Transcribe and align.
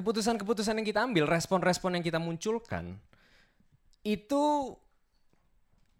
Keputusan-keputusan 0.00 0.80
yang 0.80 0.86
kita 0.88 1.04
ambil, 1.04 1.28
respon-respon 1.28 2.00
yang 2.00 2.04
kita 2.04 2.16
munculkan, 2.16 2.96
itu 4.00 4.72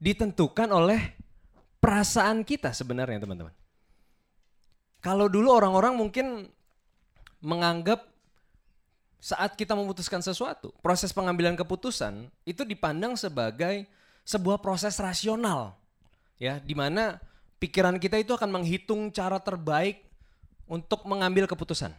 ditentukan 0.00 0.72
oleh 0.72 1.12
perasaan 1.77 2.41
kita 2.41 2.72
sebenarnya 2.72 3.20
teman-teman. 3.20 3.52
Kalau 5.05 5.28
dulu 5.28 5.52
orang-orang 5.52 5.92
mungkin 5.96 6.48
menganggap 7.44 8.08
saat 9.20 9.52
kita 9.52 9.77
memutuskan 9.77 10.24
sesuatu, 10.24 10.72
proses 10.80 11.12
pengambilan 11.12 11.52
keputusan 11.52 12.32
itu 12.48 12.64
dipandang 12.64 13.20
sebagai 13.20 13.84
sebuah 14.24 14.60
proses 14.64 14.96
rasional. 14.96 15.77
Ya, 16.41 16.56
di 16.56 16.72
mana 16.72 17.20
pikiran 17.60 18.00
kita 18.00 18.16
itu 18.16 18.32
akan 18.32 18.48
menghitung 18.48 19.12
cara 19.12 19.36
terbaik 19.36 20.00
untuk 20.64 21.05
mengambil 21.05 21.44
keputusan. 21.44 21.92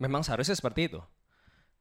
Memang 0.00 0.24
seharusnya 0.24 0.56
seperti 0.56 0.90
itu. 0.90 1.00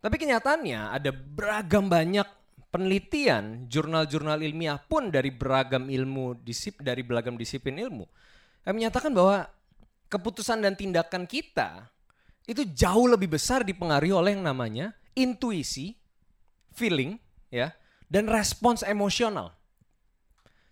Tapi 0.04 0.16
kenyataannya 0.20 0.96
ada 0.96 1.12
beragam 1.12 1.88
banyak 1.88 2.28
penelitian, 2.70 3.66
jurnal-jurnal 3.72 4.40
ilmiah 4.44 4.78
pun 4.78 5.10
dari 5.10 5.34
beragam 5.34 5.90
ilmu 5.90 6.38
disip 6.44 6.80
dari 6.80 7.02
beragam 7.02 7.36
disiplin 7.36 7.80
ilmu 7.80 8.06
yang 8.68 8.76
menyatakan 8.76 9.10
bahwa 9.10 9.50
keputusan 10.12 10.62
dan 10.62 10.78
tindakan 10.78 11.26
kita 11.26 11.90
itu 12.46 12.66
jauh 12.74 13.10
lebih 13.10 13.34
besar 13.34 13.62
dipengaruhi 13.66 14.14
oleh 14.14 14.34
yang 14.38 14.46
namanya 14.46 14.94
intuisi, 15.14 15.94
feeling, 16.74 17.18
ya, 17.54 17.74
dan 18.10 18.26
respons 18.26 18.82
emosional. 18.82 19.54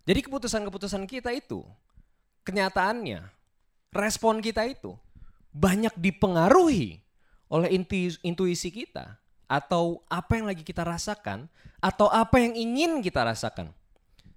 Jadi 0.07 0.23
keputusan-keputusan 0.25 1.03
kita 1.05 1.35
itu 1.35 1.61
kenyataannya 2.47 3.27
respon 3.91 4.39
kita 4.39 4.63
itu 4.63 4.95
banyak 5.51 5.93
dipengaruhi 5.99 7.01
oleh 7.47 7.71
intuisi 8.23 8.69
kita 8.69 9.19
atau 9.47 10.03
apa 10.11 10.35
yang 10.35 10.51
lagi 10.51 10.63
kita 10.63 10.83
rasakan 10.83 11.47
atau 11.79 12.11
apa 12.11 12.35
yang 12.43 12.53
ingin 12.53 12.99
kita 12.99 13.23
rasakan. 13.23 13.71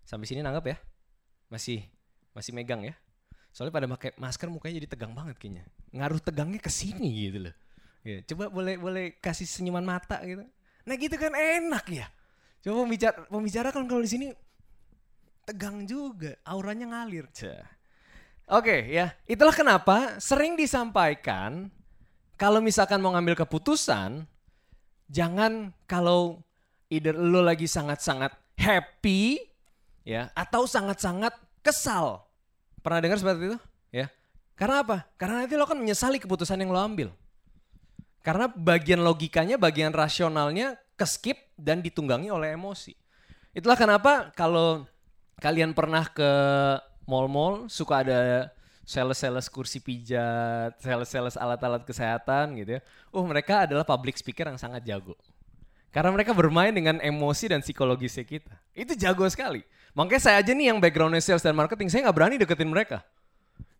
Sampai 0.07 0.27
sini 0.31 0.43
nanggap 0.43 0.65
ya? 0.71 0.77
Masih 1.51 1.83
masih 2.31 2.55
megang 2.55 2.87
ya? 2.87 2.95
Soalnya 3.51 3.75
pada 3.75 3.87
pakai 3.91 4.11
masker 4.15 4.47
mukanya 4.47 4.79
jadi 4.83 4.89
tegang 4.91 5.11
banget 5.11 5.35
kayaknya. 5.39 5.67
Ngaruh 5.91 6.23
tegangnya 6.23 6.63
ke 6.63 6.71
sini 6.71 7.31
gitu 7.31 7.51
loh. 7.51 7.55
Ya, 8.01 8.23
coba 8.33 8.49
boleh 8.49 8.79
boleh 8.79 9.05
kasih 9.19 9.45
senyuman 9.45 9.83
mata 9.83 10.23
gitu. 10.23 10.47
Nah 10.87 10.95
gitu 10.95 11.19
kan 11.19 11.35
enak 11.35 11.85
ya. 11.91 12.07
Coba 12.63 12.87
pembicara 12.87 13.17
pembicara 13.27 13.69
kan 13.75 13.85
kalau 13.91 14.03
di 14.07 14.11
sini 14.11 14.27
tegang 15.43 15.83
juga, 15.83 16.39
auranya 16.47 16.95
ngalir. 16.95 17.27
Oke 18.51 18.87
ya, 18.87 19.15
itulah 19.27 19.55
kenapa 19.55 20.23
sering 20.23 20.55
disampaikan 20.55 21.71
kalau 22.41 22.65
misalkan 22.65 23.05
mau 23.05 23.13
ngambil 23.13 23.45
keputusan, 23.45 24.25
jangan 25.13 25.77
kalau 25.85 26.41
either 26.89 27.13
lo 27.13 27.45
lagi 27.45 27.69
sangat-sangat 27.69 28.33
happy 28.57 29.45
ya 30.09 30.33
atau 30.33 30.65
sangat-sangat 30.65 31.37
kesal. 31.61 32.25
Pernah 32.81 33.05
dengar 33.05 33.21
seperti 33.21 33.53
itu? 33.53 33.59
Ya. 33.93 34.09
Karena 34.57 34.81
apa? 34.81 35.05
Karena 35.21 35.45
nanti 35.45 35.53
lo 35.53 35.69
akan 35.69 35.85
menyesali 35.85 36.17
keputusan 36.17 36.57
yang 36.65 36.73
lo 36.73 36.81
ambil. 36.81 37.13
Karena 38.25 38.49
bagian 38.49 39.05
logikanya, 39.05 39.61
bagian 39.61 39.93
rasionalnya 39.93 40.81
keskip 40.97 41.37
dan 41.61 41.85
ditunggangi 41.85 42.33
oleh 42.33 42.57
emosi. 42.57 42.97
Itulah 43.53 43.77
kenapa 43.77 44.33
kalau 44.33 44.89
kalian 45.45 45.77
pernah 45.77 46.09
ke 46.09 46.31
mall-mall 47.05 47.69
suka 47.69 48.01
ada 48.01 48.49
sales-sales 48.85 49.47
kursi 49.47 49.79
pijat, 49.79 50.77
sales-sales 50.81 51.37
alat-alat 51.39 51.87
kesehatan 51.87 52.59
gitu 52.59 52.79
ya. 52.79 52.81
Uh, 53.15 53.25
mereka 53.27 53.69
adalah 53.69 53.87
public 53.87 54.19
speaker 54.19 54.49
yang 54.49 54.59
sangat 54.59 54.83
jago. 54.83 55.15
Karena 55.91 56.15
mereka 56.15 56.31
bermain 56.31 56.71
dengan 56.71 57.03
emosi 57.03 57.51
dan 57.51 57.61
psikologisnya 57.63 58.23
kita. 58.23 58.55
Itu 58.75 58.95
jago 58.95 59.27
sekali. 59.27 59.67
Makanya 59.91 60.23
saya 60.23 60.37
aja 60.39 60.55
nih 60.55 60.71
yang 60.71 60.79
backgroundnya 60.79 61.19
sales 61.19 61.43
dan 61.43 61.59
marketing, 61.59 61.91
saya 61.91 62.07
nggak 62.07 62.17
berani 62.17 62.37
deketin 62.39 62.71
mereka. 62.71 63.03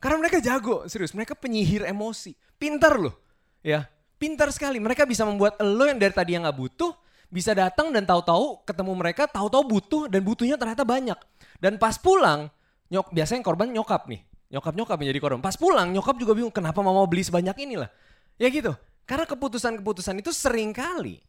Karena 0.03 0.19
mereka 0.19 0.43
jago, 0.43 0.91
serius. 0.91 1.15
Mereka 1.15 1.39
penyihir 1.39 1.87
emosi. 1.87 2.35
Pintar 2.59 2.99
loh. 2.99 3.15
Ya, 3.63 3.87
pintar 4.19 4.51
sekali. 4.51 4.83
Mereka 4.83 5.07
bisa 5.07 5.23
membuat 5.23 5.61
lo 5.63 5.87
yang 5.87 6.03
dari 6.03 6.11
tadi 6.11 6.35
yang 6.35 6.49
nggak 6.49 6.59
butuh, 6.59 6.91
bisa 7.31 7.55
datang 7.55 7.95
dan 7.95 8.03
tahu-tahu 8.03 8.67
ketemu 8.67 8.93
mereka, 8.97 9.31
tahu-tahu 9.31 9.63
butuh 9.63 10.03
dan 10.11 10.25
butuhnya 10.25 10.57
ternyata 10.59 10.83
banyak. 10.83 11.19
Dan 11.63 11.79
pas 11.79 11.95
pulang, 11.95 12.51
nyok 12.91 13.13
biasanya 13.15 13.45
korban 13.45 13.71
nyokap 13.71 14.11
nih 14.11 14.30
nyokap-nyokap 14.51 14.99
yang 15.01 15.09
jadi 15.15 15.21
korban. 15.23 15.41
Pas 15.41 15.55
pulang 15.55 15.89
nyokap 15.95 16.19
juga 16.19 16.35
bingung 16.35 16.53
kenapa 16.53 16.83
mama 16.83 17.07
beli 17.07 17.23
sebanyak 17.23 17.55
inilah. 17.65 17.91
Ya 18.37 18.51
gitu. 18.51 18.75
Karena 19.07 19.27
keputusan-keputusan 19.27 20.23
itu 20.23 20.31
sering 20.35 20.75
kali 20.75 21.23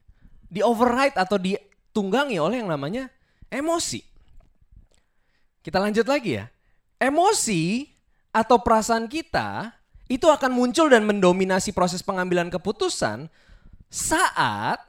di 0.46 0.59
override 0.59 1.16
atau 1.16 1.38
ditunggangi 1.38 2.38
oleh 2.42 2.60
yang 2.62 2.70
namanya 2.70 3.08
emosi. 3.48 4.02
Kita 5.62 5.78
lanjut 5.78 6.06
lagi 6.10 6.42
ya. 6.42 6.46
Emosi 6.98 7.90
atau 8.34 8.62
perasaan 8.62 9.06
kita 9.06 9.74
itu 10.12 10.28
akan 10.28 10.52
muncul 10.52 10.92
dan 10.92 11.08
mendominasi 11.08 11.72
proses 11.72 12.04
pengambilan 12.04 12.52
keputusan 12.52 13.31
saat 13.88 14.80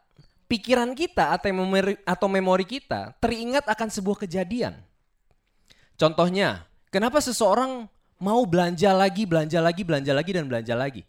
pikiran 0.50 0.92
kita 0.92 1.32
atau 1.32 1.48
memori, 1.54 1.94
atau 2.04 2.28
memori 2.28 2.66
kita 2.66 3.14
teringat 3.22 3.64
akan 3.70 3.88
sebuah 3.88 4.26
kejadian. 4.26 4.76
Contohnya, 5.96 6.66
kenapa 6.90 7.22
seseorang 7.22 7.86
mau 8.22 8.46
belanja 8.46 8.94
lagi, 8.94 9.26
belanja 9.26 9.58
lagi, 9.58 9.82
belanja 9.82 10.12
lagi, 10.14 10.30
dan 10.30 10.46
belanja 10.46 10.74
lagi. 10.78 11.02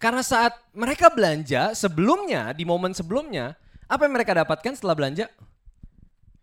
Karena 0.00 0.24
saat 0.24 0.56
mereka 0.72 1.12
belanja 1.12 1.76
sebelumnya, 1.76 2.56
di 2.56 2.64
momen 2.64 2.96
sebelumnya, 2.96 3.52
apa 3.84 4.08
yang 4.08 4.16
mereka 4.16 4.32
dapatkan 4.32 4.72
setelah 4.72 4.96
belanja? 4.96 5.28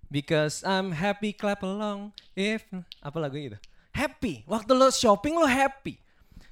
Because 0.06 0.62
I'm 0.62 0.94
happy, 0.94 1.34
clap 1.34 1.66
along. 1.66 2.14
If 2.38 2.62
apa 3.02 3.18
lagu 3.18 3.42
itu? 3.42 3.58
Happy. 3.90 4.46
Waktu 4.46 4.72
lo 4.78 4.94
shopping 4.94 5.34
lo 5.34 5.50
happy. 5.50 5.98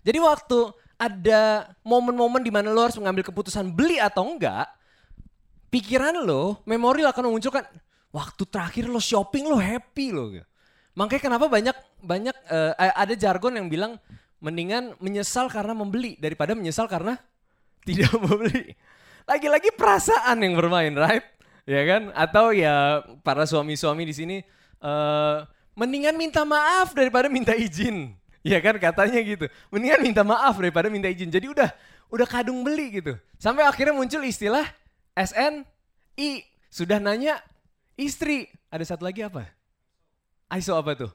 Jadi 0.02 0.18
waktu 0.18 0.74
ada 0.97 1.69
momen-momen 1.85 2.41
di 2.41 2.50
mana 2.50 2.74
lo 2.74 2.81
harus 2.81 2.97
mengambil 2.97 3.22
keputusan 3.29 3.69
beli 3.69 4.02
atau 4.02 4.25
enggak, 4.25 4.66
pikiran 5.69 6.18
lo, 6.25 6.59
memori 6.66 7.06
lo 7.06 7.14
akan 7.14 7.29
memunculkan 7.29 7.64
waktu 8.09 8.44
terakhir 8.50 8.90
lo 8.90 8.97
shopping 8.97 9.46
lo 9.46 9.62
happy 9.62 10.09
lo. 10.09 10.34
Makanya 10.97 11.22
kenapa 11.22 11.46
banyak 11.46 11.78
banyak 12.02 12.35
uh, 12.50 12.74
ada 12.74 13.13
jargon 13.13 13.53
yang 13.53 13.69
bilang 13.69 14.02
mendingan 14.41 14.97
menyesal 14.97 15.46
karena 15.46 15.78
membeli 15.78 16.18
daripada 16.18 16.58
menyesal 16.58 16.90
karena 16.90 17.22
tidak 17.88 18.09
membeli. 18.18 18.74
Lagi-lagi 19.30 19.69
perasaan 19.78 20.41
yang 20.41 20.58
bermain, 20.58 20.97
right? 20.97 21.22
Ya 21.69 21.85
kan? 21.85 22.09
Atau 22.18 22.56
ya 22.56 23.06
para 23.22 23.46
suami-suami 23.46 24.09
di 24.09 24.16
sini 24.16 24.38
uh, 24.81 25.46
mendingan 25.78 26.18
minta 26.18 26.41
maaf 26.41 26.97
daripada 26.97 27.29
minta 27.29 27.53
izin. 27.53 28.18
Ya 28.41 28.64
kan 28.64 28.79
katanya 28.79 29.19
gitu. 29.22 29.46
Mendingan 29.69 30.02
minta 30.02 30.24
maaf 30.24 30.58
daripada 30.58 30.88
minta 30.88 31.12
izin. 31.12 31.29
Jadi 31.29 31.52
udah 31.52 31.69
udah 32.08 32.25
kadung 32.25 32.64
beli 32.64 33.03
gitu. 33.03 33.14
Sampai 33.38 33.68
akhirnya 33.68 33.94
muncul 33.94 34.24
istilah 34.24 34.64
SNI. 35.14 36.47
Sudah 36.72 36.97
nanya 36.97 37.38
istri. 38.00 38.47
Ada 38.72 38.96
satu 38.96 39.03
lagi 39.03 39.28
apa? 39.28 39.56
ISO 40.55 40.76
apa 40.79 40.96
tuh? 40.96 41.11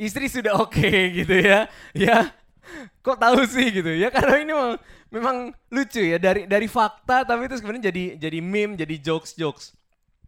Istri 0.00 0.26
sudah 0.32 0.56
oke 0.56 0.76
okay, 0.80 1.10
gitu 1.24 1.36
ya. 1.36 1.68
Ya. 1.92 2.32
Kok 3.02 3.18
tahu 3.18 3.40
sih 3.48 3.72
gitu 3.72 3.90
ya 3.90 4.12
karena 4.12 4.34
ini 4.38 4.52
memang, 4.52 4.74
memang 5.10 5.36
lucu 5.72 6.04
ya 6.04 6.20
dari 6.20 6.46
dari 6.46 6.68
fakta 6.70 7.26
tapi 7.26 7.50
itu 7.50 7.56
sebenarnya 7.58 7.90
jadi 7.90 8.04
jadi 8.20 8.38
meme, 8.38 8.78
jadi 8.78 8.94
jokes-jokes. 9.00 9.74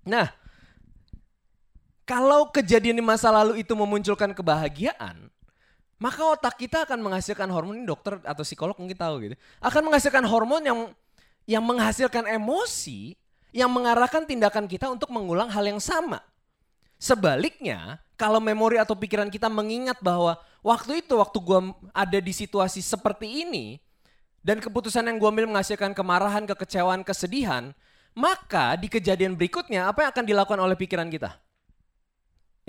Nah, 0.02 0.32
kalau 2.02 2.50
kejadian 2.50 2.98
di 2.98 3.04
masa 3.04 3.30
lalu 3.30 3.62
itu 3.62 3.72
memunculkan 3.78 4.34
kebahagiaan, 4.34 5.30
maka 6.02 6.20
otak 6.26 6.58
kita 6.58 6.82
akan 6.82 6.98
menghasilkan 6.98 7.46
hormon 7.46 7.78
ini 7.78 7.86
dokter 7.86 8.18
atau 8.26 8.42
psikolog 8.42 8.74
mungkin 8.74 8.98
tahu 8.98 9.14
gitu. 9.22 9.34
Akan 9.62 9.86
menghasilkan 9.86 10.26
hormon 10.26 10.62
yang 10.66 10.78
yang 11.46 11.62
menghasilkan 11.62 12.26
emosi 12.26 13.14
yang 13.54 13.70
mengarahkan 13.70 14.26
tindakan 14.26 14.66
kita 14.66 14.90
untuk 14.90 15.12
mengulang 15.14 15.46
hal 15.46 15.62
yang 15.62 15.78
sama. 15.78 16.18
Sebaliknya, 17.02 17.98
kalau 18.14 18.38
memori 18.38 18.78
atau 18.78 18.94
pikiran 18.94 19.26
kita 19.26 19.50
mengingat 19.50 19.98
bahwa 19.98 20.38
waktu 20.62 21.02
itu, 21.02 21.18
waktu 21.18 21.34
gue 21.42 21.60
ada 21.90 22.18
di 22.22 22.30
situasi 22.30 22.78
seperti 22.78 23.42
ini, 23.42 23.82
dan 24.38 24.62
keputusan 24.62 25.10
yang 25.10 25.18
gue 25.18 25.26
ambil 25.26 25.50
menghasilkan 25.50 25.98
kemarahan, 25.98 26.46
kekecewaan, 26.46 27.02
kesedihan, 27.02 27.74
maka 28.14 28.78
di 28.78 28.86
kejadian 28.86 29.34
berikutnya 29.34 29.90
apa 29.90 30.06
yang 30.06 30.10
akan 30.14 30.24
dilakukan 30.30 30.60
oleh 30.62 30.78
pikiran 30.78 31.10
kita? 31.10 31.42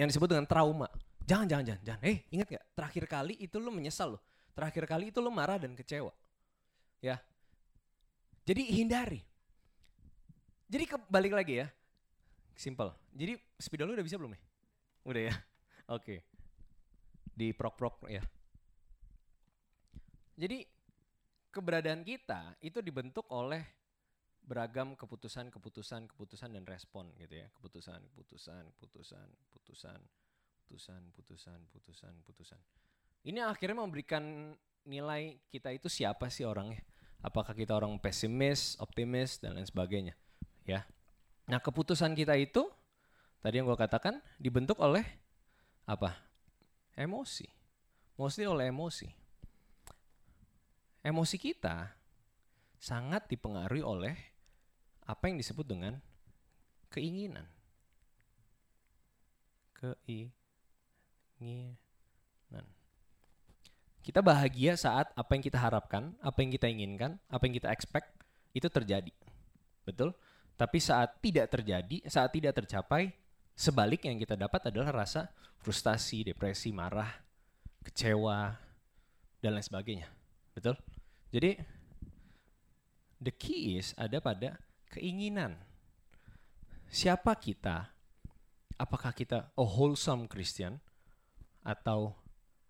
Yang 0.02 0.18
disebut 0.18 0.34
dengan 0.34 0.50
trauma. 0.50 0.90
Jangan, 1.30 1.46
jangan, 1.46 1.66
jangan, 1.70 1.82
jangan. 1.86 2.02
Eh, 2.02 2.18
ingat 2.34 2.48
gak? 2.58 2.66
Terakhir 2.74 3.04
kali 3.06 3.34
itu 3.38 3.62
lo 3.62 3.70
menyesal 3.70 4.18
lo. 4.18 4.20
Terakhir 4.58 4.90
kali 4.90 5.14
itu 5.14 5.22
lo 5.22 5.30
marah 5.30 5.62
dan 5.62 5.78
kecewa. 5.78 6.10
Ya. 7.06 7.22
Jadi 8.50 8.66
hindari. 8.66 9.22
Jadi 10.66 10.90
balik 11.06 11.38
lagi 11.38 11.62
ya. 11.62 11.70
Simple. 12.58 13.03
Jadi 13.14 13.38
spidol 13.62 13.94
lo 13.94 13.94
udah 13.94 14.06
bisa 14.06 14.18
belum 14.18 14.34
nih? 14.34 14.44
Udah 15.06 15.22
ya? 15.30 15.36
Oke. 15.94 16.02
Okay. 16.02 16.20
Di 17.34 17.54
prok-prok 17.54 18.10
ya. 18.10 18.26
Jadi 20.34 20.66
keberadaan 21.54 22.02
kita 22.02 22.58
itu 22.66 22.82
dibentuk 22.82 23.30
oleh 23.30 23.62
beragam 24.44 24.98
keputusan, 24.98 25.54
keputusan, 25.54 26.10
keputusan 26.10 26.50
dan 26.58 26.66
respon 26.66 27.14
gitu 27.22 27.38
ya. 27.38 27.48
Keputusan, 27.54 28.02
keputusan, 28.12 28.64
keputusan, 28.76 29.28
keputusan, 29.54 30.00
keputusan, 30.66 31.02
keputusan, 31.14 31.60
keputusan, 31.70 32.14
keputusan. 32.26 32.60
Ini 33.24 33.46
akhirnya 33.46 33.78
memberikan 33.86 34.52
nilai 34.84 35.40
kita 35.48 35.72
itu 35.72 35.88
siapa 35.88 36.28
sih 36.28 36.44
orangnya? 36.44 36.84
Apakah 37.24 37.56
kita 37.56 37.72
orang 37.72 37.96
pesimis, 38.04 38.76
optimis 38.84 39.40
dan 39.40 39.56
lain 39.56 39.64
sebagainya, 39.64 40.12
ya. 40.68 40.84
Nah, 41.48 41.64
keputusan 41.64 42.20
kita 42.20 42.36
itu 42.36 42.68
tadi 43.44 43.60
yang 43.60 43.68
gue 43.68 43.76
katakan 43.76 44.24
dibentuk 44.40 44.80
oleh 44.80 45.04
apa? 45.84 46.16
Emosi. 46.96 47.46
Mostly 48.16 48.48
oleh 48.48 48.72
emosi 48.72 49.24
emosi 51.04 51.36
kita 51.36 51.92
sangat 52.80 53.28
dipengaruhi 53.28 53.84
oleh 53.84 54.16
apa 55.04 55.28
yang 55.28 55.36
disebut 55.36 55.68
dengan 55.68 56.00
keinginan. 56.88 57.44
Keinginan. 59.76 60.32
Kita 64.04 64.20
bahagia 64.20 64.76
saat 64.76 65.12
apa 65.16 65.32
yang 65.32 65.44
kita 65.44 65.60
harapkan, 65.60 66.12
apa 66.20 66.44
yang 66.44 66.52
kita 66.52 66.68
inginkan, 66.68 67.20
apa 67.32 67.44
yang 67.48 67.56
kita 67.56 67.72
expect 67.72 68.12
itu 68.52 68.68
terjadi. 68.68 69.12
Betul? 69.88 70.12
Tapi 70.60 70.80
saat 70.80 71.24
tidak 71.24 71.52
terjadi, 71.52 72.04
saat 72.12 72.32
tidak 72.36 72.56
tercapai, 72.56 73.16
sebaliknya 73.54 74.14
yang 74.14 74.22
kita 74.22 74.36
dapat 74.38 74.74
adalah 74.74 75.06
rasa 75.06 75.30
frustasi, 75.64 76.28
depresi, 76.28 76.76
marah, 76.76 77.10
kecewa, 77.86 78.52
dan 79.40 79.56
lain 79.56 79.66
sebagainya. 79.66 80.08
Betul? 80.56 80.76
Jadi 81.34 81.60
the 83.24 83.34
key 83.34 83.80
is 83.80 83.92
ada 83.96 84.20
pada 84.20 84.60
keinginan. 84.92 85.56
Siapa 86.94 87.34
kita? 87.40 87.90
Apakah 88.78 89.16
kita 89.16 89.50
a 89.56 89.66
wholesome 89.66 90.28
Christian 90.28 90.78
atau 91.64 92.14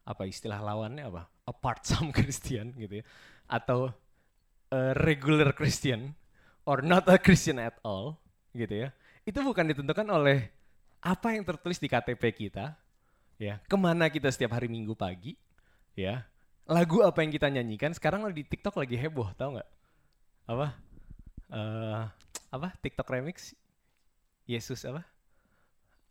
apa 0.06 0.24
istilah 0.28 0.62
lawannya 0.62 1.10
apa? 1.10 1.28
A 1.50 1.54
part 1.54 1.84
some 1.84 2.14
Christian 2.18 2.72
gitu 2.78 3.02
ya. 3.02 3.06
Atau 3.50 3.92
a 4.72 4.96
regular 5.02 5.52
Christian 5.52 6.16
or 6.64 6.82
not 6.82 7.06
a 7.12 7.20
Christian 7.20 7.60
at 7.60 7.76
all 7.84 8.18
gitu 8.56 8.88
ya. 8.88 8.90
Itu 9.28 9.44
bukan 9.44 9.72
ditentukan 9.72 10.08
oleh 10.08 10.63
apa 11.04 11.36
yang 11.36 11.44
tertulis 11.44 11.84
di 11.84 11.92
KTP 11.92 12.32
kita, 12.32 12.80
ya, 13.36 13.60
ke 13.60 13.76
mana 13.76 14.08
kita 14.08 14.32
setiap 14.32 14.56
hari 14.56 14.72
Minggu 14.72 14.96
pagi, 14.96 15.36
ya, 16.00 16.24
lagu 16.64 17.04
apa 17.04 17.20
yang 17.20 17.32
kita 17.36 17.52
nyanyikan 17.52 17.92
sekarang 17.92 18.24
di 18.32 18.48
TikTok 18.48 18.80
lagi 18.80 18.96
heboh 18.96 19.28
tau 19.36 19.60
nggak? 19.60 19.70
Apa? 20.48 20.68
Uh, 21.52 22.02
apa? 22.48 22.72
TikTok 22.80 23.12
remix? 23.12 23.52
Yesus 24.48 24.88
apa? 24.88 25.04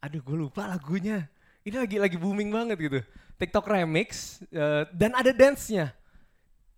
Aduh 0.05 0.21
gue 0.21 0.37
lupa 0.37 0.69
lagunya. 0.69 1.25
Ini 1.62 1.79
lagi 1.79 1.97
lagi 1.97 2.17
booming 2.21 2.50
banget 2.53 2.77
gitu. 2.81 3.00
TikTok 3.41 3.65
remix 3.71 4.41
uh, 4.53 4.85
dan 4.93 5.17
ada 5.17 5.33
dance-nya. 5.33 5.94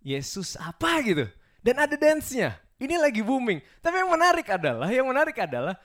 Yesus 0.05 0.55
apa 0.55 1.01
gitu? 1.01 1.25
Dan 1.59 1.81
ada 1.81 1.97
dance-nya. 1.97 2.55
Ini 2.77 2.99
lagi 2.99 3.23
booming. 3.23 3.63
Tapi 3.81 3.95
yang 4.03 4.11
menarik 4.11 4.47
adalah 4.51 4.89
yang 4.91 5.07
menarik 5.07 5.35
adalah 5.41 5.79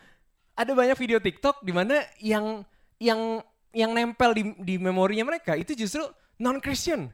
ada 0.61 0.73
banyak 0.77 0.97
video 1.01 1.17
TikTok 1.17 1.65
di 1.65 1.73
mana 1.73 2.05
yang 2.21 2.61
yang 3.01 3.41
yang 3.73 3.91
nempel 3.97 4.37
di 4.37 4.53
di 4.61 4.75
memorinya 4.77 5.25
mereka 5.25 5.57
itu 5.57 5.73
justru 5.73 6.05
non 6.37 6.61
Christian 6.61 7.09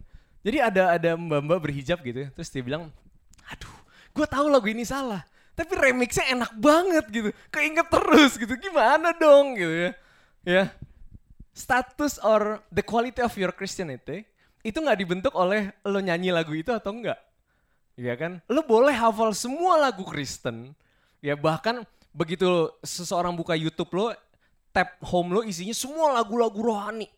jadi 0.47 0.63
ada 0.63 0.95
ada 0.95 1.11
mbak-mbak 1.19 1.59
berhijab 1.59 1.99
gitu 2.07 2.23
ya. 2.23 2.29
Terus 2.31 2.49
dia 2.55 2.63
bilang, 2.63 2.95
aduh 3.51 3.77
gue 4.15 4.27
tahu 4.31 4.47
lagu 4.47 4.71
ini 4.71 4.87
salah. 4.87 5.27
Tapi 5.59 5.75
remixnya 5.75 6.39
enak 6.39 6.55
banget 6.55 7.05
gitu. 7.11 7.29
Keinget 7.51 7.91
terus 7.91 8.39
gitu. 8.39 8.55
Gimana 8.55 9.11
dong 9.11 9.59
gitu 9.59 9.75
ya. 9.75 9.91
Ya. 10.47 10.65
Status 11.51 12.23
or 12.23 12.63
the 12.71 12.87
quality 12.87 13.19
of 13.27 13.35
your 13.35 13.51
Christianity 13.51 14.23
itu 14.63 14.79
nggak 14.79 15.03
dibentuk 15.03 15.35
oleh 15.35 15.75
lo 15.83 15.99
nyanyi 15.99 16.31
lagu 16.31 16.55
itu 16.55 16.71
atau 16.71 16.95
enggak. 16.95 17.19
Ya 17.99 18.15
kan? 18.15 18.39
Lo 18.47 18.63
boleh 18.63 18.95
hafal 18.95 19.35
semua 19.35 19.83
lagu 19.83 20.07
Kristen. 20.07 20.79
Ya 21.19 21.35
bahkan 21.35 21.83
begitu 22.17 22.73
seseorang 22.81 23.37
buka 23.37 23.53
YouTube 23.53 23.93
lo, 23.93 24.17
tap 24.73 24.97
home 25.05 25.37
lo 25.37 25.41
isinya 25.45 25.77
semua 25.77 26.17
lagu-lagu 26.17 26.57
rohani. 26.57 27.13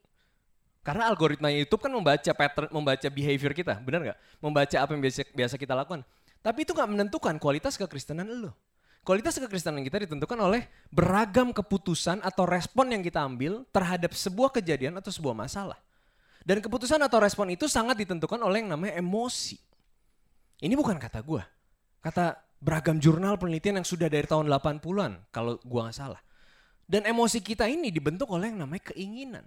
Karena 0.82 1.06
algoritma 1.06 1.52
YouTube 1.54 1.86
kan 1.86 1.92
membaca 1.94 2.30
pattern, 2.34 2.68
membaca 2.74 3.06
behavior 3.06 3.54
kita, 3.54 3.78
benar 3.78 4.00
nggak? 4.02 4.18
Membaca 4.42 4.76
apa 4.82 4.90
yang 4.96 5.02
biasa, 5.04 5.20
biasa 5.30 5.54
kita 5.54 5.74
lakukan. 5.78 6.02
Tapi 6.42 6.64
itu 6.66 6.74
nggak 6.74 6.90
menentukan 6.90 7.34
kualitas 7.38 7.78
kekristenan 7.78 8.26
lo. 8.26 8.50
Kualitas 9.06 9.38
kekristenan 9.38 9.84
kita 9.86 10.04
ditentukan 10.04 10.36
oleh 10.36 10.66
beragam 10.90 11.54
keputusan 11.54 12.18
atau 12.24 12.44
respon 12.44 12.90
yang 12.92 13.00
kita 13.04 13.22
ambil 13.22 13.64
terhadap 13.70 14.12
sebuah 14.12 14.52
kejadian 14.52 14.98
atau 14.98 15.12
sebuah 15.12 15.36
masalah. 15.36 15.78
Dan 16.42 16.64
keputusan 16.64 16.98
atau 17.04 17.20
respon 17.20 17.52
itu 17.52 17.68
sangat 17.68 18.00
ditentukan 18.00 18.40
oleh 18.40 18.64
yang 18.64 18.72
namanya 18.72 18.96
emosi. 18.96 19.60
Ini 20.64 20.72
bukan 20.72 20.96
kata 20.96 21.20
gue. 21.20 21.44
Kata 22.00 22.47
beragam 22.58 22.98
jurnal 22.98 23.38
penelitian 23.38 23.82
yang 23.82 23.86
sudah 23.86 24.10
dari 24.10 24.26
tahun 24.26 24.50
80-an 24.50 25.30
kalau 25.30 25.58
gue 25.62 25.80
nggak 25.80 25.96
salah. 25.96 26.20
Dan 26.88 27.04
emosi 27.04 27.44
kita 27.44 27.68
ini 27.68 27.92
dibentuk 27.92 28.32
oleh 28.32 28.48
yang 28.48 28.64
namanya 28.64 28.94
keinginan. 28.94 29.44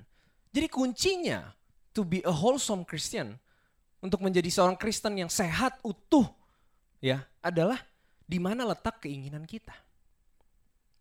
Jadi 0.51 0.67
kuncinya 0.69 1.51
to 1.91 2.05
be 2.05 2.21
a 2.23 2.33
wholesome 2.33 2.85
Christian 2.85 3.35
untuk 4.03 4.21
menjadi 4.21 4.47
seorang 4.49 4.77
Kristen 4.77 5.17
yang 5.17 5.31
sehat 5.31 5.79
utuh 5.81 6.25
ya 7.01 7.25
adalah 7.41 7.81
di 8.25 8.37
mana 8.37 8.63
letak 8.63 9.03
keinginan 9.03 9.43
kita. 9.43 9.73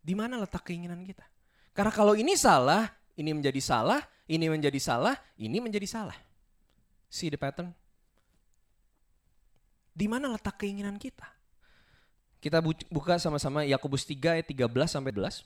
Di 0.00 0.16
mana 0.16 0.40
letak 0.40 0.64
keinginan 0.64 1.04
kita? 1.04 1.23
Karena 1.76 1.92
kalau 1.92 2.16
ini 2.16 2.35
salah, 2.35 2.88
ini 3.14 3.30
menjadi 3.37 3.61
salah, 3.61 4.00
ini 4.26 4.49
menjadi 4.49 4.80
salah, 4.80 5.14
ini 5.37 5.58
menjadi 5.61 5.87
salah. 5.87 6.16
See 7.06 7.28
the 7.28 7.37
pattern? 7.37 7.70
Di 9.92 10.06
mana 10.08 10.32
letak 10.32 10.56
keinginan 10.62 10.96
kita? 10.96 11.39
Kita 12.40 12.64
buka 12.64 13.20
sama-sama 13.20 13.68
Yakobus 13.68 14.09
3 14.09 14.40
ayat 14.40 14.49
13 14.49 14.64
sampai 14.88 15.12
11. 15.12 15.44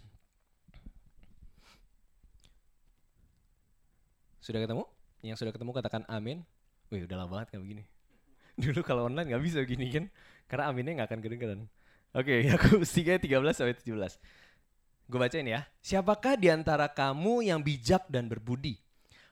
Sudah 4.39 4.63
ketemu? 4.63 4.87
Yang 5.27 5.37
sudah 5.43 5.53
ketemu 5.57 5.71
katakan 5.75 6.03
amin. 6.07 6.47
Wih 6.95 7.03
udah 7.03 7.27
lama 7.27 7.43
banget 7.43 7.59
kan 7.59 7.61
begini. 7.67 7.83
Dulu 8.63 8.81
kalau 8.87 9.11
online 9.11 9.35
nggak 9.35 9.43
bisa 9.43 9.59
begini 9.59 9.91
kan. 9.91 10.05
Karena 10.47 10.71
aminnya 10.71 11.03
nggak 11.03 11.09
akan 11.11 11.21
kedengeran. 11.25 11.61
Oke, 12.15 12.31
okay, 12.31 12.39
Yakobus 12.55 12.95
3 12.95 13.19
13 13.19 13.59
sampai 13.59 13.75
17. 13.75 15.11
Gue 15.11 15.19
bacain 15.19 15.49
ya. 15.51 15.67
Siapakah 15.83 16.39
di 16.39 16.49
antara 16.49 16.87
kamu 16.87 17.43
yang 17.43 17.59
bijak 17.59 18.07
dan 18.07 18.31
berbudi? 18.31 18.79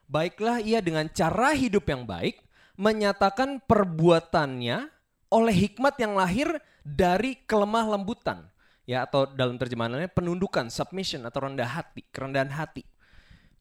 Baiklah 0.03 0.59
ia 0.59 0.83
dengan 0.83 1.07
cara 1.07 1.55
hidup 1.55 1.87
yang 1.87 2.03
baik 2.03 2.43
menyatakan 2.75 3.63
perbuatannya 3.63 4.91
oleh 5.31 5.55
hikmat 5.55 5.95
yang 5.97 6.13
lahir 6.13 6.59
dari 6.83 7.39
kelemah 7.47 7.95
lembutan 7.97 8.43
ya 8.83 9.07
atau 9.07 9.25
dalam 9.25 9.55
terjemahannya 9.55 10.11
penundukan 10.11 10.67
submission 10.67 11.23
atau 11.23 11.47
rendah 11.47 11.67
hati 11.67 12.03
kerendahan 12.11 12.51
hati 12.51 12.83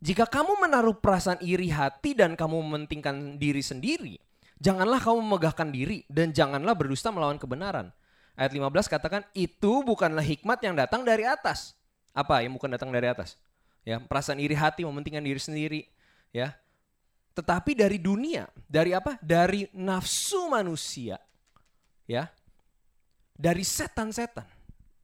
jika 0.03 0.27
kamu 0.27 0.59
menaruh 0.59 0.99
perasaan 0.99 1.39
iri 1.39 1.71
hati 1.71 2.19
dan 2.19 2.35
kamu 2.35 2.59
mementingkan 2.59 3.39
diri 3.39 3.63
sendiri, 3.63 4.19
janganlah 4.59 4.99
kamu 4.99 5.23
memegahkan 5.23 5.71
diri 5.71 6.03
dan 6.11 6.35
janganlah 6.35 6.75
berdusta 6.75 7.15
melawan 7.15 7.39
kebenaran. 7.39 7.95
Ayat 8.35 8.51
15 8.51 8.91
katakan 8.91 9.23
itu 9.31 9.87
bukanlah 9.87 10.27
hikmat 10.27 10.59
yang 10.59 10.75
datang 10.75 11.07
dari 11.07 11.23
atas. 11.23 11.79
Apa 12.11 12.43
yang 12.43 12.59
bukan 12.59 12.75
datang 12.75 12.91
dari 12.91 13.07
atas? 13.07 13.39
Ya, 13.87 14.03
perasaan 14.03 14.43
iri 14.43 14.59
hati 14.59 14.83
mementingkan 14.83 15.23
diri 15.23 15.39
sendiri, 15.39 15.81
ya. 16.35 16.51
Tetapi 17.39 17.79
dari 17.79 18.03
dunia, 18.03 18.51
dari 18.67 18.91
apa? 18.99 19.23
Dari 19.23 19.71
nafsu 19.71 20.51
manusia. 20.51 21.23
Ya. 22.11 22.27
Dari 23.37 23.65
setan-setan, 23.67 24.47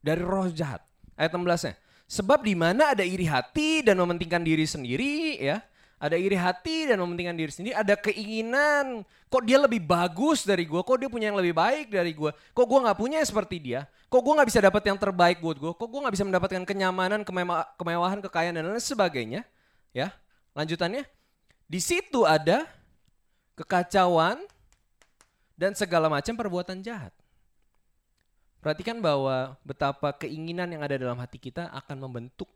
dari 0.01 0.23
roh 0.23 0.47
jahat. 0.53 0.85
Ayat 1.19 1.35
16-nya. 1.35 1.75
Sebab 2.09 2.41
di 2.41 2.57
mana 2.57 2.97
ada 2.97 3.05
iri 3.05 3.29
hati 3.29 3.85
dan 3.85 4.01
mementingkan 4.01 4.41
diri 4.41 4.65
sendiri 4.65 5.37
ya, 5.37 5.61
ada 5.99 6.15
iri 6.15 6.39
hati 6.39 6.87
dan 6.87 7.03
mementingkan 7.03 7.35
diri 7.35 7.51
sendiri, 7.51 7.75
ada 7.75 7.99
keinginan, 7.99 9.03
kok 9.27 9.43
dia 9.43 9.59
lebih 9.59 9.83
bagus 9.83 10.47
dari 10.47 10.63
gue, 10.63 10.79
kok 10.79 10.97
dia 10.97 11.11
punya 11.11 11.35
yang 11.35 11.39
lebih 11.39 11.53
baik 11.59 11.91
dari 11.91 12.15
gue, 12.15 12.31
kok 12.31 12.67
gue 12.71 12.79
nggak 12.87 12.97
punya 12.97 13.19
seperti 13.27 13.59
dia, 13.59 13.85
kok 14.07 14.23
gue 14.23 14.33
nggak 14.33 14.49
bisa 14.49 14.63
dapat 14.63 14.83
yang 14.87 14.97
terbaik 14.97 15.43
buat 15.43 15.59
gue, 15.59 15.73
kok 15.75 15.89
gue 15.91 16.01
nggak 16.01 16.15
bisa 16.15 16.25
mendapatkan 16.25 16.63
kenyamanan, 16.63 17.27
kemema 17.27 17.67
kemewahan, 17.75 18.23
kekayaan 18.23 18.55
dan 18.57 18.65
lain 18.71 18.79
sebagainya, 18.79 19.43
ya. 19.91 20.15
Lanjutannya, 20.55 21.03
di 21.67 21.81
situ 21.83 22.23
ada 22.23 22.65
kekacauan 23.59 24.39
dan 25.59 25.75
segala 25.75 26.07
macam 26.07 26.39
perbuatan 26.39 26.79
jahat. 26.79 27.11
Perhatikan 28.59 28.99
bahwa 28.99 29.55
betapa 29.63 30.11
keinginan 30.19 30.69
yang 30.75 30.83
ada 30.83 30.99
dalam 30.99 31.19
hati 31.23 31.39
kita 31.39 31.71
akan 31.71 32.11
membentuk 32.11 32.51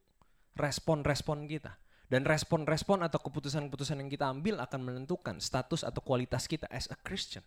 respon-respon 0.58 1.46
kita. 1.46 1.78
Dan 2.12 2.28
respon-respon 2.28 3.00
atau 3.00 3.16
keputusan-keputusan 3.24 4.04
yang 4.04 4.10
kita 4.12 4.28
ambil 4.28 4.60
akan 4.60 4.80
menentukan 4.84 5.40
status 5.40 5.80
atau 5.80 6.04
kualitas 6.04 6.44
kita 6.44 6.68
as 6.68 6.84
a 6.92 6.96
Christian. 7.00 7.40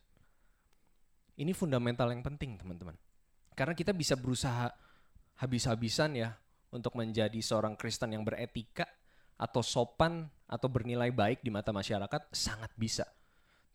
Ini 1.37 1.53
fundamental 1.53 2.09
yang 2.09 2.25
penting 2.25 2.57
teman-teman. 2.57 2.97
Karena 3.53 3.77
kita 3.77 3.93
bisa 3.93 4.17
berusaha 4.17 4.73
habis-habisan 5.37 6.17
ya 6.17 6.33
untuk 6.73 6.97
menjadi 6.97 7.37
seorang 7.37 7.77
Kristen 7.77 8.15
yang 8.15 8.25
beretika 8.25 8.87
atau 9.35 9.61
sopan 9.61 10.31
atau 10.47 10.65
bernilai 10.71 11.11
baik 11.11 11.43
di 11.43 11.51
mata 11.51 11.69
masyarakat 11.69 12.31
sangat 12.31 12.71
bisa. 12.79 13.05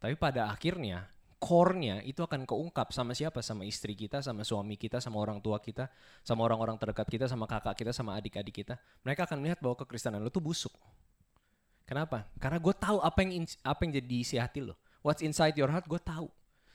Tapi 0.01 0.17
pada 0.17 0.49
akhirnya 0.49 1.07
core-nya 1.41 2.05
itu 2.05 2.21
akan 2.21 2.45
keungkap 2.45 2.93
sama 2.93 3.17
siapa? 3.17 3.41
Sama 3.41 3.65
istri 3.65 3.97
kita, 3.97 4.21
sama 4.21 4.45
suami 4.45 4.77
kita, 4.77 5.01
sama 5.01 5.17
orang 5.19 5.41
tua 5.41 5.57
kita, 5.57 5.89
sama 6.21 6.45
orang-orang 6.45 6.77
terdekat 6.77 7.09
kita, 7.09 7.25
sama 7.27 7.49
kakak 7.49 7.75
kita, 7.81 7.97
sama 7.97 8.15
adik-adik 8.21 8.63
kita. 8.63 8.77
Mereka 9.03 9.25
akan 9.25 9.41
melihat 9.41 9.59
bahwa 9.65 9.81
kekristenan 9.81 10.21
lo 10.21 10.29
tuh 10.29 10.45
busuk. 10.45 10.71
Kenapa? 11.89 12.29
Karena 12.39 12.61
gue 12.61 12.75
tahu 12.77 13.03
apa 13.03 13.19
yang 13.25 13.49
apa 13.67 13.81
yang 13.83 13.93
jadi 13.99 14.17
isi 14.21 14.37
hati 14.37 14.61
lo. 14.63 14.77
What's 15.01 15.25
inside 15.25 15.57
your 15.57 15.73
heart 15.73 15.89
gue 15.89 15.99
tahu. 15.99 16.29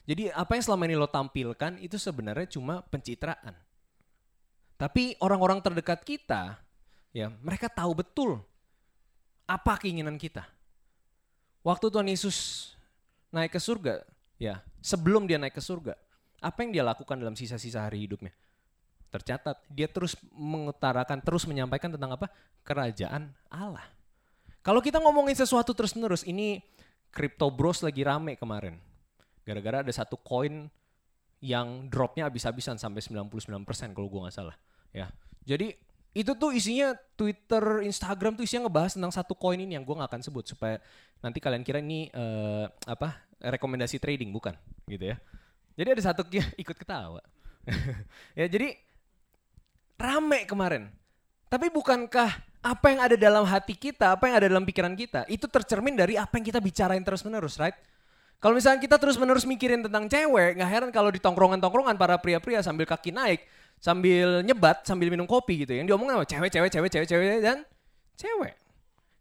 Jadi 0.10 0.34
apa 0.34 0.58
yang 0.58 0.64
selama 0.66 0.84
ini 0.90 0.98
lo 0.98 1.08
tampilkan 1.08 1.78
itu 1.80 1.96
sebenarnya 2.02 2.50
cuma 2.50 2.82
pencitraan. 2.90 3.54
Tapi 4.76 5.16
orang-orang 5.24 5.64
terdekat 5.64 6.04
kita, 6.04 6.60
ya 7.16 7.32
mereka 7.40 7.72
tahu 7.72 7.96
betul 7.96 8.44
apa 9.48 9.78
keinginan 9.80 10.18
kita. 10.20 10.44
Waktu 11.66 11.90
Tuhan 11.90 12.10
Yesus 12.12 12.70
naik 13.34 13.56
ke 13.56 13.60
surga, 13.62 14.06
Ya, 14.36 14.60
sebelum 14.84 15.26
dia 15.26 15.40
naik 15.40 15.56
ke 15.56 15.64
surga, 15.64 15.96
apa 16.44 16.58
yang 16.64 16.72
dia 16.76 16.84
lakukan 16.84 17.16
dalam 17.16 17.34
sisa-sisa 17.34 17.88
hari 17.88 18.04
hidupnya? 18.04 18.36
Tercatat, 19.10 19.64
dia 19.72 19.88
terus 19.88 20.20
mengutarakan, 20.36 21.24
terus 21.24 21.48
menyampaikan 21.48 21.88
tentang 21.88 22.20
apa? 22.20 22.28
Kerajaan 22.68 23.32
Allah. 23.48 23.88
Kalau 24.60 24.84
kita 24.84 25.00
ngomongin 25.00 25.38
sesuatu 25.38 25.72
terus-menerus, 25.72 26.28
ini 26.28 26.60
Crypto 27.16 27.48
Bros 27.48 27.80
lagi 27.80 28.04
rame 28.04 28.36
kemarin. 28.36 28.76
Gara-gara 29.48 29.86
ada 29.86 29.94
satu 29.94 30.20
koin 30.20 30.68
yang 31.40 31.88
dropnya 31.88 32.28
habis-habisan 32.28 32.76
sampai 32.76 33.00
99% 33.00 33.96
kalau 33.96 34.10
gue 34.10 34.22
nggak 34.26 34.36
salah. 34.36 34.58
Ya, 34.92 35.14
jadi 35.46 35.78
itu 36.16 36.32
tuh 36.40 36.56
isinya 36.56 36.96
Twitter, 37.20 37.84
Instagram 37.84 38.40
tuh 38.40 38.48
isinya 38.48 38.72
ngebahas 38.72 38.96
tentang 38.96 39.12
satu 39.12 39.36
koin 39.36 39.60
ini 39.60 39.76
yang 39.76 39.84
gue 39.84 39.96
nggak 39.96 40.10
akan 40.10 40.24
sebut 40.24 40.48
supaya 40.48 40.80
nanti 41.20 41.44
kalian 41.44 41.62
kira 41.62 41.84
ini 41.84 42.08
uh, 42.16 42.72
apa 42.88 43.20
rekomendasi 43.46 44.02
trading 44.02 44.34
bukan 44.34 44.58
gitu 44.90 45.14
ya. 45.14 45.18
Jadi 45.76 45.90
ada 45.94 46.02
satu 46.02 46.26
ikut 46.64 46.76
ketawa. 46.76 47.22
ya 48.40 48.46
jadi 48.50 48.74
rame 50.00 50.50
kemarin. 50.50 50.90
Tapi 51.46 51.70
bukankah 51.70 52.30
apa 52.66 52.86
yang 52.90 53.02
ada 53.06 53.16
dalam 53.16 53.46
hati 53.46 53.78
kita, 53.78 54.18
apa 54.18 54.26
yang 54.26 54.36
ada 54.42 54.48
dalam 54.50 54.66
pikiran 54.66 54.98
kita, 54.98 55.30
itu 55.30 55.46
tercermin 55.46 55.94
dari 55.94 56.18
apa 56.18 56.34
yang 56.42 56.46
kita 56.50 56.58
bicarain 56.58 57.06
terus-menerus, 57.06 57.62
right? 57.62 57.78
Kalau 58.42 58.58
misalnya 58.58 58.82
kita 58.82 58.98
terus-menerus 58.98 59.46
mikirin 59.46 59.86
tentang 59.86 60.10
cewek, 60.10 60.58
nggak 60.58 60.70
heran 60.70 60.90
kalau 60.90 61.14
di 61.14 61.22
tongkrongan-tongkrongan 61.22 61.96
para 61.96 62.18
pria-pria 62.18 62.66
sambil 62.66 62.90
kaki 62.90 63.14
naik, 63.14 63.46
sambil 63.80 64.42
nyebat, 64.42 64.84
sambil 64.84 65.14
minum 65.14 65.30
kopi 65.30 65.64
gitu. 65.64 65.78
Yang 65.78 65.94
diomongin 65.94 66.20
apa? 66.20 66.26
Cewek, 66.26 66.50
cewek, 66.50 66.70
cewek, 66.74 66.90
cewek, 66.90 67.08
cewek, 67.08 67.40
dan 67.42 67.58
cewek. 68.18 68.54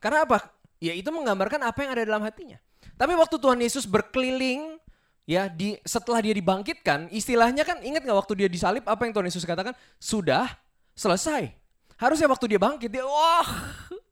Karena 0.01 0.25
apa? 0.25 0.39
Ya 0.83 0.93
itu 0.93 1.09
menggambarkan 1.09 1.61
apa 1.65 1.79
yang 1.85 1.91
ada 1.97 2.03
dalam 2.05 2.23
hatinya. 2.25 2.59
Tapi 2.95 3.13
waktu 3.19 3.37
Tuhan 3.39 3.59
Yesus 3.59 3.85
berkeliling 3.85 4.79
ya 5.27 5.51
di 5.51 5.75
setelah 5.83 6.23
dia 6.23 6.35
dibangkitkan, 6.37 7.11
istilahnya 7.11 7.67
kan 7.67 7.83
ingat 7.83 8.07
nggak 8.07 8.19
waktu 8.25 8.45
dia 8.45 8.49
disalib 8.49 8.87
apa 8.87 9.03
yang 9.05 9.13
Tuhan 9.13 9.27
Yesus 9.27 9.43
katakan? 9.43 9.75
Sudah 9.99 10.47
selesai. 10.95 11.51
Harusnya 11.99 12.27
waktu 12.31 12.55
dia 12.55 12.61
bangkit 12.61 12.91
dia 12.91 13.07
wah 13.07 13.47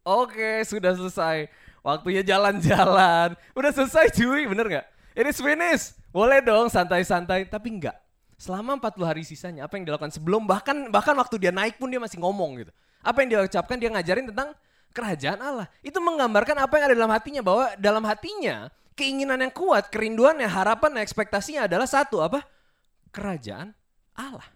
oke 0.07 0.35
okay, 0.35 0.67
sudah 0.67 0.95
selesai. 0.95 1.47
Waktunya 1.83 2.23
jalan-jalan. 2.23 3.35
Udah 3.59 3.71
selesai 3.75 4.15
cuy, 4.15 4.47
bener 4.47 4.67
nggak? 4.71 4.87
It 5.19 5.27
is 5.27 5.43
finished. 5.43 5.99
Boleh 6.15 6.39
dong 6.39 6.71
santai-santai, 6.71 7.51
tapi 7.51 7.75
enggak. 7.75 7.99
Selama 8.39 8.79
40 8.79 9.03
hari 9.07 9.23
sisanya, 9.27 9.67
apa 9.67 9.79
yang 9.79 9.87
dilakukan 9.87 10.11
sebelum 10.15 10.47
bahkan 10.47 10.91
bahkan 10.91 11.15
waktu 11.15 11.39
dia 11.39 11.51
naik 11.55 11.79
pun 11.79 11.91
dia 11.91 11.99
masih 11.99 12.23
ngomong 12.23 12.63
gitu. 12.63 12.73
Apa 13.03 13.23
yang 13.23 13.29
dia 13.35 13.41
ucapkan 13.43 13.77
dia 13.79 13.91
ngajarin 13.91 14.31
tentang 14.31 14.55
kerajaan 14.93 15.41
Allah. 15.41 15.67
Itu 15.81 15.99
menggambarkan 15.99 16.57
apa 16.61 16.75
yang 16.79 16.85
ada 16.93 16.97
dalam 16.97 17.13
hatinya 17.13 17.43
bahwa 17.43 17.65
dalam 17.81 18.05
hatinya 18.05 18.71
keinginan 18.93 19.41
yang 19.41 19.53
kuat, 19.53 19.89
kerinduannya, 19.89 20.47
harapan, 20.47 21.01
ekspektasinya 21.01 21.67
adalah 21.67 21.89
satu 21.89 22.21
apa? 22.21 22.45
Kerajaan 23.11 23.73
Allah. 24.15 24.47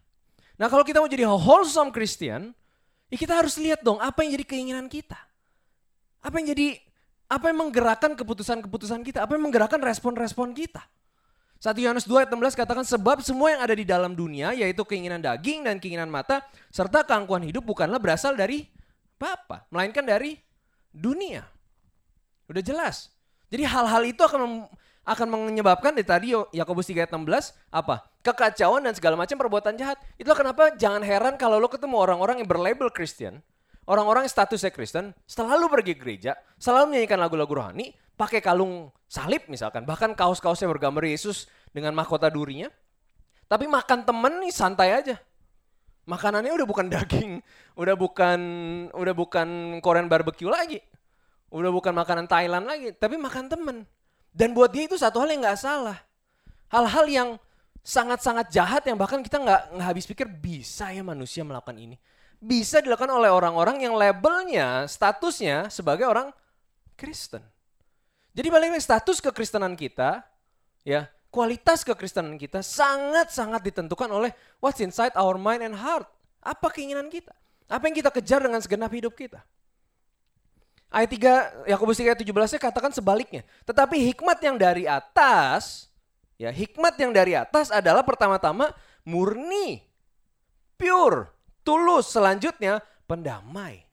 Nah 0.56 0.68
kalau 0.68 0.84
kita 0.84 1.00
mau 1.00 1.08
jadi 1.08 1.28
wholesome 1.28 1.92
Christian, 1.92 2.52
ya 3.08 3.16
kita 3.16 3.36
harus 3.36 3.56
lihat 3.60 3.80
dong 3.80 4.00
apa 4.00 4.24
yang 4.24 4.36
jadi 4.36 4.44
keinginan 4.46 4.86
kita. 4.88 5.16
Apa 6.20 6.40
yang 6.40 6.52
jadi, 6.52 6.80
apa 7.28 7.50
yang 7.52 7.58
menggerakkan 7.68 8.12
keputusan-keputusan 8.16 9.00
kita, 9.04 9.24
apa 9.24 9.36
yang 9.36 9.44
menggerakkan 9.48 9.80
respon-respon 9.80 10.52
kita. 10.56 10.84
1 11.56 11.72
Yohanes 11.80 12.04
2 12.04 12.20
ayat 12.20 12.30
16 12.36 12.52
katakan 12.52 12.84
sebab 12.84 13.24
semua 13.24 13.48
yang 13.48 13.64
ada 13.64 13.72
di 13.72 13.88
dalam 13.88 14.12
dunia 14.12 14.52
yaitu 14.52 14.84
keinginan 14.84 15.24
daging 15.24 15.64
dan 15.64 15.80
keinginan 15.80 16.12
mata 16.12 16.44
serta 16.68 17.00
keangkuhan 17.00 17.48
hidup 17.48 17.64
bukanlah 17.64 17.96
berasal 17.96 18.36
dari 18.36 18.68
Bapa, 19.16 19.64
melainkan 19.72 20.04
dari 20.04 20.36
dunia. 20.92 21.44
Udah 22.46 22.62
jelas. 22.62 23.12
Jadi 23.48 23.64
hal-hal 23.64 24.02
itu 24.04 24.20
akan 24.20 24.68
akan 25.06 25.26
menyebabkan 25.30 25.94
dari 25.94 26.06
tadi 26.06 26.28
Yakobus 26.34 26.90
3 26.90 27.06
ayat 27.06 27.12
16 27.14 27.54
apa? 27.70 28.02
Kekacauan 28.26 28.82
dan 28.82 28.94
segala 28.98 29.14
macam 29.14 29.38
perbuatan 29.38 29.78
jahat. 29.78 30.02
Itulah 30.18 30.34
kenapa 30.34 30.74
jangan 30.74 31.00
heran 31.06 31.38
kalau 31.38 31.62
lo 31.62 31.70
ketemu 31.70 31.94
orang-orang 31.94 32.42
yang 32.42 32.48
berlabel 32.50 32.90
Kristen, 32.90 33.38
orang-orang 33.86 34.26
yang 34.26 34.34
statusnya 34.34 34.74
Kristen, 34.74 35.14
selalu 35.30 35.70
pergi 35.70 35.94
gereja, 35.94 36.32
selalu 36.58 36.90
menyanyikan 36.90 37.22
lagu-lagu 37.22 37.54
rohani, 37.54 37.94
pakai 38.18 38.42
kalung 38.42 38.90
salib 39.06 39.46
misalkan, 39.46 39.86
bahkan 39.86 40.10
kaos-kaosnya 40.10 40.66
bergambar 40.66 41.06
Yesus 41.06 41.46
dengan 41.70 41.94
mahkota 41.94 42.26
durinya. 42.26 42.66
Tapi 43.46 43.70
makan 43.70 44.02
temen 44.02 44.42
nih 44.42 44.50
santai 44.50 44.90
aja 44.90 45.22
makanannya 46.06 46.54
udah 46.54 46.66
bukan 46.66 46.86
daging, 46.88 47.42
udah 47.74 47.94
bukan 47.98 48.40
udah 48.94 49.14
bukan 49.14 49.48
Korean 49.82 50.06
barbecue 50.06 50.48
lagi. 50.48 50.80
Udah 51.50 51.70
bukan 51.70 51.94
makanan 51.94 52.26
Thailand 52.26 52.66
lagi, 52.66 52.90
tapi 52.94 53.14
makan 53.14 53.46
temen. 53.46 53.86
Dan 54.34 54.50
buat 54.50 54.70
dia 54.74 54.86
itu 54.90 54.98
satu 54.98 55.22
hal 55.22 55.30
yang 55.30 55.42
nggak 55.46 55.60
salah. 55.60 55.98
Hal-hal 56.70 57.06
yang 57.06 57.28
sangat-sangat 57.86 58.50
jahat 58.50 58.82
yang 58.90 58.98
bahkan 58.98 59.22
kita 59.22 59.38
nggak 59.38 59.78
nggak 59.78 59.86
habis 59.86 60.04
pikir 60.10 60.26
bisa 60.26 60.90
ya 60.90 61.06
manusia 61.06 61.46
melakukan 61.46 61.78
ini. 61.78 61.96
Bisa 62.42 62.82
dilakukan 62.82 63.08
oleh 63.14 63.30
orang-orang 63.30 63.86
yang 63.86 63.94
labelnya, 63.94 64.90
statusnya 64.90 65.70
sebagai 65.70 66.04
orang 66.04 66.34
Kristen. 66.98 67.40
Jadi 68.36 68.48
balik 68.52 68.76
lagi 68.76 68.84
status 68.84 69.22
kekristenan 69.24 69.72
kita, 69.72 70.20
ya 70.84 71.08
kualitas 71.36 71.84
kekristenan 71.84 72.40
kita 72.40 72.64
sangat-sangat 72.64 73.60
ditentukan 73.60 74.08
oleh 74.08 74.32
what's 74.56 74.80
inside 74.80 75.12
our 75.12 75.36
mind 75.36 75.60
and 75.60 75.76
heart. 75.76 76.08
Apa 76.40 76.72
keinginan 76.72 77.12
kita? 77.12 77.36
Apa 77.68 77.92
yang 77.92 77.96
kita 78.00 78.08
kejar 78.08 78.40
dengan 78.40 78.56
segenap 78.64 78.88
hidup 78.88 79.12
kita? 79.12 79.44
Ayat 80.88 81.12
3, 81.68 81.68
Yakobus 81.68 82.00
3 82.00 82.16
ayat 82.16 82.20
17 82.24 82.56
katakan 82.56 82.88
sebaliknya. 82.88 83.44
Tetapi 83.68 84.00
hikmat 84.00 84.40
yang 84.40 84.56
dari 84.56 84.88
atas, 84.88 85.92
ya 86.40 86.48
hikmat 86.48 86.96
yang 86.96 87.12
dari 87.12 87.36
atas 87.36 87.68
adalah 87.68 88.00
pertama-tama 88.00 88.72
murni, 89.04 89.84
pure, 90.80 91.28
tulus. 91.60 92.16
Selanjutnya 92.16 92.80
pendamai, 93.04 93.84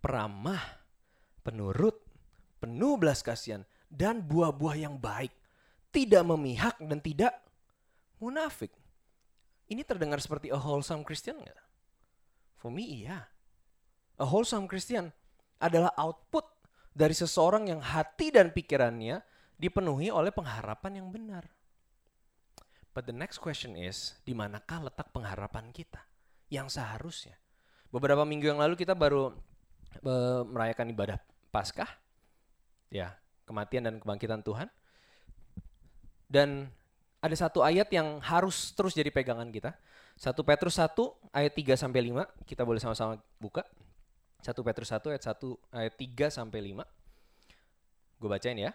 peramah, 0.00 0.80
penurut, 1.44 1.98
penuh 2.56 2.96
belas 2.96 3.20
kasihan, 3.20 3.66
dan 3.90 4.24
buah-buah 4.24 4.76
yang 4.80 4.96
baik 4.96 5.34
tidak 5.90 6.22
memihak 6.26 6.78
dan 6.78 6.98
tidak 7.02 7.34
munafik. 8.22 8.70
Ini 9.70 9.86
terdengar 9.86 10.18
seperti 10.18 10.50
a 10.50 10.58
wholesome 10.58 11.06
Christian 11.06 11.38
nggak? 11.38 11.60
For 12.58 12.70
me 12.70 12.82
iya. 12.82 13.26
A 14.18 14.26
wholesome 14.26 14.66
Christian 14.66 15.14
adalah 15.62 15.94
output 15.94 16.44
dari 16.90 17.14
seseorang 17.14 17.70
yang 17.70 17.80
hati 17.80 18.34
dan 18.34 18.50
pikirannya 18.50 19.22
dipenuhi 19.54 20.10
oleh 20.10 20.34
pengharapan 20.34 21.04
yang 21.04 21.08
benar. 21.14 21.46
But 22.90 23.06
the 23.06 23.14
next 23.14 23.38
question 23.38 23.78
is, 23.78 24.18
di 24.26 24.34
manakah 24.34 24.82
letak 24.90 25.14
pengharapan 25.14 25.70
kita 25.70 26.02
yang 26.50 26.66
seharusnya? 26.66 27.38
Beberapa 27.94 28.26
minggu 28.26 28.50
yang 28.50 28.58
lalu 28.58 28.74
kita 28.74 28.98
baru 28.98 29.30
uh, 30.02 30.42
merayakan 30.46 30.90
ibadah 30.90 31.18
Paskah. 31.54 31.90
Ya, 32.90 33.14
kematian 33.46 33.86
dan 33.86 33.94
kebangkitan 34.02 34.42
Tuhan. 34.42 34.66
Dan 36.30 36.70
ada 37.18 37.34
satu 37.34 37.66
ayat 37.66 37.90
yang 37.90 38.22
harus 38.22 38.70
terus 38.72 38.94
jadi 38.94 39.10
pegangan 39.10 39.50
kita. 39.50 39.74
1 40.14 40.30
Petrus 40.46 40.78
1 40.78 40.94
ayat 41.34 41.52
3 41.52 41.74
sampai 41.74 42.00
5, 42.06 42.46
kita 42.46 42.62
boleh 42.62 42.78
sama-sama 42.78 43.18
buka. 43.42 43.66
1 44.40 44.54
Petrus 44.62 44.88
1 44.94 45.10
ayat 45.10 45.24
1 45.26 45.74
ayat 45.74 45.94
3 45.98 46.30
sampai 46.30 46.60
5. 46.70 46.86
Gue 48.22 48.28
bacain 48.30 48.56
ya. 48.56 48.70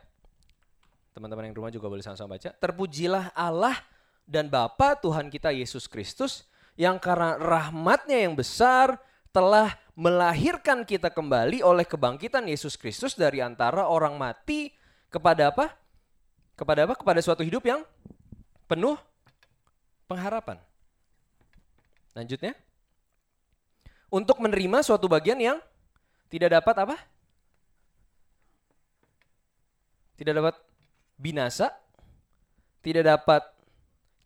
Teman-teman 1.16 1.48
yang 1.48 1.56
rumah 1.56 1.72
juga 1.72 1.88
boleh 1.88 2.04
sama-sama 2.04 2.36
baca. 2.36 2.52
Terpujilah 2.52 3.32
Allah 3.32 3.80
dan 4.28 4.52
Bapa 4.52 5.00
Tuhan 5.00 5.32
kita 5.32 5.56
Yesus 5.56 5.88
Kristus 5.88 6.44
yang 6.76 7.00
karena 7.00 7.40
rahmatnya 7.40 8.26
yang 8.26 8.36
besar 8.36 9.00
telah 9.32 9.72
melahirkan 9.96 10.84
kita 10.84 11.08
kembali 11.08 11.64
oleh 11.64 11.88
kebangkitan 11.88 12.50
Yesus 12.52 12.76
Kristus 12.76 13.16
dari 13.16 13.40
antara 13.40 13.88
orang 13.88 14.20
mati 14.20 14.76
kepada 15.08 15.56
apa? 15.56 15.72
Kepada 16.56 16.88
apa? 16.88 16.96
Kepada 16.96 17.20
suatu 17.20 17.44
hidup 17.44 17.64
yang 17.68 17.84
penuh 18.66 18.96
pengharapan. 20.08 20.58
Lanjutnya. 22.16 22.56
Untuk 24.08 24.40
menerima 24.40 24.80
suatu 24.80 25.12
bagian 25.12 25.36
yang 25.36 25.58
tidak 26.32 26.56
dapat 26.62 26.76
apa? 26.88 26.96
Tidak 30.16 30.32
dapat 30.32 30.56
binasa, 31.20 31.76
tidak 32.80 33.04
dapat 33.04 33.44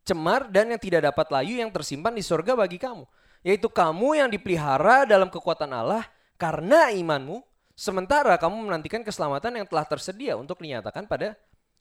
cemar 0.05 0.49
dan 0.53 0.69
yang 0.69 0.81
tidak 0.81 1.09
dapat 1.09 1.27
layu 1.33 1.57
yang 1.57 1.73
tersimpan 1.73 2.13
di 2.13 2.21
surga 2.21 2.53
bagi 2.53 2.77
kamu. 2.77 3.09
Yaitu 3.41 3.65
kamu 3.71 4.21
yang 4.21 4.29
dipelihara 4.29 5.09
dalam 5.09 5.33
kekuatan 5.33 5.73
Allah 5.73 6.05
karena 6.37 6.93
imanmu, 6.93 7.41
sementara 7.73 8.37
kamu 8.37 8.69
menantikan 8.69 9.01
keselamatan 9.01 9.63
yang 9.63 9.65
telah 9.65 9.85
tersedia 9.87 10.37
untuk 10.37 10.61
dinyatakan 10.61 11.09
pada 11.09 11.33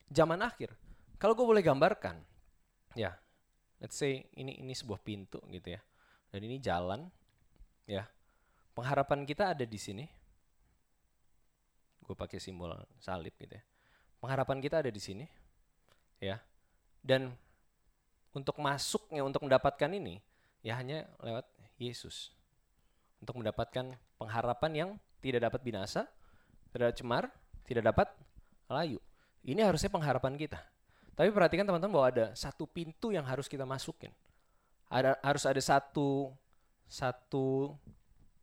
zaman 0.09 0.41
akhir. 0.41 0.73
Kalau 1.21 1.35
gue 1.35 1.45
boleh 1.45 1.63
gambarkan, 1.63 2.19
ya, 2.95 3.13
let's 3.79 3.95
say 3.95 4.25
ini 4.35 4.59
ini 4.59 4.73
sebuah 4.73 4.99
pintu 5.03 5.39
gitu 5.51 5.75
ya, 5.75 5.81
dan 6.31 6.39
ini 6.43 6.57
jalan, 6.59 7.07
ya, 7.85 8.07
pengharapan 8.73 9.23
kita 9.23 9.53
ada 9.53 9.65
di 9.67 9.79
sini. 9.79 10.05
Gue 12.03 12.15
pakai 12.17 12.41
simbol 12.41 12.73
salib 12.97 13.35
gitu 13.37 13.53
ya. 13.53 13.63
Pengharapan 14.19 14.57
kita 14.63 14.81
ada 14.81 14.91
di 14.91 15.01
sini, 15.01 15.27
ya, 16.23 16.39
dan 17.03 17.35
untuk 18.33 18.61
masuknya 18.61 19.25
untuk 19.25 19.43
mendapatkan 19.45 19.89
ini 19.89 20.21
ya 20.61 20.77
hanya 20.77 21.07
lewat 21.23 21.45
Yesus. 21.79 22.33
Untuk 23.19 23.39
mendapatkan 23.39 23.99
pengharapan 24.15 24.71
yang 24.71 24.89
tidak 25.19 25.51
dapat 25.51 25.61
binasa, 25.63 26.07
tidak 26.71 26.95
cemar, 26.95 27.27
tidak 27.67 27.91
dapat 27.91 28.07
layu. 28.71 28.99
Ini 29.43 29.63
harusnya 29.65 29.91
pengharapan 29.91 30.35
kita. 30.35 30.59
Tapi 31.15 31.35
perhatikan 31.35 31.67
teman-teman 31.67 31.93
bahwa 31.99 32.07
ada 32.07 32.25
satu 32.31 32.63
pintu 32.63 33.11
yang 33.11 33.27
harus 33.27 33.51
kita 33.51 33.67
masukin. 33.67 34.11
Ada 34.87 35.19
harus 35.19 35.43
ada 35.43 35.59
satu 35.59 36.31
satu 36.89 37.75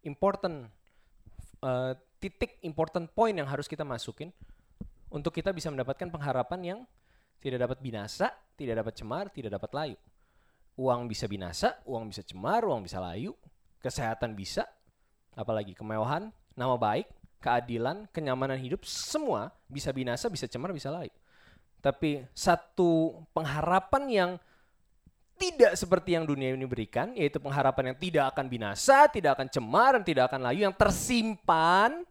important 0.06 0.70
uh, 1.64 1.92
titik 2.20 2.60
important 2.62 3.10
point 3.10 3.34
yang 3.34 3.48
harus 3.48 3.66
kita 3.66 3.82
masukin 3.82 4.30
untuk 5.10 5.34
kita 5.34 5.50
bisa 5.50 5.72
mendapatkan 5.72 6.12
pengharapan 6.12 6.60
yang 6.62 6.80
tidak 7.40 7.64
dapat 7.68 7.78
binasa, 7.80 8.32
tidak 8.58 8.84
dapat 8.84 8.94
cemar, 8.96 9.24
tidak 9.32 9.56
dapat 9.56 9.70
layu. 9.72 9.98
Uang 10.76 11.08
bisa 11.08 11.24
binasa, 11.24 11.80
uang 11.88 12.12
bisa 12.12 12.20
cemar, 12.20 12.60
uang 12.66 12.84
bisa 12.84 13.00
layu, 13.00 13.32
kesehatan 13.80 14.36
bisa, 14.36 14.68
apalagi 15.32 15.72
kemewahan, 15.72 16.28
nama 16.52 16.76
baik, 16.76 17.08
keadilan, 17.46 18.10
kenyamanan 18.10 18.58
hidup, 18.58 18.82
semua 18.82 19.54
bisa 19.70 19.94
binasa, 19.94 20.26
bisa 20.26 20.50
cemar, 20.50 20.74
bisa 20.74 20.90
layu. 20.90 21.14
Tapi 21.78 22.26
satu 22.34 23.22
pengharapan 23.30 24.04
yang 24.10 24.30
tidak 25.38 25.78
seperti 25.78 26.18
yang 26.18 26.26
dunia 26.26 26.58
ini 26.58 26.66
berikan, 26.66 27.14
yaitu 27.14 27.38
pengharapan 27.38 27.94
yang 27.94 27.98
tidak 28.02 28.24
akan 28.34 28.50
binasa, 28.50 29.06
tidak 29.06 29.38
akan 29.38 29.46
cemar, 29.46 29.94
dan 29.94 30.02
tidak 30.02 30.24
akan 30.32 30.42
layu, 30.42 30.66
yang 30.66 30.74
tersimpan, 30.74 32.02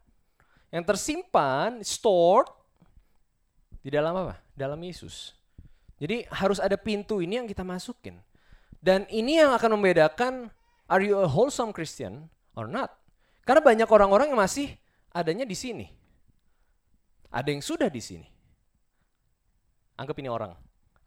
yang 0.71 0.85
tersimpan, 0.87 1.83
stored 1.83 2.47
di 3.83 3.91
dalam 3.91 4.15
apa? 4.15 4.39
Dalam 4.55 4.79
Yesus. 4.79 5.35
Jadi 5.99 6.23
harus 6.31 6.63
ada 6.63 6.79
pintu 6.79 7.19
ini 7.19 7.43
yang 7.43 7.47
kita 7.49 7.65
masukin. 7.67 8.23
Dan 8.79 9.03
ini 9.11 9.41
yang 9.41 9.51
akan 9.51 9.75
membedakan 9.75 10.47
are 10.87 11.01
you 11.01 11.17
a 11.19 11.27
wholesome 11.27 11.73
Christian 11.75 12.29
or 12.53 12.69
not. 12.69 12.93
Karena 13.43 13.59
banyak 13.59 13.89
orang-orang 13.89 14.31
yang 14.31 14.39
masih 14.39 14.77
adanya 15.15 15.47
di 15.47 15.55
sini. 15.55 15.87
Ada 17.31 17.55
yang 17.55 17.63
sudah 17.63 17.87
di 17.87 18.03
sini. 18.03 18.27
Anggap 19.95 20.19
ini 20.19 20.27
orang, 20.27 20.51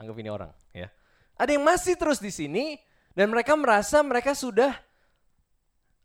anggap 0.00 0.16
ini 0.16 0.32
orang, 0.32 0.48
ya. 0.72 0.88
Ada 1.36 1.60
yang 1.60 1.64
masih 1.68 1.92
terus 2.00 2.16
di 2.16 2.32
sini 2.32 2.80
dan 3.12 3.28
mereka 3.28 3.52
merasa 3.52 4.00
mereka 4.00 4.32
sudah 4.32 4.72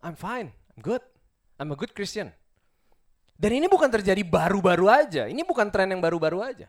I'm 0.03 0.19
fine, 0.19 0.51
I'm 0.75 0.83
good. 0.83 0.99
I'm 1.55 1.71
a 1.71 1.79
good 1.79 1.95
Christian. 1.95 2.35
Dan 3.39 3.55
ini 3.55 3.71
bukan 3.71 3.87
terjadi 3.87 4.19
baru-baru 4.27 4.91
aja. 4.91 5.31
Ini 5.31 5.47
bukan 5.47 5.71
tren 5.71 5.87
yang 5.95 6.03
baru-baru 6.03 6.43
aja. 6.43 6.67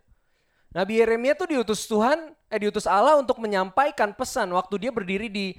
Nabi 0.70 1.02
Yeremia 1.02 1.34
tuh 1.34 1.50
diutus 1.50 1.86
Tuhan, 1.86 2.34
eh 2.50 2.58
diutus 2.62 2.86
Allah 2.86 3.18
untuk 3.18 3.38
menyampaikan 3.42 4.14
pesan 4.14 4.50
waktu 4.54 4.86
dia 4.86 4.90
berdiri 4.90 5.30
di 5.30 5.54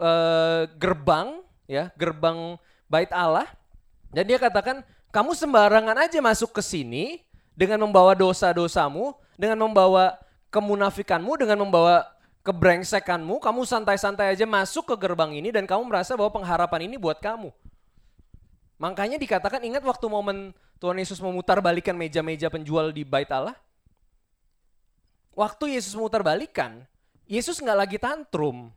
uh, 0.00 0.68
gerbang, 0.76 1.40
ya 1.64 1.88
gerbang 1.96 2.60
bait 2.84 3.08
Allah, 3.12 3.48
dan 4.12 4.28
dia 4.28 4.36
katakan, 4.36 4.84
kamu 5.08 5.32
sembarangan 5.32 5.96
aja 6.04 6.18
masuk 6.20 6.52
ke 6.52 6.62
sini 6.62 7.04
dengan 7.56 7.82
membawa 7.88 8.12
dosa-dosamu, 8.12 9.16
dengan 9.34 9.58
membawa 9.64 10.20
kemunafikanmu, 10.52 11.32
dengan 11.40 11.64
membawa 11.64 12.04
kebrengsekanmu, 12.44 13.40
kamu 13.42 13.60
santai-santai 13.66 14.32
aja 14.32 14.48
masuk 14.48 14.94
ke 14.94 15.08
gerbang 15.08 15.36
ini 15.36 15.52
dan 15.52 15.68
kamu 15.68 15.84
merasa 15.84 16.16
bahwa 16.16 16.40
pengharapan 16.40 16.88
ini 16.88 16.96
buat 16.96 17.20
kamu. 17.20 17.52
Makanya 18.78 19.18
dikatakan 19.18 19.60
ingat 19.66 19.82
waktu 19.82 20.06
momen 20.06 20.54
Tuhan 20.78 20.96
Yesus 20.96 21.18
memutar 21.18 21.58
balikan 21.58 21.98
meja-meja 21.98 22.46
penjual 22.46 22.94
di 22.94 23.02
bait 23.02 23.28
Allah, 23.34 23.58
waktu 25.34 25.74
Yesus 25.74 25.98
memutar 25.98 26.22
balikan, 26.22 26.86
Yesus 27.26 27.58
nggak 27.58 27.78
lagi 27.84 27.98
tantrum, 27.98 28.70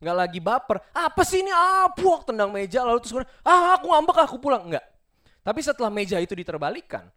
nggak 0.00 0.16
lagi 0.16 0.40
baper. 0.40 0.80
Apa 0.96 1.22
sih 1.28 1.44
ini? 1.44 1.52
Ah, 1.52 1.92
tendang 2.24 2.50
meja 2.50 2.82
lalu 2.82 3.04
terus 3.04 3.28
ah 3.44 3.76
aku 3.76 3.92
ngambek 3.92 4.18
aku 4.24 4.40
pulang. 4.40 4.64
Enggak. 4.64 4.97
Tapi 5.48 5.64
setelah 5.64 5.88
meja 5.88 6.20
itu 6.20 6.36
diterbalikan, 6.36 7.08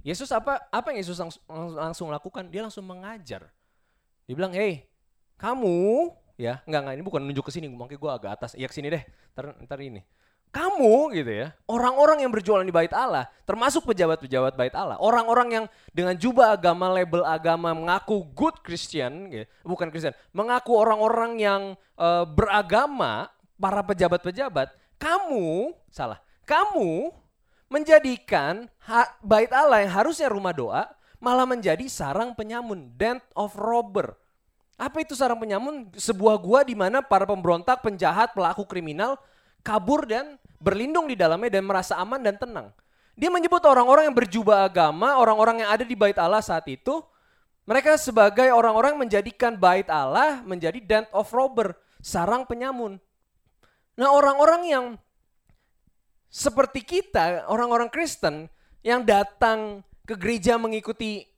Yesus 0.00 0.32
apa 0.32 0.56
apa 0.72 0.88
yang 0.88 1.04
Yesus 1.04 1.20
langsung, 1.20 1.44
langsung 1.76 2.08
lakukan? 2.08 2.48
Dia 2.48 2.64
langsung 2.64 2.88
mengajar. 2.88 3.52
Dia 4.24 4.32
bilang, 4.32 4.56
"Hei, 4.56 4.88
kamu 5.36 6.08
ya, 6.40 6.64
enggak 6.64 6.80
enggak 6.80 6.94
ini 6.96 7.04
bukan 7.04 7.20
nunjuk 7.28 7.44
ke 7.44 7.52
sini, 7.52 7.68
mungkin 7.68 8.00
gue 8.00 8.08
agak 8.08 8.40
atas. 8.40 8.56
Ya 8.56 8.64
ke 8.64 8.72
sini 8.72 8.88
deh. 8.88 9.04
Ntar, 9.36 9.52
ntar 9.68 9.80
ini 9.84 10.00
kamu 10.54 11.18
gitu 11.18 11.32
ya, 11.34 11.46
orang-orang 11.66 12.22
yang 12.22 12.30
berjualan 12.30 12.62
di 12.62 12.70
bait 12.70 12.94
Allah, 12.94 13.26
termasuk 13.42 13.90
pejabat-pejabat 13.90 14.54
bait 14.54 14.70
Allah, 14.70 14.94
orang-orang 15.02 15.48
yang 15.50 15.64
dengan 15.90 16.14
jubah 16.14 16.54
agama, 16.54 16.94
label 16.94 17.26
agama 17.26 17.74
mengaku 17.74 18.22
good 18.38 18.62
Christian, 18.62 19.34
gitu, 19.34 19.50
bukan 19.66 19.90
Kristen, 19.90 20.14
mengaku 20.30 20.78
orang-orang 20.78 21.42
yang 21.42 21.62
uh, 21.98 22.22
beragama, 22.22 23.34
para 23.58 23.82
pejabat-pejabat, 23.82 24.70
kamu 24.94 25.74
salah, 25.90 26.22
kamu 26.46 27.10
menjadikan 27.68 28.68
bait 29.24 29.50
Allah 29.50 29.84
yang 29.84 29.92
harusnya 29.92 30.28
rumah 30.28 30.52
doa 30.52 30.84
malah 31.18 31.48
menjadi 31.48 31.88
sarang 31.88 32.36
penyamun, 32.36 32.92
den 32.94 33.16
of 33.32 33.56
robber. 33.56 34.12
Apa 34.76 35.00
itu 35.00 35.16
sarang 35.16 35.40
penyamun? 35.40 35.88
Sebuah 35.96 36.36
gua 36.36 36.60
di 36.66 36.76
mana 36.76 37.00
para 37.00 37.24
pemberontak, 37.24 37.80
penjahat, 37.80 38.36
pelaku 38.36 38.68
kriminal 38.68 39.16
kabur 39.64 40.04
dan 40.04 40.36
berlindung 40.60 41.08
di 41.08 41.16
dalamnya 41.16 41.48
dan 41.48 41.64
merasa 41.64 41.96
aman 41.96 42.20
dan 42.20 42.36
tenang. 42.36 42.68
Dia 43.16 43.32
menyebut 43.32 43.64
orang-orang 43.64 44.10
yang 44.10 44.16
berjubah 44.16 44.68
agama, 44.68 45.16
orang-orang 45.16 45.64
yang 45.64 45.70
ada 45.72 45.86
di 45.86 45.96
bait 45.96 46.18
Allah 46.20 46.44
saat 46.44 46.66
itu, 46.68 47.00
mereka 47.64 47.96
sebagai 47.96 48.52
orang-orang 48.52 48.98
menjadikan 49.00 49.56
bait 49.56 49.88
Allah 49.88 50.44
menjadi 50.44 50.76
den 50.84 51.04
of 51.16 51.32
robber, 51.32 51.72
sarang 52.04 52.44
penyamun. 52.44 53.00
Nah 53.96 54.12
orang-orang 54.12 54.62
yang 54.68 54.84
seperti 56.34 56.82
kita, 56.82 57.46
orang-orang 57.46 57.86
Kristen 57.86 58.50
yang 58.82 59.06
datang 59.06 59.86
ke 60.02 60.18
gereja 60.18 60.58
mengikuti 60.58 61.30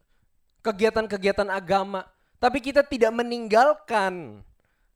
kegiatan-kegiatan 0.65 1.53
agama, 1.53 2.09
tapi 2.41 2.65
kita 2.65 2.81
tidak 2.81 3.13
meninggalkan 3.13 4.41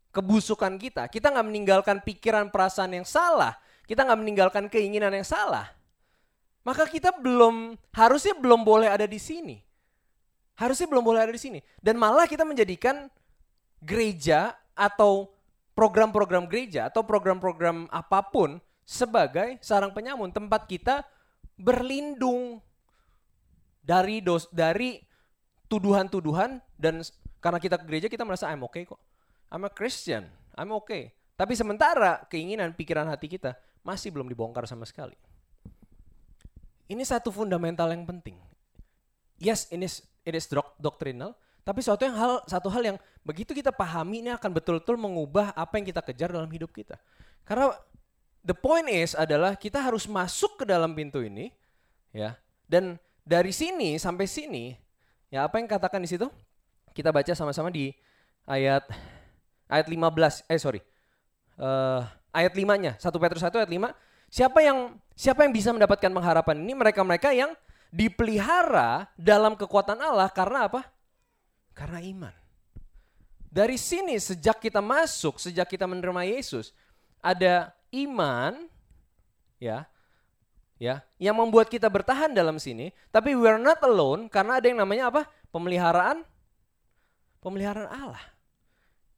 kebusukan 0.09 0.81
kita. 0.81 1.05
Kita 1.13 1.29
nggak 1.29 1.45
meninggalkan 1.45 1.97
pikiran 2.01 2.49
perasaan 2.49 2.97
yang 2.97 3.05
salah. 3.05 3.61
Kita 3.85 4.09
nggak 4.09 4.21
meninggalkan 4.25 4.65
keinginan 4.73 5.13
yang 5.13 5.29
salah. 5.29 5.69
Maka 6.65 6.89
kita 6.89 7.13
belum, 7.21 7.77
harusnya 7.93 8.33
belum 8.41 8.65
boleh 8.65 8.89
ada 8.89 9.05
di 9.05 9.21
sini. 9.21 9.61
Harusnya 10.57 10.89
belum 10.89 11.05
boleh 11.05 11.29
ada 11.29 11.33
di 11.33 11.41
sini. 11.41 11.61
Dan 11.77 12.01
malah 12.01 12.25
kita 12.25 12.49
menjadikan 12.49 13.13
gereja 13.85 14.57
atau 14.73 15.29
program-program 15.77 16.49
gereja 16.49 16.89
atau 16.89 17.05
program-program 17.05 17.85
apa 17.93 18.25
pun 18.25 18.61
sebagai 18.85 19.59
sarang 19.63 19.93
penyamun. 19.95 20.33
Tempat 20.33 20.67
kita 20.69 21.03
berlindung. 21.59 22.61
dari 23.81 24.21
dos 24.21 24.47
dari 24.53 25.01
tuduhan-tuduhan 25.67 26.61
dan 26.77 27.01
karena 27.41 27.59
kita 27.59 27.81
ke 27.81 27.85
gereja 27.89 28.07
kita 28.13 28.23
merasa 28.29 28.53
I'm 28.53 28.63
okay 28.69 28.85
kok. 28.85 29.01
I'm 29.51 29.65
a 29.67 29.73
Christian. 29.73 30.29
I'm 30.55 30.71
okay. 30.79 31.17
Tapi 31.35 31.57
sementara 31.57 32.23
keinginan 32.29 32.77
pikiran 32.77 33.09
hati 33.09 33.27
kita 33.27 33.57
masih 33.81 34.13
belum 34.13 34.29
dibongkar 34.29 34.69
sama 34.69 34.85
sekali. 34.85 35.17
Ini 36.87 37.01
satu 37.07 37.33
fundamental 37.33 37.89
yang 37.91 38.05
penting. 38.05 38.37
Yes, 39.41 39.73
ini 39.73 39.89
it 40.29 40.35
is 40.37 40.45
doc- 40.47 40.77
doctrinal, 40.77 41.33
tapi 41.65 41.81
suatu 41.81 42.05
yang 42.05 42.15
hal 42.15 42.45
satu 42.45 42.69
hal 42.69 42.83
yang 42.85 42.97
begitu 43.25 43.57
kita 43.57 43.73
pahami 43.73 44.21
ini 44.21 44.31
akan 44.37 44.51
betul-betul 44.53 45.01
mengubah 45.01 45.57
apa 45.57 45.81
yang 45.81 45.89
kita 45.89 46.05
kejar 46.05 46.29
dalam 46.29 46.51
hidup 46.53 46.69
kita. 46.77 47.01
Karena 47.49 47.73
the 48.45 48.57
point 48.57 48.89
is 48.89 49.13
adalah 49.13 49.57
kita 49.57 49.81
harus 49.81 50.09
masuk 50.09 50.63
ke 50.63 50.65
dalam 50.69 50.93
pintu 50.97 51.21
ini 51.21 51.53
ya. 52.13 52.37
Dan 52.71 52.97
dari 53.27 53.51
sini 53.51 53.99
sampai 54.01 54.27
sini 54.27 54.75
ya 55.29 55.47
apa 55.47 55.61
yang 55.61 55.69
katakan 55.69 56.03
di 56.03 56.11
situ? 56.11 56.27
Kita 56.91 57.15
baca 57.15 57.33
sama-sama 57.33 57.71
di 57.71 57.95
ayat 58.49 58.87
ayat 59.71 59.87
15 59.87 60.51
eh 60.51 60.61
sorry. 60.61 60.81
Eh, 61.61 62.03
ayat 62.33 62.57
5-nya, 62.57 62.97
1 62.97 63.21
Petrus 63.21 63.43
1 63.45 63.53
ayat 63.61 63.71
5. 63.71 63.93
Siapa 64.31 64.59
yang 64.63 64.95
siapa 65.19 65.45
yang 65.45 65.53
bisa 65.53 65.75
mendapatkan 65.75 66.11
pengharapan 66.11 66.57
ini? 66.63 66.73
Mereka-mereka 66.73 67.35
yang 67.35 67.53
dipelihara 67.91 69.11
dalam 69.19 69.59
kekuatan 69.59 69.99
Allah 69.99 70.31
karena 70.31 70.71
apa? 70.71 70.87
Karena 71.75 71.99
iman. 72.01 72.35
Dari 73.51 73.75
sini 73.75 74.15
sejak 74.15 74.63
kita 74.63 74.79
masuk, 74.79 75.43
sejak 75.43 75.67
kita 75.67 75.83
menerima 75.83 76.23
Yesus, 76.23 76.71
ada 77.19 77.75
iman 77.95 78.67
ya. 79.59 79.87
Ya, 80.81 81.05
yang 81.21 81.37
membuat 81.37 81.69
kita 81.69 81.93
bertahan 81.93 82.33
dalam 82.33 82.57
sini, 82.57 82.89
tapi 83.13 83.37
we 83.37 83.45
are 83.45 83.61
not 83.61 83.77
alone 83.85 84.33
karena 84.33 84.57
ada 84.57 84.65
yang 84.65 84.81
namanya 84.81 85.13
apa? 85.13 85.29
Pemeliharaan 85.53 86.25
pemeliharaan 87.45 87.89
Allah. 87.89 88.25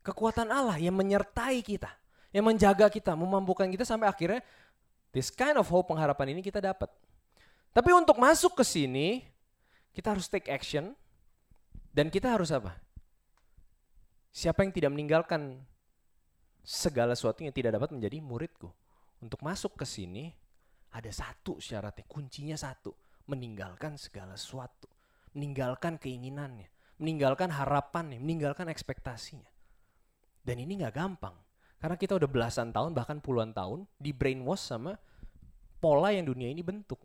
Kekuatan 0.03 0.51
Allah 0.51 0.83
yang 0.83 0.99
menyertai 0.99 1.63
kita, 1.63 1.87
yang 2.35 2.51
menjaga 2.51 2.91
kita, 2.91 3.15
memampukan 3.15 3.71
kita 3.71 3.87
sampai 3.87 4.11
akhirnya 4.11 4.43
this 5.15 5.31
kind 5.31 5.55
of 5.55 5.71
hope 5.71 5.87
pengharapan 5.87 6.35
ini 6.35 6.43
kita 6.43 6.59
dapat. 6.59 6.91
Tapi 7.71 7.91
untuk 7.95 8.19
masuk 8.19 8.59
ke 8.59 8.65
sini, 8.67 9.23
kita 9.95 10.19
harus 10.19 10.27
take 10.27 10.51
action 10.51 10.99
dan 11.95 12.11
kita 12.11 12.27
harus 12.27 12.51
apa? 12.51 12.75
Siapa 14.35 14.67
yang 14.67 14.73
tidak 14.75 14.91
meninggalkan 14.91 15.63
segala 16.63 17.19
sesuatu 17.19 17.43
yang 17.43 17.55
tidak 17.55 17.75
dapat 17.77 17.91
menjadi 17.91 18.23
muridku. 18.23 18.71
Untuk 19.23 19.43
masuk 19.43 19.79
ke 19.79 19.87
sini 19.87 20.31
ada 20.95 21.11
satu 21.11 21.59
syaratnya, 21.59 22.07
kuncinya 22.07 22.55
satu, 22.59 22.95
meninggalkan 23.31 23.99
segala 23.99 24.35
sesuatu, 24.35 24.91
meninggalkan 25.35 25.99
keinginannya, 25.99 26.71
meninggalkan 26.99 27.51
harapannya, 27.51 28.19
meninggalkan 28.19 28.67
ekspektasinya. 28.71 29.51
Dan 30.43 30.59
ini 30.59 30.83
nggak 30.83 30.95
gampang, 30.95 31.35
karena 31.79 31.95
kita 31.99 32.19
udah 32.19 32.27
belasan 32.27 32.75
tahun 32.75 32.95
bahkan 32.95 33.23
puluhan 33.23 33.55
tahun 33.55 33.87
di 33.99 34.11
brainwash 34.11 34.71
sama 34.71 34.99
pola 35.79 36.11
yang 36.15 36.27
dunia 36.27 36.51
ini 36.51 36.63
bentuk. 36.63 36.99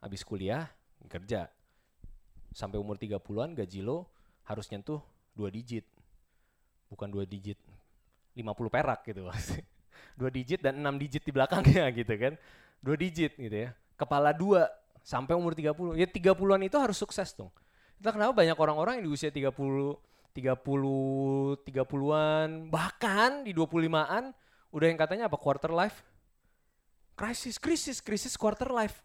Habis 0.00 0.24
kuliah, 0.24 0.68
kerja. 1.08 1.48
Sampai 2.56 2.80
umur 2.80 2.96
30-an 2.96 3.52
gaji 3.52 3.80
lo 3.84 4.08
harus 4.48 4.68
nyentuh 4.72 5.00
dua 5.36 5.52
digit. 5.52 5.84
Bukan 6.86 7.10
dua 7.10 7.26
digit, 7.26 7.58
50 8.36 8.46
perak 8.70 9.02
gitu 9.06 9.26
dua 10.20 10.30
digit 10.32 10.60
dan 10.64 10.80
enam 10.80 10.96
digit 10.96 11.24
di 11.24 11.32
belakangnya 11.32 11.90
gitu 11.98 12.14
kan. 12.16 12.34
Dua 12.80 12.96
digit 12.96 13.34
gitu 13.36 13.56
ya. 13.56 13.70
Kepala 13.96 14.30
dua 14.30 14.68
sampai 15.02 15.34
umur 15.34 15.56
30. 15.56 15.98
Ya 15.98 16.06
30-an 16.06 16.62
itu 16.66 16.76
harus 16.76 16.96
sukses 16.98 17.32
dong. 17.34 17.50
Itu 17.96 18.08
kenapa 18.12 18.36
banyak 18.36 18.56
orang-orang 18.56 19.00
yang 19.00 19.04
di 19.08 19.12
usia 19.12 19.32
30 19.32 19.52
30 20.36 21.64
30-an 21.64 22.68
bahkan 22.68 23.40
di 23.40 23.56
25-an 23.56 24.36
udah 24.68 24.84
yang 24.84 25.00
katanya 25.00 25.32
apa 25.32 25.40
quarter 25.40 25.72
life 25.72 26.04
krisis 27.16 27.56
krisis 27.56 28.04
krisis 28.04 28.36
quarter 28.36 28.68
life. 28.68 29.00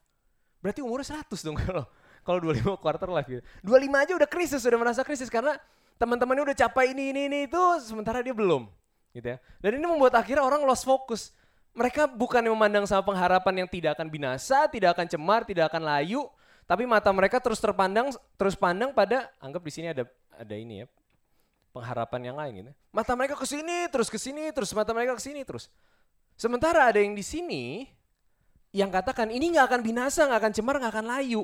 Berarti 0.59 0.83
umurnya 0.83 1.23
100 1.23 1.47
dong 1.47 1.57
kalau 1.63 1.87
kalau 2.21 2.39
25 2.43 2.83
quarter 2.83 3.09
life 3.09 3.27
gitu. 3.31 3.41
25 3.65 4.03
aja 4.03 4.13
udah 4.13 4.29
krisis, 4.29 4.61
udah 4.61 4.79
merasa 4.79 5.01
krisis 5.01 5.31
karena 5.31 5.57
teman-temannya 6.01 6.49
udah 6.49 6.57
capai 6.57 6.97
ini 6.97 7.13
ini 7.13 7.21
ini 7.29 7.39
itu 7.45 7.61
sementara 7.85 8.25
dia 8.25 8.33
belum 8.33 8.65
gitu 9.13 9.37
ya. 9.37 9.37
Dan 9.61 9.77
ini 9.77 9.85
membuat 9.85 10.17
akhirnya 10.17 10.41
orang 10.41 10.65
lost 10.65 10.81
focus. 10.81 11.29
Mereka 11.77 12.09
bukan 12.17 12.41
memandang 12.41 12.83
sama 12.89 13.05
pengharapan 13.05 13.63
yang 13.63 13.69
tidak 13.69 13.95
akan 13.95 14.09
binasa, 14.09 14.67
tidak 14.67 14.97
akan 14.97 15.07
cemar, 15.07 15.47
tidak 15.47 15.71
akan 15.71 15.87
layu, 15.87 16.27
tapi 16.67 16.83
mata 16.83 17.07
mereka 17.13 17.39
terus 17.39 17.61
terpandang 17.63 18.11
terus 18.35 18.57
pandang 18.57 18.91
pada 18.91 19.31
anggap 19.39 19.61
di 19.63 19.71
sini 19.71 19.87
ada 19.93 20.03
ada 20.35 20.55
ini 20.57 20.83
ya 20.83 20.87
pengharapan 21.71 22.21
yang 22.33 22.35
lain 22.35 22.53
gitu. 22.59 22.71
Mata 22.91 23.15
mereka 23.15 23.39
ke 23.39 23.47
sini, 23.47 23.87
terus 23.87 24.11
ke 24.11 24.19
sini, 24.19 24.51
terus 24.51 24.75
mata 24.75 24.91
mereka 24.91 25.15
ke 25.15 25.23
sini 25.23 25.47
terus. 25.47 25.71
Sementara 26.35 26.91
ada 26.91 26.99
yang 26.99 27.15
di 27.15 27.23
sini 27.23 27.87
yang 28.75 28.91
katakan 28.91 29.31
ini 29.31 29.55
nggak 29.55 29.71
akan 29.71 29.81
binasa, 29.83 30.27
nggak 30.27 30.39
akan 30.43 30.53
cemar, 30.55 30.75
nggak 30.79 30.91
akan 30.91 31.07
layu. 31.07 31.43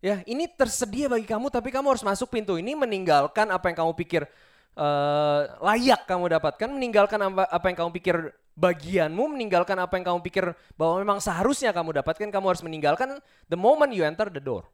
Ya, 0.00 0.24
ini 0.24 0.48
tersedia 0.48 1.12
bagi 1.12 1.28
kamu, 1.28 1.52
tapi 1.52 1.68
kamu 1.68 1.92
harus 1.92 2.00
masuk 2.00 2.32
pintu 2.32 2.56
ini 2.56 2.72
meninggalkan 2.72 3.44
apa 3.52 3.68
yang 3.68 3.84
kamu 3.84 3.92
pikir 4.00 4.24
eh, 4.72 5.40
layak 5.60 6.08
kamu 6.08 6.40
dapatkan, 6.40 6.68
meninggalkan 6.72 7.20
apa, 7.20 7.44
apa 7.44 7.64
yang 7.68 7.76
kamu 7.84 7.90
pikir 8.00 8.16
bagianmu, 8.56 9.36
meninggalkan 9.36 9.76
apa 9.76 10.00
yang 10.00 10.08
kamu 10.08 10.20
pikir 10.24 10.44
bahwa 10.80 11.04
memang 11.04 11.18
seharusnya 11.20 11.76
kamu 11.76 12.00
dapatkan, 12.00 12.32
kamu 12.32 12.46
harus 12.48 12.64
meninggalkan 12.64 13.20
the 13.52 13.60
moment 13.60 13.92
you 13.92 14.00
enter 14.00 14.32
the 14.32 14.40
door. 14.40 14.64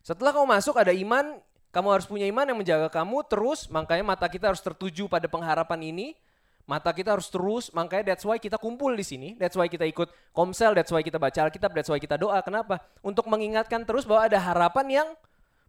Setelah 0.00 0.32
kamu 0.32 0.56
masuk 0.56 0.80
ada 0.80 0.92
iman, 0.92 1.36
kamu 1.68 1.88
harus 1.92 2.08
punya 2.08 2.24
iman 2.24 2.48
yang 2.48 2.56
menjaga 2.56 2.88
kamu 2.88 3.28
terus, 3.28 3.68
makanya 3.68 4.08
mata 4.08 4.24
kita 4.24 4.48
harus 4.48 4.64
tertuju 4.64 5.04
pada 5.04 5.28
pengharapan 5.28 5.92
ini. 5.92 6.16
Mata 6.64 6.96
kita 6.96 7.12
harus 7.12 7.28
terus, 7.28 7.68
makanya 7.76 8.16
that's 8.16 8.24
why 8.24 8.40
kita 8.40 8.56
kumpul 8.56 8.96
di 8.96 9.04
sini. 9.04 9.36
That's 9.36 9.52
why 9.52 9.68
kita 9.68 9.84
ikut 9.84 10.08
komsel, 10.32 10.72
that's 10.72 10.88
why 10.88 11.04
kita 11.04 11.20
baca 11.20 11.44
Alkitab, 11.44 11.76
that's 11.76 11.92
why 11.92 12.00
kita 12.00 12.16
doa. 12.16 12.40
Kenapa? 12.40 12.80
Untuk 13.04 13.28
mengingatkan 13.28 13.84
terus 13.84 14.08
bahwa 14.08 14.24
ada 14.24 14.40
harapan 14.40 14.86
yang 15.04 15.08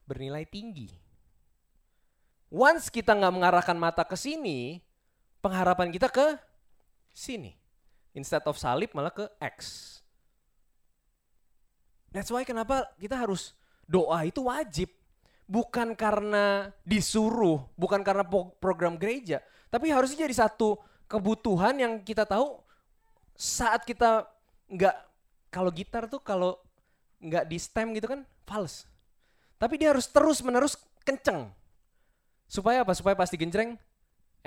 bernilai 0.07 0.47
tinggi. 0.47 0.87
Once 2.47 2.87
kita 2.87 3.11
nggak 3.11 3.33
mengarahkan 3.35 3.75
mata 3.75 4.07
ke 4.07 4.15
sini, 4.15 4.79
pengharapan 5.43 5.91
kita 5.91 6.07
ke 6.07 6.39
sini. 7.11 7.51
Instead 8.15 8.47
of 8.47 8.55
salib 8.55 8.95
malah 8.95 9.11
ke 9.11 9.27
X. 9.43 9.91
That's 12.15 12.31
why 12.31 12.47
kenapa 12.47 12.87
kita 12.95 13.19
harus 13.19 13.51
doa 13.83 14.23
itu 14.23 14.47
wajib. 14.47 14.87
Bukan 15.45 15.93
karena 15.93 16.71
disuruh, 16.87 17.67
bukan 17.75 18.01
karena 18.01 18.23
program 18.57 18.95
gereja. 18.95 19.43
Tapi 19.75 19.91
harusnya 19.91 20.23
jadi 20.23 20.47
satu 20.47 20.79
kebutuhan 21.11 21.75
yang 21.75 21.99
kita 21.99 22.23
tahu 22.23 22.63
saat 23.35 23.83
kita 23.83 24.23
nggak, 24.71 24.95
kalau 25.51 25.67
gitar 25.75 26.07
tuh 26.07 26.23
kalau 26.23 26.55
nggak 27.19 27.43
di 27.43 27.59
stem 27.59 27.91
gitu 27.91 28.07
kan 28.07 28.23
fals. 28.47 28.87
Tapi 29.59 29.75
dia 29.75 29.91
harus 29.91 30.07
terus 30.07 30.39
menerus 30.39 30.79
kenceng. 31.03 31.51
Supaya 32.47 32.87
apa? 32.87 32.95
Supaya 32.95 33.19
pasti 33.19 33.35
genjreng 33.35 33.75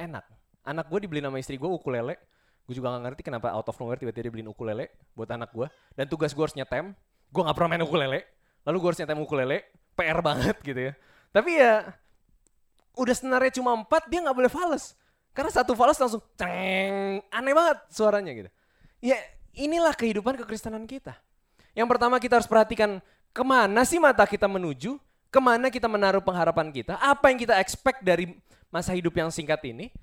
enak. 0.01 0.25
Anak 0.65 0.89
gue 0.89 1.05
dibeli 1.05 1.21
nama 1.21 1.37
istri 1.37 1.61
gue 1.61 1.69
ukulele. 1.69 2.17
Gue 2.65 2.73
juga 2.73 2.97
gak 2.97 3.05
ngerti 3.05 3.23
kenapa 3.29 3.53
out 3.53 3.69
of 3.69 3.77
nowhere 3.77 4.01
tiba-tiba 4.01 4.29
dia 4.29 4.33
beliin 4.33 4.49
ukulele 4.49 4.89
buat 5.13 5.29
anak 5.29 5.53
gue. 5.53 5.69
Dan 5.93 6.09
tugas 6.09 6.33
gue 6.33 6.41
harus 6.41 6.57
nyetem. 6.57 6.97
Gue 7.29 7.43
gak 7.45 7.53
pernah 7.53 7.77
main 7.77 7.85
ukulele. 7.85 8.25
Lalu 8.65 8.77
gue 8.81 8.89
harus 8.93 9.01
nyetem 9.05 9.21
ukulele. 9.21 9.59
PR 9.93 10.25
banget 10.25 10.57
gitu 10.65 10.81
ya. 10.89 10.93
Tapi 11.37 11.51
ya 11.61 11.85
udah 12.97 13.15
senarnya 13.15 13.53
cuma 13.61 13.77
empat 13.77 14.09
dia 14.11 14.25
nggak 14.25 14.37
boleh 14.37 14.53
fals. 14.53 14.99
Karena 15.39 15.55
satu 15.55 15.79
fals 15.79 16.03
langsung 16.03 16.19
ceng 16.35 17.23
aneh 17.31 17.55
banget 17.55 17.79
suaranya 17.95 18.35
gitu. 18.35 18.51
Ya 18.99 19.23
inilah 19.55 19.95
kehidupan 19.95 20.35
kekristenan 20.35 20.83
kita. 20.83 21.15
Yang 21.79 21.95
pertama 21.95 22.19
kita 22.19 22.43
harus 22.43 22.51
perhatikan 22.51 22.99
ke 23.31 23.43
mana 23.47 23.87
sih 23.87 24.03
mata 24.03 24.27
kita 24.27 24.51
menuju, 24.51 24.99
ke 25.31 25.39
mana 25.39 25.71
kita 25.71 25.87
menaruh 25.87 26.19
pengharapan 26.27 26.75
kita, 26.75 26.99
apa 26.99 27.31
yang 27.31 27.39
kita 27.39 27.55
expect 27.63 28.03
dari 28.03 28.35
masa 28.67 28.91
hidup 28.99 29.15
yang 29.15 29.31
singkat 29.31 29.63
ini, 29.63 29.95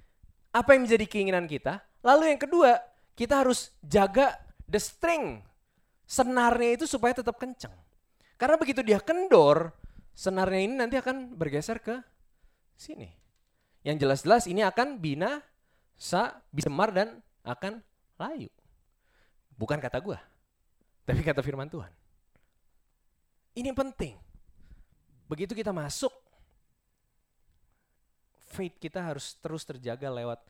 apa 0.55 0.71
yang 0.71 0.87
menjadi 0.87 1.03
keinginan 1.03 1.51
kita. 1.51 1.83
Lalu 1.99 2.31
yang 2.31 2.39
kedua, 2.39 2.79
kita 3.11 3.43
harus 3.43 3.75
jaga 3.83 4.39
the 4.71 4.79
string, 4.79 5.43
senarnya 6.07 6.79
itu 6.79 6.87
supaya 6.87 7.11
tetap 7.11 7.35
kenceng. 7.35 7.75
Karena 8.39 8.55
begitu 8.55 8.79
dia 8.79 9.03
kendor, 9.03 9.75
senarnya 10.15 10.63
ini 10.63 10.79
nanti 10.79 10.95
akan 10.95 11.35
bergeser 11.35 11.83
ke 11.83 11.99
sini. 12.79 13.24
Yang 13.85 14.01
jelas-jelas 14.01 14.43
ini 14.49 14.65
akan 14.65 14.97
binasa, 14.97 16.41
bisemar 16.49 16.89
dan 16.89 17.21
akan 17.45 17.85
layu. 18.17 18.49
Bukan 19.53 19.77
kata 19.77 20.01
gua, 20.01 20.17
tapi 21.05 21.21
kata 21.21 21.45
firman 21.45 21.69
Tuhan. 21.69 21.93
Ini 23.55 23.69
penting. 23.77 24.17
Begitu 25.29 25.53
kita 25.53 25.69
masuk, 25.69 26.11
faith 28.49 28.73
kita 28.81 29.05
harus 29.05 29.37
terus 29.37 29.61
terjaga 29.61 30.09
lewat. 30.09 30.41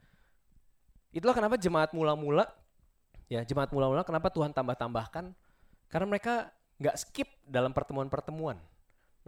Itulah 1.12 1.36
kenapa 1.36 1.60
jemaat 1.60 1.92
mula-mula, 1.92 2.48
ya 3.28 3.44
jemaat 3.44 3.68
mula-mula 3.68 4.00
kenapa 4.00 4.32
Tuhan 4.32 4.56
tambah-tambahkan. 4.56 5.36
Karena 5.92 6.06
mereka 6.08 6.50
nggak 6.80 6.96
skip 6.98 7.28
dalam 7.44 7.76
pertemuan-pertemuan. 7.76 8.56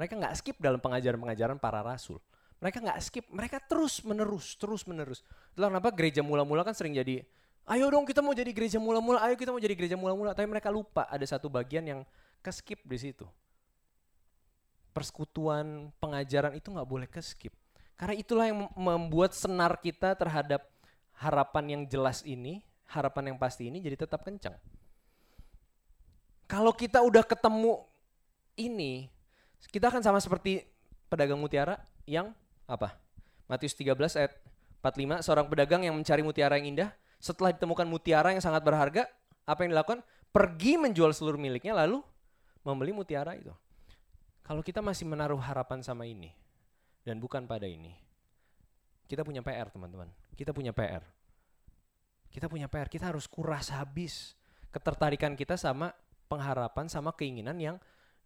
Mereka 0.00 0.16
nggak 0.16 0.34
skip 0.40 0.56
dalam 0.58 0.80
pengajaran-pengajaran 0.80 1.60
para 1.60 1.84
rasul. 1.84 2.18
Mereka 2.58 2.82
nggak 2.82 2.98
skip, 3.02 3.24
mereka 3.30 3.62
terus 3.62 4.02
menerus, 4.02 4.58
terus 4.58 4.82
menerus. 4.82 5.22
Itulah 5.54 5.70
kenapa 5.70 5.94
gereja 5.94 6.26
mula-mula 6.26 6.66
kan 6.66 6.74
sering 6.74 6.94
jadi, 6.94 7.22
ayo 7.70 7.86
dong 7.86 8.02
kita 8.02 8.18
mau 8.18 8.34
jadi 8.34 8.50
gereja 8.50 8.82
mula-mula, 8.82 9.22
ayo 9.30 9.38
kita 9.38 9.54
mau 9.54 9.62
jadi 9.62 9.74
gereja 9.78 9.94
mula-mula. 9.94 10.34
Tapi 10.34 10.50
mereka 10.50 10.72
lupa 10.72 11.06
ada 11.06 11.22
satu 11.22 11.46
bagian 11.46 11.86
yang 11.86 12.00
ke 12.42 12.50
skip 12.50 12.82
di 12.82 12.98
situ. 12.98 13.26
Persekutuan, 14.90 15.94
pengajaran 16.02 16.58
itu 16.58 16.66
nggak 16.74 16.88
boleh 16.88 17.06
ke 17.06 17.22
skip. 17.22 17.54
Karena 17.94 18.14
itulah 18.18 18.46
yang 18.50 18.66
membuat 18.74 19.34
senar 19.34 19.78
kita 19.78 20.18
terhadap 20.18 20.66
harapan 21.18 21.64
yang 21.78 21.82
jelas 21.86 22.26
ini, 22.26 22.62
harapan 22.90 23.34
yang 23.34 23.38
pasti 23.38 23.70
ini 23.70 23.78
jadi 23.78 23.94
tetap 23.94 24.26
kencang. 24.26 24.54
Kalau 26.48 26.74
kita 26.74 27.04
udah 27.04 27.22
ketemu 27.22 27.84
ini, 28.58 29.06
kita 29.70 29.92
akan 29.92 30.02
sama 30.02 30.18
seperti 30.18 30.64
pedagang 31.06 31.38
mutiara 31.38 31.78
yang 32.08 32.32
apa? 32.68 33.00
Matius 33.48 33.72
13 33.72 33.96
ayat 34.20 34.32
45, 34.84 35.24
seorang 35.24 35.46
pedagang 35.48 35.82
yang 35.82 35.96
mencari 35.96 36.20
mutiara 36.20 36.60
yang 36.60 36.76
indah, 36.76 36.92
setelah 37.18 37.50
ditemukan 37.50 37.88
mutiara 37.88 38.30
yang 38.30 38.44
sangat 38.44 38.62
berharga, 38.62 39.08
apa 39.48 39.64
yang 39.64 39.74
dilakukan? 39.74 40.04
Pergi 40.28 40.76
menjual 40.76 41.10
seluruh 41.16 41.40
miliknya 41.40 41.72
lalu 41.72 42.04
membeli 42.62 42.92
mutiara 42.92 43.34
itu. 43.34 43.50
Kalau 44.44 44.60
kita 44.60 44.84
masih 44.84 45.08
menaruh 45.08 45.40
harapan 45.40 45.80
sama 45.80 46.04
ini 46.04 46.30
dan 47.02 47.16
bukan 47.18 47.48
pada 47.48 47.64
ini, 47.64 47.96
kita 49.08 49.24
punya 49.24 49.40
PR 49.40 49.72
teman-teman. 49.72 50.12
Kita 50.36 50.52
punya 50.52 50.76
PR. 50.76 51.00
Kita 52.28 52.46
punya 52.46 52.68
PR, 52.68 52.92
kita 52.92 53.08
harus 53.08 53.24
kuras 53.24 53.72
habis 53.72 54.36
ketertarikan 54.68 55.32
kita 55.32 55.56
sama 55.56 55.96
pengharapan 56.28 56.92
sama 56.92 57.16
keinginan 57.16 57.56
yang 57.56 57.76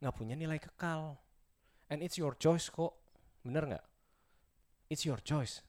nggak 0.02 0.14
punya 0.18 0.35
nilai 0.35 0.59
kekal. 0.59 1.16
And 1.87 2.02
it's 2.02 2.18
your 2.18 2.35
choice 2.35 2.66
kok. 2.66 2.98
Bener 3.46 3.62
nggak? 3.70 3.91
It's 4.92 5.09
your 5.09 5.24
choice. 5.24 5.64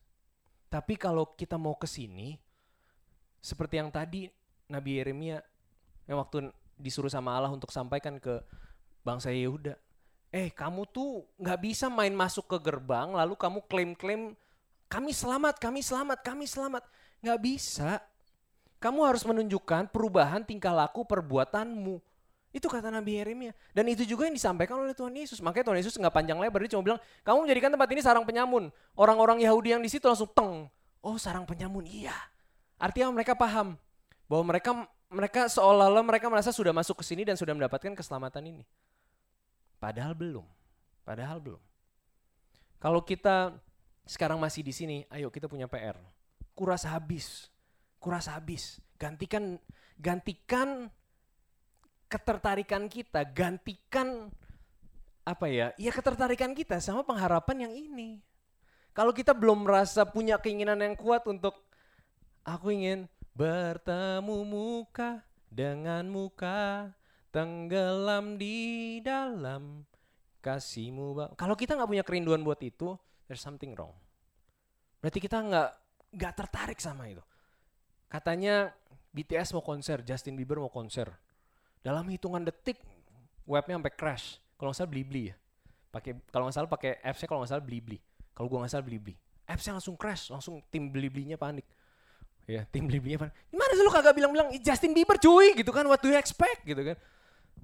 Tapi 0.67 0.99
kalau 0.99 1.31
kita 1.39 1.55
mau 1.55 1.79
ke 1.79 1.87
sini, 1.87 2.35
seperti 3.39 3.79
yang 3.79 3.87
tadi 3.87 4.27
Nabi 4.67 4.99
Yeremia 4.99 5.39
yang 6.11 6.19
waktu 6.19 6.51
disuruh 6.75 7.07
sama 7.07 7.31
Allah 7.39 7.55
untuk 7.55 7.71
sampaikan 7.71 8.19
ke 8.19 8.43
bangsa 8.99 9.31
Yehuda, 9.31 9.79
eh 10.35 10.51
kamu 10.51 10.83
tuh 10.91 11.23
nggak 11.39 11.59
bisa 11.63 11.87
main 11.87 12.11
masuk 12.11 12.51
ke 12.51 12.57
gerbang 12.67 13.15
lalu 13.15 13.39
kamu 13.39 13.63
klaim-klaim 13.63 14.35
kami 14.93 15.09
selamat, 15.09 15.57
kami 15.57 15.81
selamat, 15.81 16.19
kami 16.21 16.45
selamat. 16.45 16.83
Nggak 17.25 17.39
bisa. 17.41 17.97
Kamu 18.77 19.09
harus 19.09 19.25
menunjukkan 19.25 19.89
perubahan 19.89 20.45
tingkah 20.45 20.69
laku 20.69 21.01
perbuatanmu. 21.01 21.97
Itu 22.53 22.69
kata 22.69 22.93
Nabi 22.93 23.17
Yeremia. 23.17 23.51
Dan 23.73 23.89
itu 23.89 24.05
juga 24.05 24.29
yang 24.29 24.37
disampaikan 24.37 24.77
oleh 24.77 24.93
Tuhan 24.93 25.09
Yesus. 25.09 25.41
Makanya 25.41 25.73
Tuhan 25.73 25.79
Yesus 25.81 25.97
nggak 25.97 26.13
panjang 26.13 26.37
lebar, 26.37 26.61
dia 26.61 26.77
cuma 26.77 26.85
bilang, 26.85 26.99
kamu 27.25 27.49
menjadikan 27.49 27.69
tempat 27.73 27.89
ini 27.89 28.01
sarang 28.05 28.23
penyamun. 28.29 28.69
Orang-orang 28.93 29.41
Yahudi 29.41 29.73
yang 29.73 29.81
di 29.81 29.89
situ 29.89 30.05
langsung 30.05 30.29
teng. 30.29 30.69
Oh 31.01 31.17
sarang 31.17 31.49
penyamun, 31.49 31.89
iya. 31.89 32.13
Artinya 32.77 33.09
mereka 33.09 33.33
paham 33.33 33.73
bahwa 34.29 34.53
mereka 34.53 34.85
mereka 35.09 35.49
seolah-olah 35.49 36.05
mereka 36.05 36.29
merasa 36.29 36.53
sudah 36.53 36.73
masuk 36.73 37.01
ke 37.01 37.05
sini 37.05 37.25
dan 37.25 37.33
sudah 37.33 37.57
mendapatkan 37.57 37.97
keselamatan 37.97 38.53
ini. 38.53 38.63
Padahal 39.81 40.13
belum. 40.13 40.45
Padahal 41.01 41.41
belum. 41.41 41.61
Kalau 42.77 43.01
kita 43.01 43.57
sekarang 44.05 44.37
masih 44.37 44.61
di 44.61 44.71
sini, 44.71 44.97
ayo 45.09 45.33
kita 45.33 45.49
punya 45.49 45.65
PR. 45.65 45.97
Kuras 46.53 46.85
habis. 46.85 47.49
Kuras 47.97 48.29
habis. 48.29 48.77
Gantikan 49.01 49.57
gantikan 49.97 50.93
ketertarikan 52.13 52.85
kita, 52.85 53.25
gantikan 53.25 54.29
apa 55.25 55.49
ya? 55.49 55.73
Ya 55.81 55.89
ketertarikan 55.89 56.53
kita 56.53 56.77
sama 56.77 57.01
pengharapan 57.01 57.65
yang 57.65 57.73
ini. 57.73 58.21
Kalau 58.93 59.09
kita 59.09 59.33
belum 59.33 59.65
merasa 59.65 60.05
punya 60.05 60.37
keinginan 60.37 60.77
yang 60.77 60.93
kuat 60.93 61.25
untuk 61.25 61.57
aku 62.45 62.69
ingin 62.69 63.09
bertemu 63.33 64.45
muka 64.45 65.25
dengan 65.49 66.05
muka 66.05 66.93
tenggelam 67.33 68.37
di 68.37 69.01
dalam 69.01 69.81
kasihmu. 70.45 71.33
Kalau 71.33 71.57
kita 71.57 71.73
nggak 71.73 71.89
punya 71.89 72.05
kerinduan 72.05 72.45
buat 72.45 72.61
itu, 72.61 72.93
there's 73.25 73.41
something 73.41 73.73
wrong. 73.73 73.97
Berarti 75.01 75.17
kita 75.17 75.41
nggak 75.41 75.69
nggak 76.13 76.33
tertarik 76.37 76.77
sama 76.77 77.09
itu. 77.09 77.25
Katanya 78.05 78.69
BTS 79.09 79.57
mau 79.57 79.65
konser, 79.65 80.05
Justin 80.05 80.37
Bieber 80.37 80.61
mau 80.61 80.69
konser. 80.69 81.09
Dalam 81.83 82.07
hitungan 82.07 82.41
detik 82.41 82.79
webnya 83.43 83.75
sampai 83.77 83.93
crash. 83.93 84.39
Kalau 84.55 84.71
nggak 84.71 84.79
salah 84.79 84.91
beli-beli 84.91 85.23
ya. 85.29 85.35
Pakai 85.91 86.11
kalau 86.31 86.47
nggak 86.47 86.55
salah 86.55 86.69
pakai 86.71 86.91
apps-nya 87.03 87.27
kalau 87.27 87.39
nggak 87.43 87.51
salah 87.51 87.63
beli-beli. 87.63 87.99
Kalau 88.33 88.47
gua 88.47 88.63
nggak 88.63 88.71
salah 88.71 88.85
beli-beli. 88.87 89.15
Apps-nya 89.43 89.75
langsung 89.75 89.95
crash, 89.99 90.31
langsung 90.31 90.63
tim 90.71 90.87
beli-belinya 90.87 91.35
panik. 91.35 91.67
Ya, 92.47 92.63
tim 92.71 92.87
beli-belinya 92.87 93.27
panik. 93.27 93.35
Gimana 93.51 93.71
sih 93.75 93.83
lu 93.83 93.91
kagak 93.91 94.15
bilang-bilang 94.15 94.47
Justin 94.63 94.95
Bieber 94.95 95.19
cuy 95.19 95.53
gitu 95.59 95.71
kan, 95.75 95.83
what 95.85 95.99
do 95.99 96.07
you 96.07 96.17
expect 96.17 96.63
gitu 96.63 96.79
kan. 96.79 96.97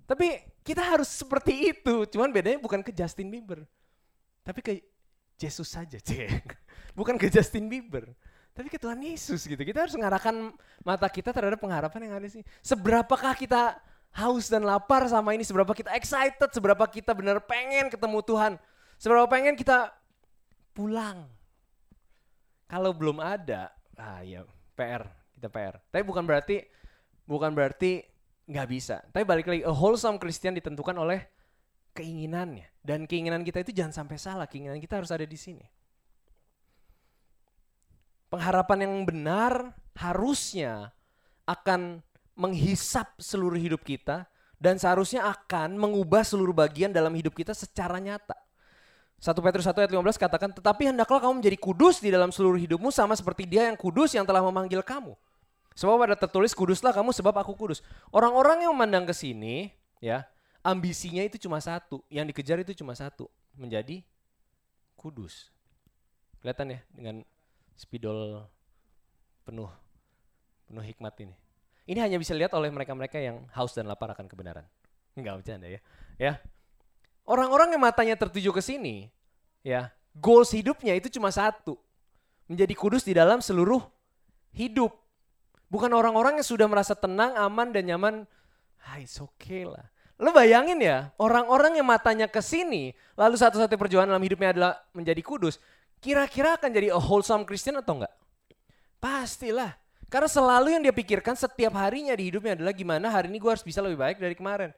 Tapi 0.03 0.43
kita 0.67 0.83
harus 0.83 1.07
seperti 1.07 1.71
itu, 1.71 2.03
cuman 2.11 2.29
bedanya 2.35 2.59
bukan 2.59 2.83
ke 2.83 2.91
Justin 2.91 3.31
Bieber. 3.31 3.63
Tapi 4.43 4.59
ke 4.59 4.71
Yesus 5.39 5.71
saja, 5.71 5.95
cek. 6.07 6.57
Bukan 6.93 7.15
ke 7.15 7.31
Justin 7.31 7.71
Bieber. 7.71 8.11
Tapi 8.51 8.67
ke 8.67 8.75
Tuhan 8.75 8.99
Yesus 8.99 9.47
gitu. 9.47 9.61
Kita 9.63 9.87
harus 9.87 9.95
mengarahkan 9.95 10.51
mata 10.83 11.07
kita 11.07 11.31
terhadap 11.31 11.63
pengharapan 11.63 12.11
yang 12.11 12.13
ada 12.19 12.27
sih. 12.27 12.43
Seberapakah 12.59 13.31
kita 13.39 13.79
haus 14.13 14.49
dan 14.49 14.65
lapar 14.65 15.05
sama 15.07 15.33
ini, 15.37 15.45
seberapa 15.45 15.71
kita 15.71 15.93
excited, 15.95 16.49
seberapa 16.49 16.85
kita 16.89 17.13
benar 17.13 17.39
pengen 17.43 17.87
ketemu 17.87 18.19
Tuhan, 18.25 18.53
seberapa 18.97 19.25
pengen 19.29 19.53
kita 19.53 19.93
pulang. 20.73 21.27
Kalau 22.69 22.93
belum 22.93 23.17
ada, 23.17 23.73
ah 23.97 24.21
ya 24.21 24.45
PR, 24.77 25.03
kita 25.33 25.49
PR. 25.49 25.75
Tapi 25.89 26.03
bukan 26.05 26.21
berarti 26.21 26.61
bukan 27.25 27.53
berarti 27.53 28.05
nggak 28.49 28.67
bisa. 28.69 29.01
Tapi 29.09 29.25
balik 29.25 29.45
lagi, 29.45 29.61
a 29.65 29.73
wholesome 29.73 30.17
Christian 30.17 30.57
ditentukan 30.57 30.93
oleh 30.97 31.25
keinginannya. 31.93 32.69
Dan 32.81 33.05
keinginan 33.05 33.45
kita 33.45 33.61
itu 33.61 33.73
jangan 33.73 33.93
sampai 33.93 34.17
salah, 34.17 34.45
keinginan 34.49 34.81
kita 34.81 34.97
harus 34.97 35.13
ada 35.13 35.25
di 35.25 35.37
sini. 35.37 35.65
Pengharapan 38.29 38.85
yang 38.85 38.93
benar 39.05 39.73
harusnya 39.97 40.93
akan 41.49 42.05
menghisap 42.39 43.19
seluruh 43.19 43.59
hidup 43.59 43.83
kita 43.83 44.23
dan 44.55 44.79
seharusnya 44.79 45.27
akan 45.27 45.75
mengubah 45.75 46.23
seluruh 46.23 46.55
bagian 46.55 46.95
dalam 46.95 47.11
hidup 47.11 47.35
kita 47.35 47.51
secara 47.51 47.99
nyata. 47.99 48.35
1 49.19 49.35
Petrus 49.35 49.67
1 49.67 49.75
ayat 49.75 49.91
15 49.91 50.15
katakan, 50.15 50.49
tetapi 50.55 50.95
hendaklah 50.95 51.19
kamu 51.19 51.43
menjadi 51.43 51.59
kudus 51.59 51.99
di 51.99 52.07
dalam 52.07 52.31
seluruh 52.31 52.55
hidupmu 52.55 52.87
sama 52.87 53.19
seperti 53.19 53.43
dia 53.43 53.67
yang 53.67 53.75
kudus 53.75 54.15
yang 54.15 54.23
telah 54.23 54.39
memanggil 54.39 54.79
kamu. 54.79 55.11
Sebab 55.75 56.07
ada 56.07 56.15
tertulis 56.15 56.55
kuduslah 56.55 56.95
kamu 56.95 57.11
sebab 57.11 57.35
aku 57.43 57.51
kudus. 57.55 57.83
Orang-orang 58.15 58.63
yang 58.63 58.71
memandang 58.71 59.03
ke 59.03 59.11
sini, 59.11 59.75
ya, 59.99 60.23
ambisinya 60.63 61.19
itu 61.27 61.35
cuma 61.35 61.59
satu, 61.59 61.99
yang 62.07 62.23
dikejar 62.23 62.63
itu 62.63 62.71
cuma 62.79 62.95
satu, 62.95 63.27
menjadi 63.59 63.99
kudus. 64.95 65.51
Kelihatan 66.39 66.75
ya 66.75 66.79
dengan 66.95 67.15
spidol 67.75 68.47
penuh 69.43 69.71
penuh 70.67 70.83
hikmat 70.83 71.15
ini. 71.27 71.35
Ini 71.89 72.05
hanya 72.05 72.21
bisa 72.21 72.37
lihat 72.37 72.53
oleh 72.53 72.69
mereka-mereka 72.69 73.17
yang 73.17 73.49
haus 73.57 73.73
dan 73.73 73.89
lapar 73.89 74.13
akan 74.13 74.29
kebenaran. 74.29 74.61
Enggak 75.17 75.41
bercanda 75.41 75.65
ya. 75.65 75.81
Ya. 76.21 76.37
Orang-orang 77.25 77.73
yang 77.73 77.81
matanya 77.81 78.13
tertuju 78.13 78.53
ke 78.53 78.61
sini, 78.61 79.09
ya, 79.65 79.89
goals 80.13 80.53
hidupnya 80.53 80.93
itu 80.93 81.09
cuma 81.09 81.33
satu. 81.33 81.81
Menjadi 82.45 82.77
kudus 82.77 83.01
di 83.01 83.17
dalam 83.17 83.41
seluruh 83.41 83.81
hidup. 84.53 84.93
Bukan 85.65 85.89
orang-orang 85.89 86.37
yang 86.37 86.45
sudah 86.45 86.69
merasa 86.69 86.93
tenang, 86.93 87.33
aman, 87.37 87.73
dan 87.73 87.89
nyaman. 87.89 88.15
Ah, 88.85 89.01
it's 89.01 89.17
okay 89.17 89.65
lah. 89.65 89.89
Lo 90.21 90.29
bayangin 90.29 90.77
ya, 90.77 91.09
orang-orang 91.17 91.81
yang 91.81 91.87
matanya 91.89 92.29
ke 92.29 92.43
sini, 92.43 92.93
lalu 93.17 93.33
satu-satu 93.33 93.71
perjuangan 93.79 94.13
dalam 94.13 94.25
hidupnya 94.25 94.51
adalah 94.51 94.73
menjadi 94.91 95.21
kudus, 95.23 95.57
kira-kira 96.03 96.59
akan 96.59 96.69
jadi 96.69 96.91
a 96.91 96.99
wholesome 96.99 97.47
Christian 97.47 97.79
atau 97.79 97.97
enggak? 97.97 98.13
Pastilah. 98.99 99.79
Karena 100.09 100.25
selalu 100.25 100.73
yang 100.73 100.81
dia 100.81 100.93
pikirkan 100.93 101.37
setiap 101.37 101.77
harinya 101.77 102.17
di 102.17 102.33
hidupnya 102.33 102.57
adalah 102.57 102.73
gimana 102.73 103.13
hari 103.13 103.29
ini 103.29 103.37
gue 103.37 103.49
harus 103.53 103.61
bisa 103.61 103.77
lebih 103.77 104.01
baik 104.01 104.17
dari 104.17 104.33
kemarin. 104.33 104.73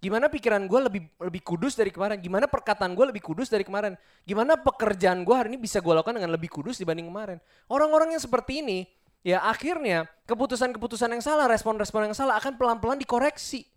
Gimana 0.00 0.32
pikiran 0.32 0.64
gue 0.64 0.80
lebih 0.88 1.02
lebih 1.20 1.44
kudus 1.44 1.76
dari 1.76 1.92
kemarin? 1.92 2.16
Gimana 2.16 2.48
perkataan 2.48 2.96
gue 2.96 3.12
lebih 3.12 3.20
kudus 3.20 3.52
dari 3.52 3.68
kemarin? 3.68 4.00
Gimana 4.24 4.56
pekerjaan 4.56 5.28
gue 5.28 5.36
hari 5.36 5.52
ini 5.52 5.60
bisa 5.60 5.76
gue 5.76 5.92
lakukan 5.92 6.16
dengan 6.16 6.32
lebih 6.32 6.48
kudus 6.48 6.80
dibanding 6.80 7.12
kemarin? 7.12 7.36
Orang-orang 7.68 8.16
yang 8.16 8.22
seperti 8.24 8.64
ini, 8.64 8.88
ya 9.20 9.44
akhirnya 9.44 10.08
keputusan-keputusan 10.24 11.12
yang 11.12 11.20
salah, 11.20 11.44
respon-respon 11.52 12.08
yang 12.08 12.16
salah 12.16 12.40
akan 12.40 12.56
pelan-pelan 12.56 12.96
dikoreksi. 12.96 13.68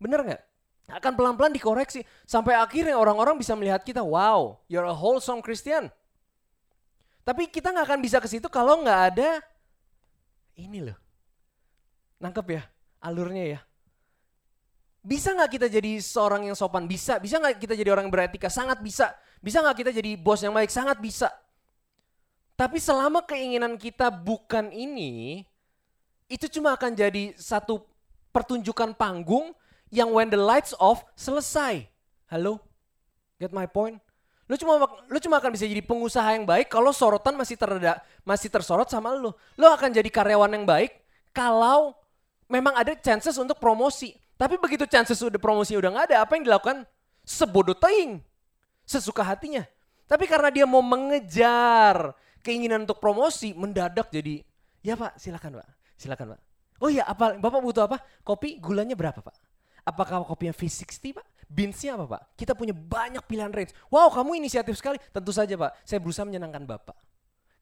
Bener 0.00 0.24
nggak? 0.24 0.42
Akan 0.88 1.12
pelan-pelan 1.12 1.52
dikoreksi. 1.52 2.00
Sampai 2.24 2.56
akhirnya 2.56 2.96
orang-orang 2.96 3.36
bisa 3.36 3.52
melihat 3.52 3.84
kita, 3.84 4.00
wow, 4.00 4.56
you're 4.72 4.88
a 4.88 4.96
wholesome 4.96 5.44
Christian. 5.44 5.92
Tapi 7.28 7.44
kita 7.44 7.76
nggak 7.76 7.92
akan 7.92 8.00
bisa 8.00 8.24
ke 8.24 8.28
situ 8.32 8.48
kalau 8.48 8.80
nggak 8.80 9.00
ada 9.12 9.44
ini 10.58 10.90
loh. 10.90 10.98
Nangkep 12.18 12.46
ya 12.50 12.62
alurnya 12.98 13.44
ya. 13.56 13.60
Bisa 14.98 15.32
nggak 15.32 15.50
kita 15.56 15.66
jadi 15.70 16.02
seorang 16.02 16.50
yang 16.50 16.58
sopan? 16.58 16.84
Bisa. 16.84 17.16
Bisa 17.22 17.38
nggak 17.38 17.62
kita 17.62 17.74
jadi 17.78 17.94
orang 17.94 18.10
yang 18.10 18.14
beretika? 18.14 18.50
Sangat 18.50 18.82
bisa. 18.82 19.14
Bisa 19.38 19.62
nggak 19.62 19.86
kita 19.86 19.90
jadi 19.94 20.18
bos 20.18 20.42
yang 20.42 20.52
baik? 20.52 20.68
Sangat 20.68 20.98
bisa. 20.98 21.30
Tapi 22.58 22.82
selama 22.82 23.22
keinginan 23.22 23.78
kita 23.78 24.10
bukan 24.10 24.74
ini, 24.74 25.46
itu 26.26 26.50
cuma 26.50 26.74
akan 26.74 26.90
jadi 26.92 27.32
satu 27.38 27.86
pertunjukan 28.34 28.98
panggung 28.98 29.54
yang 29.94 30.10
when 30.10 30.28
the 30.28 30.36
lights 30.36 30.74
off 30.82 31.06
selesai. 31.14 31.86
Halo? 32.26 32.58
Get 33.38 33.54
my 33.54 33.70
point? 33.70 34.02
Lu 34.48 34.56
cuma 34.56 34.80
lu 35.12 35.18
cuma 35.20 35.36
akan 35.36 35.52
bisa 35.52 35.68
jadi 35.68 35.84
pengusaha 35.84 36.24
yang 36.32 36.48
baik 36.48 36.72
kalau 36.72 36.88
sorotan 36.88 37.36
masih 37.36 37.60
terda, 37.60 38.00
masih 38.24 38.48
tersorot 38.48 38.88
sama 38.88 39.12
lu. 39.12 39.30
Lu 39.60 39.66
akan 39.68 39.92
jadi 39.92 40.08
karyawan 40.08 40.48
yang 40.56 40.64
baik 40.64 40.96
kalau 41.36 41.92
memang 42.48 42.72
ada 42.72 42.96
chances 42.96 43.36
untuk 43.36 43.60
promosi. 43.60 44.16
Tapi 44.40 44.56
begitu 44.56 44.88
chances 44.88 45.20
udah 45.20 45.36
promosi 45.36 45.76
udah 45.76 45.92
nggak 45.92 46.06
ada, 46.14 46.16
apa 46.24 46.40
yang 46.40 46.48
dilakukan? 46.48 46.88
Sebodoh 47.28 47.76
teing. 47.76 48.24
Sesuka 48.88 49.20
hatinya. 49.20 49.68
Tapi 50.08 50.24
karena 50.24 50.48
dia 50.48 50.64
mau 50.64 50.80
mengejar 50.80 52.16
keinginan 52.40 52.88
untuk 52.88 52.96
promosi, 52.96 53.52
mendadak 53.52 54.08
jadi, 54.08 54.40
ya 54.80 54.96
pak 54.96 55.20
silakan 55.20 55.60
pak, 55.60 55.68
silakan 56.00 56.26
pak. 56.32 56.40
Oh 56.80 56.88
iya, 56.88 57.04
apa 57.04 57.36
bapak 57.36 57.60
butuh 57.60 57.84
apa? 57.84 58.00
Kopi 58.24 58.56
gulanya 58.56 58.96
berapa 58.96 59.20
pak? 59.20 59.36
Apakah 59.84 60.24
kopinya 60.24 60.56
V60 60.56 61.12
pak? 61.12 61.26
Beansnya 61.48 61.96
apa 61.96 62.04
pak? 62.04 62.22
Kita 62.36 62.52
punya 62.52 62.76
banyak 62.76 63.24
pilihan 63.24 63.48
range. 63.48 63.72
Wow 63.88 64.12
kamu 64.12 64.36
inisiatif 64.36 64.76
sekali. 64.76 65.00
Tentu 65.10 65.32
saja 65.32 65.56
pak, 65.56 65.80
saya 65.82 65.98
berusaha 65.98 66.28
menyenangkan 66.28 66.68
bapak. 66.68 66.96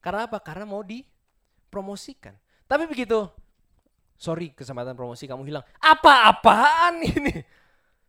Karena 0.03 0.27
apa? 0.27 0.42
Karena 0.42 0.66
mau 0.66 0.83
dipromosikan. 0.83 2.35
Tapi 2.66 2.90
begitu, 2.90 3.31
sorry 4.18 4.51
kesempatan 4.51 4.99
promosi 4.99 5.31
kamu 5.31 5.46
hilang. 5.46 5.64
Apa-apaan 5.79 6.99
ini? 7.14 7.46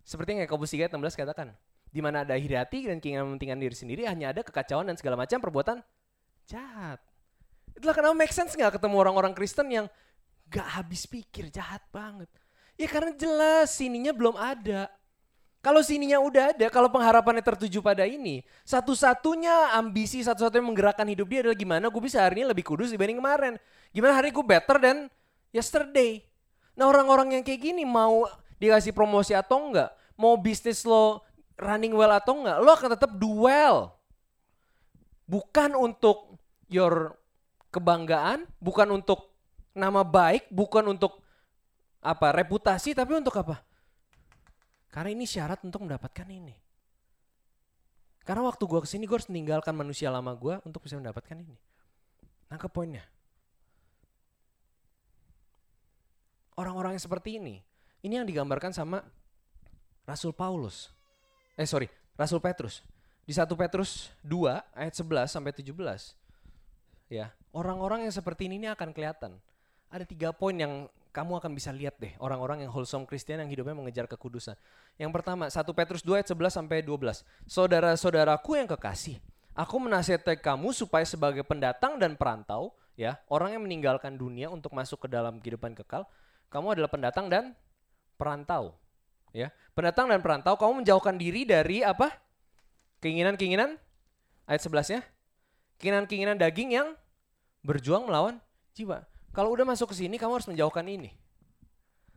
Seperti 0.02 0.34
yang 0.34 0.50
Yakobus 0.50 0.74
3 0.74 0.90
16 0.90 1.14
katakan. 1.14 1.54
Di 1.88 2.04
mana 2.04 2.26
ada 2.28 2.36
iri 2.36 2.58
hati 2.58 2.90
dan 2.90 3.00
keinginan 3.00 3.32
mementingkan 3.32 3.60
diri 3.62 3.76
sendiri, 3.78 4.04
hanya 4.10 4.36
ada 4.36 4.44
kekacauan 4.44 4.86
dan 4.90 5.00
segala 5.00 5.16
macam 5.16 5.40
perbuatan 5.40 5.80
jahat. 6.50 7.00
Itulah 7.78 7.96
kenapa 7.96 8.16
make 8.18 8.34
sense 8.34 8.58
nggak 8.58 8.82
ketemu 8.82 8.96
orang-orang 8.98 9.32
Kristen 9.38 9.70
yang 9.70 9.86
gak 10.50 10.68
habis 10.80 11.06
pikir, 11.06 11.52
jahat 11.52 11.84
banget. 11.92 12.28
Ya 12.80 12.88
karena 12.90 13.14
jelas 13.14 13.74
sininya 13.74 14.14
belum 14.16 14.36
ada. 14.38 14.90
Kalau 15.68 15.84
sininya 15.84 16.16
udah 16.24 16.56
ada, 16.56 16.72
kalau 16.72 16.88
pengharapannya 16.88 17.44
tertuju 17.44 17.84
pada 17.84 18.08
ini, 18.08 18.40
satu-satunya 18.64 19.76
ambisi, 19.76 20.24
satu-satunya 20.24 20.64
menggerakkan 20.64 21.04
hidup 21.04 21.28
dia 21.28 21.44
adalah 21.44 21.60
gimana 21.60 21.92
gue 21.92 22.00
bisa 22.00 22.24
hari 22.24 22.40
ini 22.40 22.48
lebih 22.48 22.64
kudus 22.64 22.88
dibanding 22.88 23.20
kemarin. 23.20 23.60
Gimana 23.92 24.16
hari 24.16 24.32
gue 24.32 24.40
better 24.48 24.80
than 24.80 25.12
yesterday. 25.52 26.24
Nah 26.72 26.88
orang-orang 26.88 27.36
yang 27.36 27.44
kayak 27.44 27.60
gini 27.68 27.84
mau 27.84 28.32
dikasih 28.64 28.96
promosi 28.96 29.36
atau 29.36 29.60
enggak, 29.68 29.92
mau 30.16 30.40
bisnis 30.40 30.88
lo 30.88 31.20
running 31.60 31.92
well 31.92 32.16
atau 32.16 32.40
enggak, 32.40 32.58
lo 32.64 32.72
akan 32.72 32.90
tetap 32.96 33.12
do 33.20 33.44
well. 33.44 33.92
Bukan 35.28 35.76
untuk 35.76 36.40
your 36.72 37.20
kebanggaan, 37.76 38.48
bukan 38.64 38.88
untuk 39.04 39.36
nama 39.76 40.00
baik, 40.08 40.48
bukan 40.48 40.96
untuk 40.96 41.20
apa 42.00 42.32
reputasi, 42.32 42.96
tapi 42.96 43.20
untuk 43.20 43.36
apa? 43.36 43.67
Karena 44.98 45.14
ini 45.14 45.30
syarat 45.30 45.62
untuk 45.62 45.86
mendapatkan 45.86 46.26
ini. 46.26 46.58
Karena 48.26 48.50
waktu 48.50 48.66
gue 48.66 48.82
ke 48.82 48.90
sini 48.90 49.06
gue 49.06 49.14
harus 49.14 49.30
meninggalkan 49.30 49.78
manusia 49.78 50.10
lama 50.10 50.34
gue 50.34 50.58
untuk 50.66 50.82
bisa 50.82 50.98
mendapatkan 50.98 51.38
ini. 51.38 51.54
Nangkep 52.50 52.74
poinnya. 52.74 53.06
Orang-orang 56.58 56.98
yang 56.98 57.04
seperti 57.06 57.38
ini, 57.38 57.62
ini 58.02 58.18
yang 58.18 58.26
digambarkan 58.26 58.74
sama 58.74 59.06
Rasul 60.10 60.34
Paulus. 60.34 60.90
Eh 61.54 61.70
sorry, 61.70 61.86
Rasul 62.18 62.42
Petrus. 62.42 62.82
Di 63.22 63.38
1 63.38 63.54
Petrus 63.54 64.10
2 64.26 64.66
ayat 64.74 64.98
11 64.98 65.30
sampai 65.30 65.54
17. 65.54 66.18
Ya, 67.14 67.38
orang-orang 67.54 68.10
yang 68.10 68.14
seperti 68.18 68.50
ini, 68.50 68.66
ini 68.66 68.68
akan 68.74 68.98
kelihatan. 68.98 69.38
Ada 69.94 70.10
tiga 70.10 70.34
poin 70.34 70.58
yang 70.58 70.90
kamu 71.18 71.42
akan 71.42 71.58
bisa 71.58 71.74
lihat 71.74 71.98
deh 71.98 72.14
orang-orang 72.22 72.62
yang 72.62 72.70
wholesome 72.70 73.10
Kristen 73.10 73.42
yang 73.42 73.50
hidupnya 73.50 73.74
mengejar 73.74 74.06
kekudusan. 74.06 74.54
Yang 75.02 75.12
pertama, 75.18 75.50
1 75.50 75.66
Petrus 75.74 76.06
2 76.06 76.22
ayat 76.22 76.30
11 76.30 76.54
sampai 76.54 76.86
12. 76.86 77.26
Saudara-saudaraku 77.50 78.62
yang 78.62 78.70
kekasih, 78.70 79.18
aku 79.58 79.82
menasihati 79.82 80.38
kamu 80.38 80.70
supaya 80.78 81.02
sebagai 81.10 81.42
pendatang 81.42 81.98
dan 81.98 82.14
perantau, 82.14 82.78
ya, 82.94 83.18
orang 83.34 83.58
yang 83.58 83.66
meninggalkan 83.66 84.14
dunia 84.14 84.54
untuk 84.54 84.78
masuk 84.78 85.02
ke 85.02 85.08
dalam 85.10 85.42
kehidupan 85.42 85.74
kekal, 85.74 86.06
kamu 86.54 86.78
adalah 86.78 86.90
pendatang 86.94 87.34
dan 87.34 87.58
perantau. 88.22 88.78
Ya, 89.34 89.50
pendatang 89.74 90.14
dan 90.14 90.22
perantau, 90.22 90.54
kamu 90.54 90.86
menjauhkan 90.86 91.18
diri 91.18 91.50
dari 91.50 91.82
apa? 91.82 92.14
Keinginan-keinginan 93.02 93.74
ayat 94.46 94.62
11 94.62 94.94
ya. 94.94 95.02
Keinginan-keinginan 95.82 96.38
daging 96.38 96.78
yang 96.78 96.94
berjuang 97.66 98.06
melawan 98.06 98.38
jiwa. 98.78 99.02
Kalau 99.38 99.54
udah 99.54 99.70
masuk 99.70 99.94
ke 99.94 100.02
sini 100.02 100.18
kamu 100.18 100.42
harus 100.42 100.50
menjauhkan 100.50 100.82
ini. 100.90 101.14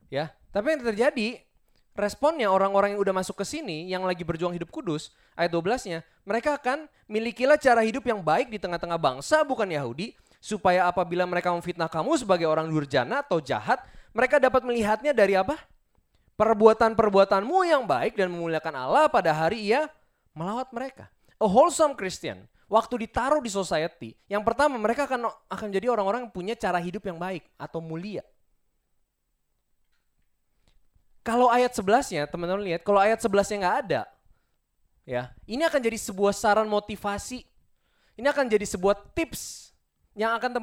Ya, 0.09 0.33
tapi 0.57 0.73
yang 0.73 0.81
terjadi 0.81 1.45
responnya 1.93 2.49
orang-orang 2.49 2.97
yang 2.97 3.01
udah 3.05 3.13
masuk 3.13 3.37
ke 3.37 3.45
sini 3.45 3.93
yang 3.93 4.09
lagi 4.09 4.25
berjuang 4.25 4.57
hidup 4.57 4.73
kudus, 4.73 5.13
ayat 5.37 5.53
12-nya, 5.53 6.01
mereka 6.25 6.57
akan 6.57 6.89
milikilah 7.05 7.61
cara 7.61 7.85
hidup 7.85 8.09
yang 8.09 8.25
baik 8.25 8.49
di 8.49 8.57
tengah-tengah 8.57 8.97
bangsa 8.97 9.45
bukan 9.45 9.69
Yahudi, 9.69 10.17
supaya 10.41 10.89
apabila 10.89 11.29
mereka 11.29 11.53
memfitnah 11.53 11.93
kamu 11.93 12.17
sebagai 12.17 12.49
orang 12.49 12.73
durjana 12.73 13.21
atau 13.21 13.37
jahat, 13.37 13.85
mereka 14.17 14.41
dapat 14.41 14.65
melihatnya 14.65 15.13
dari 15.13 15.37
apa? 15.37 15.61
Perbuatan-perbuatanmu 16.41 17.69
yang 17.69 17.85
baik 17.85 18.17
dan 18.17 18.33
memuliakan 18.33 18.75
Allah 18.81 19.05
pada 19.13 19.29
hari 19.37 19.69
ia 19.69 19.93
melawat 20.33 20.73
mereka. 20.73 21.13
A 21.37 21.45
wholesome 21.45 21.93
Christian 21.93 22.49
waktu 22.71 22.95
ditaruh 23.03 23.43
di 23.43 23.51
society, 23.51 24.15
yang 24.31 24.47
pertama 24.47 24.79
mereka 24.79 25.11
akan 25.11 25.27
akan 25.51 25.69
jadi 25.75 25.91
orang-orang 25.91 26.31
yang 26.31 26.33
punya 26.33 26.55
cara 26.55 26.79
hidup 26.79 27.03
yang 27.03 27.19
baik 27.19 27.43
atau 27.59 27.83
mulia. 27.83 28.23
Kalau 31.21 31.51
ayat 31.51 31.75
11-nya, 31.75 32.31
teman-teman 32.31 32.65
lihat, 32.65 32.81
kalau 32.87 33.03
ayat 33.03 33.21
11-nya 33.21 33.59
nggak 33.61 33.79
ada, 33.85 34.03
ya, 35.05 35.29
ini 35.45 35.67
akan 35.67 35.81
jadi 35.83 35.99
sebuah 35.99 36.33
saran 36.33 36.65
motivasi. 36.71 37.45
Ini 38.17 38.27
akan 38.31 38.49
jadi 38.49 38.65
sebuah 38.65 39.13
tips 39.13 39.75
yang 40.17 40.33
akan 40.39 40.57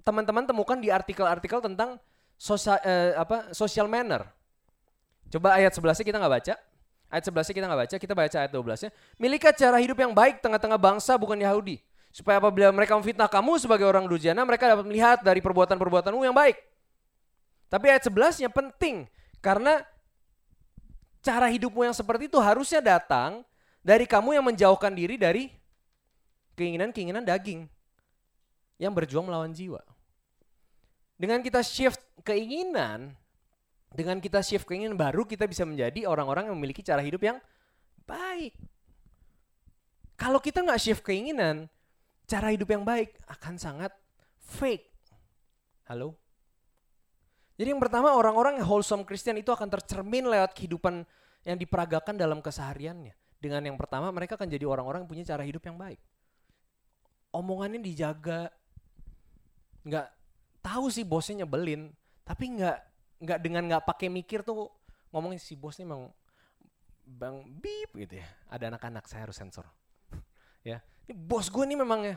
teman-teman 0.00 0.44
temukan 0.48 0.78
di 0.80 0.88
artikel-artikel 0.88 1.60
tentang 1.60 2.00
sosial, 2.40 2.80
eh, 2.86 3.12
apa, 3.18 3.52
social 3.52 3.84
manner. 3.84 4.24
Coba 5.28 5.60
ayat 5.60 5.76
11-nya 5.76 6.06
kita 6.08 6.18
nggak 6.22 6.34
baca. 6.40 6.54
Ayat 7.08 7.24
11 7.24 7.56
kita 7.56 7.64
nggak 7.64 7.80
baca, 7.88 7.96
kita 7.96 8.14
baca 8.14 8.36
ayat 8.44 8.52
12-nya. 8.52 8.90
Milikat 9.16 9.56
cara 9.56 9.80
hidup 9.80 9.96
yang 9.96 10.12
baik 10.12 10.44
tengah-tengah 10.44 10.76
bangsa 10.76 11.16
bukan 11.16 11.40
Yahudi. 11.40 11.80
Supaya 12.12 12.36
apabila 12.36 12.68
mereka 12.68 12.96
memfitnah 13.00 13.28
kamu 13.28 13.56
sebagai 13.56 13.88
orang 13.88 14.04
durjana, 14.04 14.44
mereka 14.44 14.68
dapat 14.68 14.84
melihat 14.84 15.24
dari 15.24 15.40
perbuatan-perbuatanmu 15.40 16.20
yang 16.20 16.36
baik. 16.36 16.60
Tapi 17.72 17.84
ayat 17.88 18.04
11-nya 18.04 18.52
penting. 18.52 19.08
Karena 19.40 19.80
cara 21.24 21.48
hidupmu 21.48 21.84
yang 21.88 21.96
seperti 21.96 22.28
itu 22.28 22.36
harusnya 22.40 22.84
datang 22.84 23.44
dari 23.80 24.04
kamu 24.04 24.36
yang 24.36 24.44
menjauhkan 24.44 24.92
diri 24.92 25.16
dari 25.16 25.48
keinginan-keinginan 26.60 27.24
daging. 27.24 27.64
Yang 28.76 28.92
berjuang 29.04 29.28
melawan 29.28 29.52
jiwa. 29.56 29.80
Dengan 31.16 31.40
kita 31.40 31.64
shift 31.64 31.98
keinginan, 32.20 33.16
dengan 33.92 34.20
kita 34.20 34.44
shift 34.44 34.68
keinginan 34.68 34.94
baru 34.94 35.24
kita 35.24 35.48
bisa 35.48 35.64
menjadi 35.64 36.04
orang-orang 36.04 36.52
yang 36.52 36.56
memiliki 36.56 36.84
cara 36.84 37.00
hidup 37.00 37.24
yang 37.24 37.38
baik. 38.04 38.52
Kalau 40.18 40.42
kita 40.42 40.60
nggak 40.60 40.80
shift 40.82 41.02
keinginan, 41.06 41.70
cara 42.28 42.52
hidup 42.52 42.68
yang 42.68 42.84
baik 42.84 43.16
akan 43.30 43.54
sangat 43.56 43.94
fake. 44.42 44.90
Halo? 45.88 46.18
Jadi 47.58 47.74
yang 47.74 47.82
pertama 47.82 48.14
orang-orang 48.14 48.60
yang 48.60 48.66
wholesome 48.66 49.02
Christian 49.02 49.40
itu 49.40 49.50
akan 49.50 49.66
tercermin 49.66 50.30
lewat 50.30 50.54
kehidupan 50.54 51.02
yang 51.42 51.56
diperagakan 51.58 52.14
dalam 52.14 52.38
kesehariannya. 52.38 53.14
Dengan 53.38 53.62
yang 53.66 53.78
pertama 53.78 54.10
mereka 54.10 54.34
akan 54.38 54.50
jadi 54.50 54.66
orang-orang 54.66 55.06
yang 55.06 55.10
punya 55.10 55.24
cara 55.26 55.42
hidup 55.42 55.62
yang 55.64 55.78
baik. 55.78 55.98
Omongannya 57.34 57.82
dijaga. 57.82 58.50
Nggak 59.86 60.06
tahu 60.62 60.90
sih 60.90 61.06
bosnya 61.06 61.46
nyebelin, 61.46 61.94
tapi 62.26 62.44
nggak 62.58 62.78
nggak 63.18 63.38
dengan 63.42 63.62
nggak 63.66 63.84
pakai 63.84 64.08
mikir 64.10 64.46
tuh 64.46 64.70
ngomongin 65.10 65.40
si 65.40 65.58
bos 65.58 65.78
ini 65.78 65.88
emang 65.88 66.10
bang 67.08 67.40
bip 67.48 67.90
gitu 67.96 68.20
ya. 68.20 68.26
Ada 68.52 68.74
anak-anak 68.74 69.04
saya 69.08 69.28
harus 69.28 69.36
sensor. 69.36 69.66
Ya. 70.66 70.82
Ini 71.08 71.14
bos 71.16 71.48
gue 71.48 71.64
nih 71.64 71.78
memang 71.78 72.04
ya. 72.04 72.16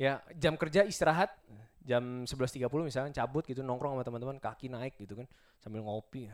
Ya 0.00 0.12
jam 0.32 0.56
kerja 0.56 0.86
istirahat 0.86 1.36
jam 1.84 2.24
11.30 2.24 2.64
misalnya 2.80 3.12
cabut 3.12 3.44
gitu 3.44 3.60
nongkrong 3.60 3.98
sama 3.98 4.04
teman-teman 4.06 4.36
kaki 4.40 4.72
naik 4.72 4.96
gitu 4.96 5.18
kan 5.18 5.26
sambil 5.60 5.84
ngopi. 5.84 6.30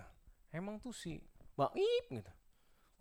Emang 0.55 0.79
tuh 0.79 0.95
si 0.95 1.19
bang 1.59 1.73
ip 1.75 2.07
gitu. 2.23 2.33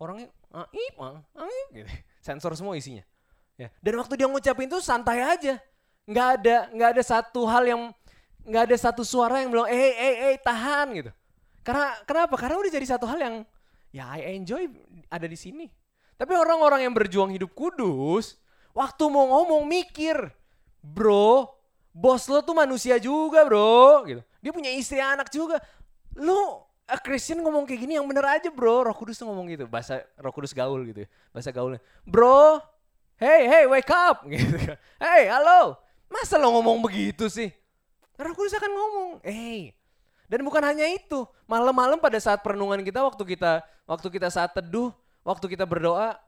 Orangnya 0.02 0.28
ah, 0.50 0.66
ip 0.72 0.94
ah, 0.98 1.22
ah, 1.36 1.46
gitu. 1.70 1.86
Sensor 2.26 2.58
semua 2.58 2.74
isinya. 2.74 3.04
Ya. 3.54 3.70
Dan 3.78 3.96
waktu 4.02 4.18
dia 4.18 4.26
ngucapin 4.26 4.66
tuh 4.66 4.82
santai 4.82 5.22
aja. 5.22 5.60
Nggak 6.08 6.28
ada 6.40 6.56
nggak 6.74 6.90
ada 6.98 7.02
satu 7.02 7.46
hal 7.46 7.64
yang 7.68 7.82
nggak 8.46 8.62
ada 8.70 8.76
satu 8.78 9.02
suara 9.02 9.42
yang 9.42 9.50
bilang 9.50 9.66
eh 9.66 9.92
eh 9.92 10.14
eh 10.32 10.36
tahan 10.38 10.86
gitu. 10.94 11.10
Karena 11.66 11.90
kenapa? 12.06 12.34
Karena 12.38 12.56
udah 12.62 12.70
jadi 12.70 12.86
satu 12.86 13.04
hal 13.10 13.18
yang 13.18 13.36
Ya 13.96 14.12
I 14.12 14.36
enjoy 14.36 14.68
ada 15.08 15.24
di 15.24 15.38
sini. 15.40 15.72
Tapi 16.20 16.32
orang-orang 16.36 16.84
yang 16.84 16.92
berjuang 16.92 17.32
hidup 17.32 17.56
kudus, 17.56 18.36
waktu 18.76 19.04
mau 19.08 19.24
ngomong 19.24 19.64
mikir, 19.64 20.16
bro, 20.84 21.48
bos 21.96 22.28
lo 22.28 22.44
tuh 22.44 22.52
manusia 22.52 23.00
juga 23.00 23.44
bro, 23.48 24.04
gitu. 24.04 24.20
Dia 24.44 24.52
punya 24.52 24.68
istri 24.72 25.00
anak 25.00 25.32
juga. 25.32 25.60
Lo 26.12 26.68
a 26.84 27.00
Christian 27.00 27.40
ngomong 27.40 27.64
kayak 27.64 27.88
gini 27.88 27.96
yang 27.96 28.04
bener 28.04 28.24
aja 28.28 28.52
bro. 28.52 28.84
Roh 28.84 28.96
Kudus 28.96 29.16
tuh 29.16 29.28
ngomong 29.28 29.48
gitu, 29.48 29.64
bahasa 29.64 30.04
Roh 30.20 30.32
Kudus 30.32 30.52
gaul 30.52 30.84
gitu, 30.92 31.04
ya. 31.04 31.08
bahasa 31.32 31.48
gaulnya. 31.48 31.80
Bro, 32.04 32.60
hey 33.16 33.48
hey 33.48 33.64
wake 33.64 33.92
up, 33.92 34.24
gitu. 34.32 34.76
Hey 35.00 35.28
halo, 35.28 35.80
masa 36.12 36.36
lo 36.36 36.52
ngomong 36.52 36.84
begitu 36.84 37.32
sih? 37.32 37.48
Roh 38.16 38.32
Kudus 38.32 38.56
akan 38.56 38.72
ngomong, 38.72 39.10
hey. 39.20 39.76
Dan 40.26 40.42
bukan 40.42 40.58
hanya 40.64 40.88
itu, 40.90 41.22
malam-malam 41.46 42.02
pada 42.02 42.18
saat 42.18 42.42
perenungan 42.42 42.82
kita, 42.82 43.04
waktu 43.04 43.36
kita 43.36 43.62
waktu 43.86 44.08
kita 44.10 44.28
saat 44.32 44.56
teduh, 44.56 44.90
waktu 45.22 45.46
kita 45.46 45.62
berdoa, 45.62 46.18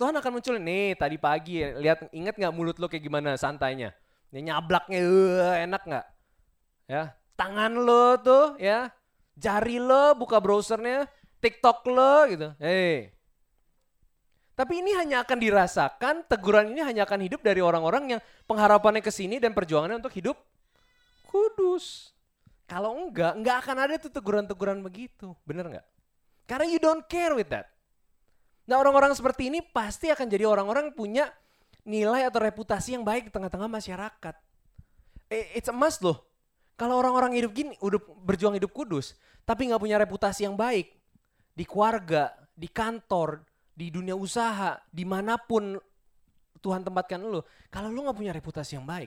Tuhan 0.00 0.16
akan 0.16 0.30
muncul 0.40 0.56
nih 0.56 0.96
tadi 0.96 1.20
pagi 1.20 1.60
lihat 1.60 2.08
inget 2.10 2.34
nggak 2.34 2.54
mulut 2.54 2.76
lo 2.80 2.88
kayak 2.88 3.04
gimana 3.04 3.36
santainya, 3.36 3.92
ini 4.32 4.48
nyablaknya 4.48 5.00
uh, 5.04 5.56
enak 5.60 5.82
nggak? 5.84 6.06
Ya 6.88 7.02
tangan 7.34 7.74
lo 7.82 8.14
tuh 8.22 8.54
ya 8.62 8.94
jari 9.34 9.82
lo 9.82 10.14
buka 10.16 10.38
browsernya, 10.38 11.04
TikTok 11.42 11.84
lo 11.90 12.14
gitu, 12.30 12.48
hey. 12.62 13.12
Tapi 14.54 14.86
ini 14.86 14.94
hanya 14.94 15.26
akan 15.26 15.38
dirasakan, 15.42 16.30
teguran 16.30 16.70
ini 16.70 16.78
hanya 16.78 17.02
akan 17.02 17.26
hidup 17.26 17.42
dari 17.42 17.58
orang-orang 17.58 18.16
yang 18.16 18.20
pengharapannya 18.46 19.02
ke 19.02 19.10
sini 19.10 19.42
dan 19.42 19.50
perjuangannya 19.50 19.98
untuk 19.98 20.14
hidup 20.14 20.38
kudus. 21.34 22.14
Kalau 22.70 22.94
enggak, 22.94 23.34
enggak 23.34 23.56
akan 23.66 23.76
ada 23.82 23.94
tuh 23.98 24.14
teguran-teguran 24.14 24.78
begitu. 24.86 25.34
Bener 25.42 25.66
nggak? 25.66 25.86
Karena 26.46 26.66
you 26.70 26.78
don't 26.78 27.02
care 27.10 27.34
with 27.34 27.50
that. 27.50 27.66
Nah 28.70 28.78
orang-orang 28.78 29.12
seperti 29.12 29.50
ini 29.50 29.60
pasti 29.60 30.14
akan 30.14 30.30
jadi 30.30 30.46
orang-orang 30.46 30.94
punya 30.94 31.28
nilai 31.84 32.24
atau 32.24 32.40
reputasi 32.40 32.96
yang 32.96 33.04
baik 33.04 33.28
di 33.28 33.32
tengah-tengah 33.34 33.68
masyarakat. 33.68 34.34
It's 35.28 35.68
a 35.68 35.74
must 35.74 36.00
loh. 36.00 36.24
Kalau 36.78 36.98
orang-orang 36.98 37.36
hidup 37.38 37.52
gini, 37.54 37.74
udah 37.78 38.00
berjuang 38.24 38.56
hidup 38.58 38.72
kudus, 38.74 39.14
tapi 39.46 39.70
nggak 39.70 39.82
punya 39.82 39.98
reputasi 40.00 40.48
yang 40.48 40.56
baik 40.58 40.90
di 41.54 41.62
keluarga, 41.62 42.34
di 42.50 42.66
kantor, 42.66 43.46
di 43.70 43.94
dunia 43.94 44.18
usaha, 44.18 44.74
di 44.90 45.06
mana 45.06 45.38
pun 45.38 45.78
Tuhan 46.58 46.82
tempatkan 46.82 47.22
lo, 47.22 47.46
kalau 47.70 47.94
lo 47.94 48.10
nggak 48.10 48.18
punya 48.18 48.32
reputasi 48.34 48.74
yang 48.74 48.86
baik, 48.88 49.06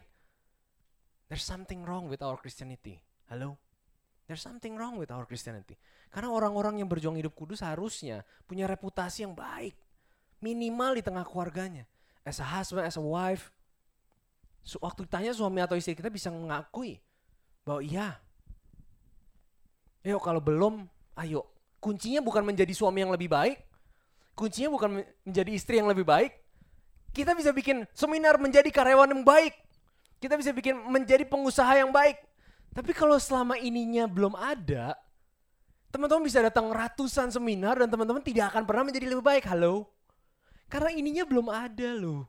there's 1.27 1.43
something 1.43 1.83
wrong 1.83 2.07
with 2.07 2.23
our 2.23 2.35
Christianity. 2.35 2.99
Halo? 3.27 3.59
There's 4.27 4.43
something 4.43 4.75
wrong 4.75 4.99
with 4.99 5.07
our 5.07 5.23
Christianity. 5.23 5.79
Karena 6.11 6.27
orang-orang 6.31 6.83
yang 6.83 6.91
berjuang 6.91 7.15
hidup 7.15 7.31
kudus 7.31 7.63
harusnya 7.63 8.27
punya 8.43 8.67
reputasi 8.67 9.23
yang 9.23 9.31
baik. 9.31 9.75
Minimal 10.43 10.99
di 10.99 11.03
tengah 11.03 11.23
keluarganya. 11.23 11.87
As 12.27 12.43
a 12.43 12.47
husband, 12.47 12.83
as 12.83 12.99
a 12.99 13.03
wife. 13.03 13.55
So, 14.67 14.83
waktu 14.83 15.07
ditanya 15.07 15.31
suami 15.31 15.63
atau 15.63 15.79
istri 15.79 15.95
kita 15.95 16.11
bisa 16.11 16.27
mengakui 16.27 16.99
bahwa 17.63 17.79
iya. 17.79 18.19
Ayo 20.03 20.19
kalau 20.19 20.43
belum, 20.43 20.87
ayo. 21.23 21.47
Kuncinya 21.79 22.19
bukan 22.19 22.43
menjadi 22.43 22.75
suami 22.75 23.07
yang 23.07 23.15
lebih 23.15 23.31
baik. 23.31 23.63
Kuncinya 24.35 24.75
bukan 24.75 25.07
menjadi 25.23 25.51
istri 25.55 25.79
yang 25.79 25.87
lebih 25.87 26.03
baik. 26.03 26.35
Kita 27.15 27.31
bisa 27.31 27.55
bikin 27.55 27.87
seminar 27.95 28.35
menjadi 28.35 28.67
karyawan 28.67 29.07
yang 29.15 29.23
baik. 29.23 29.55
Kita 30.17 30.33
bisa 30.33 30.49
bikin 30.49 30.77
menjadi 30.89 31.23
pengusaha 31.25 31.77
yang 31.77 31.93
baik. 31.93 32.17
Tapi 32.73 32.91
kalau 32.93 33.17
selama 33.17 33.57
ininya 33.57 34.05
belum 34.05 34.33
ada, 34.37 34.97
teman-teman 35.93 36.25
bisa 36.25 36.41
datang 36.41 36.69
ratusan 36.69 37.33
seminar 37.33 37.77
dan 37.77 37.89
teman-teman 37.89 38.21
tidak 38.21 38.53
akan 38.53 38.65
pernah 38.65 38.83
menjadi 38.85 39.13
lebih 39.13 39.25
baik. 39.25 39.45
Halo? 39.49 39.89
Karena 40.67 40.91
ininya 40.93 41.23
belum 41.23 41.47
ada 41.47 41.89
loh. 41.95 42.27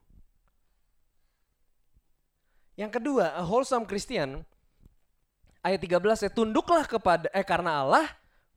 Yang 2.79 3.03
kedua, 3.03 3.35
a 3.35 3.43
wholesome 3.43 3.83
Christian 3.83 4.47
ayat 5.67 5.83
13 5.83 6.25
ya 6.25 6.31
tunduklah 6.31 6.87
kepada 6.87 7.27
eh 7.35 7.43
karena 7.43 7.83
Allah, 7.83 8.07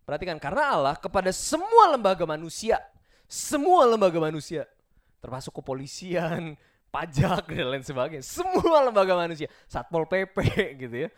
perhatikan 0.05 0.37
karena 0.37 0.77
Allah 0.77 0.95
kepada 0.95 1.33
semua 1.33 1.97
lembaga 1.97 2.21
manusia, 2.29 2.77
semua 3.25 3.89
lembaga 3.89 4.21
manusia, 4.21 4.69
termasuk 5.17 5.57
kepolisian, 5.57 6.53
pajak 6.91 7.47
dan 7.47 7.67
lain 7.71 7.85
sebagainya, 7.87 8.25
semua 8.27 8.83
lembaga 8.83 9.15
manusia, 9.15 9.47
Satpol 9.65 10.05
PP 10.05 10.37
gitu 10.87 10.97
ya 11.07 11.09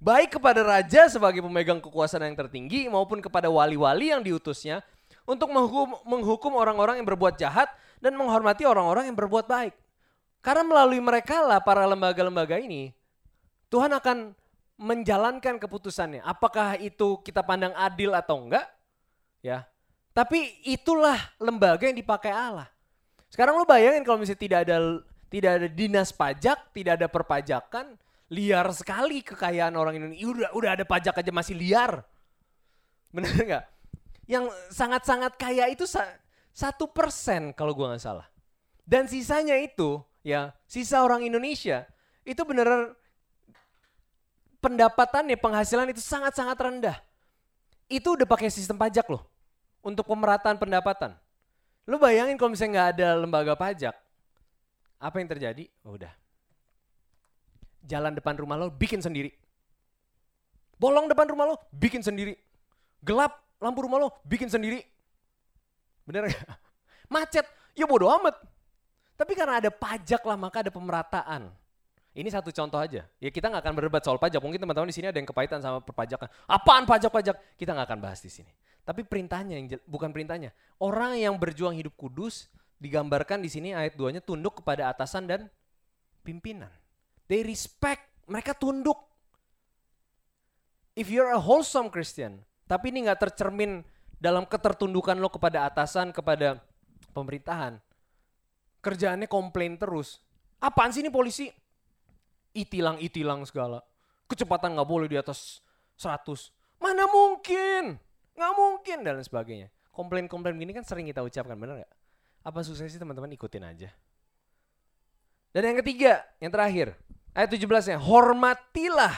baik 0.00 0.40
kepada 0.40 0.64
raja 0.64 1.12
sebagai 1.12 1.44
pemegang 1.44 1.78
kekuasaan 1.78 2.32
yang 2.32 2.38
tertinggi 2.40 2.88
maupun 2.88 3.20
kepada 3.20 3.52
wali-wali 3.52 4.08
yang 4.10 4.24
diutusnya 4.24 4.80
untuk 5.28 5.52
menghukum, 6.08 6.56
orang-orang 6.56 6.98
yang 6.98 7.06
berbuat 7.06 7.36
jahat 7.36 7.68
dan 8.00 8.16
menghormati 8.16 8.64
orang-orang 8.64 9.12
yang 9.12 9.14
berbuat 9.14 9.46
baik. 9.46 9.76
Karena 10.40 10.64
melalui 10.64 10.98
mereka 10.98 11.44
lah 11.44 11.60
para 11.60 11.84
lembaga-lembaga 11.84 12.56
ini 12.56 12.96
Tuhan 13.68 13.92
akan 13.92 14.32
menjalankan 14.80 15.60
keputusannya. 15.60 16.24
Apakah 16.24 16.80
itu 16.80 17.20
kita 17.20 17.44
pandang 17.44 17.76
adil 17.76 18.16
atau 18.16 18.40
enggak? 18.40 18.64
Ya. 19.44 19.68
Tapi 20.16 20.64
itulah 20.64 21.20
lembaga 21.36 21.84
yang 21.86 21.94
dipakai 21.94 22.32
Allah. 22.32 22.66
Sekarang 23.28 23.60
lu 23.60 23.68
bayangin 23.68 24.02
kalau 24.02 24.18
misalnya 24.18 24.42
tidak 24.42 24.58
ada 24.66 25.04
tidak 25.30 25.62
ada 25.62 25.68
dinas 25.70 26.10
pajak, 26.10 26.74
tidak 26.74 26.98
ada 26.98 27.06
perpajakan, 27.06 27.94
liar 28.30 28.66
sekali 28.74 29.22
kekayaan 29.22 29.78
orang 29.78 29.96
Indonesia. 29.96 30.26
Udah 30.26 30.50
udah 30.52 30.70
ada 30.74 30.84
pajak 30.84 31.22
aja 31.22 31.30
masih 31.30 31.54
liar. 31.54 32.02
Benar 33.14 33.30
nggak? 33.34 33.64
Yang 34.26 34.44
sangat-sangat 34.74 35.38
kaya 35.38 35.70
itu 35.70 35.86
satu 36.50 36.90
persen 36.90 37.54
kalau 37.54 37.74
gua 37.74 37.94
nggak 37.94 38.02
salah. 38.02 38.26
Dan 38.82 39.06
sisanya 39.06 39.54
itu 39.58 40.02
ya 40.26 40.50
sisa 40.66 41.00
orang 41.06 41.22
Indonesia 41.22 41.86
itu 42.26 42.42
beneran 42.42 42.92
pendapatannya 44.58 45.38
penghasilan 45.38 45.88
itu 45.94 46.02
sangat-sangat 46.02 46.58
rendah. 46.58 46.98
Itu 47.86 48.18
udah 48.18 48.26
pakai 48.26 48.50
sistem 48.50 48.78
pajak 48.78 49.06
loh 49.10 49.26
untuk 49.82 50.06
pemerataan 50.06 50.58
pendapatan. 50.58 51.14
Lu 51.88 51.98
bayangin 51.98 52.38
kalau 52.38 52.54
misalnya 52.54 52.70
nggak 52.74 52.88
ada 52.94 53.08
lembaga 53.18 53.54
pajak, 53.58 53.94
apa 55.00 55.16
yang 55.18 55.28
terjadi? 55.32 55.64
Oh, 55.82 55.96
udah 55.96 56.12
jalan 57.84 58.12
depan 58.12 58.36
rumah 58.36 58.56
lo 58.60 58.68
bikin 58.72 59.00
sendiri. 59.00 59.32
Bolong 60.80 61.08
depan 61.08 61.28
rumah 61.28 61.48
lo 61.48 61.56
bikin 61.72 62.00
sendiri. 62.00 62.36
Gelap 63.04 63.40
lampu 63.60 63.84
rumah 63.84 64.00
lo 64.00 64.08
bikin 64.24 64.48
sendiri. 64.48 64.80
Bener 66.04 66.32
gak? 66.32 66.40
Macet, 67.12 67.46
ya 67.76 67.84
bodo 67.84 68.08
amat. 68.20 68.36
Tapi 69.16 69.36
karena 69.36 69.60
ada 69.60 69.68
pajak 69.68 70.24
lah 70.24 70.36
maka 70.36 70.64
ada 70.64 70.72
pemerataan. 70.72 71.52
Ini 72.10 72.26
satu 72.32 72.50
contoh 72.50 72.80
aja. 72.80 73.06
Ya 73.22 73.30
kita 73.30 73.46
nggak 73.46 73.62
akan 73.62 73.74
berdebat 73.76 74.02
soal 74.02 74.18
pajak. 74.18 74.40
Mungkin 74.42 74.58
teman-teman 74.58 74.90
di 74.90 74.96
sini 74.96 75.06
ada 75.12 75.18
yang 75.20 75.28
kepahitan 75.28 75.62
sama 75.62 75.78
perpajakan. 75.78 76.26
Apaan 76.48 76.82
pajak-pajak? 76.88 77.54
Kita 77.54 77.70
nggak 77.70 77.86
akan 77.86 78.00
bahas 78.02 78.18
di 78.18 78.32
sini. 78.32 78.50
Tapi 78.82 79.06
perintahnya 79.06 79.54
yang 79.60 79.66
bukan 79.86 80.10
perintahnya. 80.10 80.50
Orang 80.82 81.14
yang 81.14 81.38
berjuang 81.38 81.76
hidup 81.76 81.94
kudus 81.94 82.50
digambarkan 82.80 83.44
di 83.44 83.52
sini 83.52 83.76
ayat 83.76 83.94
2-nya 83.94 84.24
tunduk 84.24 84.64
kepada 84.64 84.88
atasan 84.88 85.28
dan 85.28 85.46
pimpinan. 86.24 86.72
They 87.28 87.44
respect, 87.44 88.08
mereka 88.26 88.56
tunduk. 88.56 88.96
If 90.96 91.12
you're 91.12 91.30
a 91.30 91.38
wholesome 91.38 91.92
Christian, 91.92 92.42
tapi 92.66 92.90
ini 92.90 93.06
nggak 93.06 93.30
tercermin 93.30 93.84
dalam 94.18 94.48
ketertundukan 94.48 95.20
lo 95.20 95.30
kepada 95.30 95.68
atasan, 95.68 96.10
kepada 96.10 96.58
pemerintahan. 97.14 97.78
Kerjaannya 98.80 99.28
komplain 99.28 99.76
terus. 99.76 100.18
Apaan 100.58 100.90
sih 100.90 101.04
ini 101.04 101.12
polisi? 101.12 101.52
Itilang-itilang 102.56 103.44
segala. 103.46 103.84
Kecepatan 104.26 104.74
nggak 104.74 104.88
boleh 104.88 105.06
di 105.06 105.20
atas 105.20 105.60
100. 106.00 106.52
Mana 106.80 107.04
mungkin? 107.06 108.00
Nggak 108.34 108.54
mungkin 108.56 108.98
dan 109.04 109.20
sebagainya. 109.20 109.68
Komplain-komplain 109.92 110.56
gini 110.56 110.72
kan 110.72 110.84
sering 110.84 111.04
kita 111.08 111.20
ucapkan, 111.20 111.60
bener 111.60 111.84
nggak? 111.84 111.92
Apa 112.40 112.64
susah 112.64 112.88
sih 112.88 113.00
teman-teman 113.00 113.30
ikutin 113.36 113.64
aja. 113.64 113.90
Dan 115.50 115.62
yang 115.66 115.78
ketiga, 115.82 116.24
yang 116.38 116.54
terakhir, 116.54 116.94
Ayat 117.30 117.54
17-nya, 117.54 117.98
hormatilah 118.02 119.14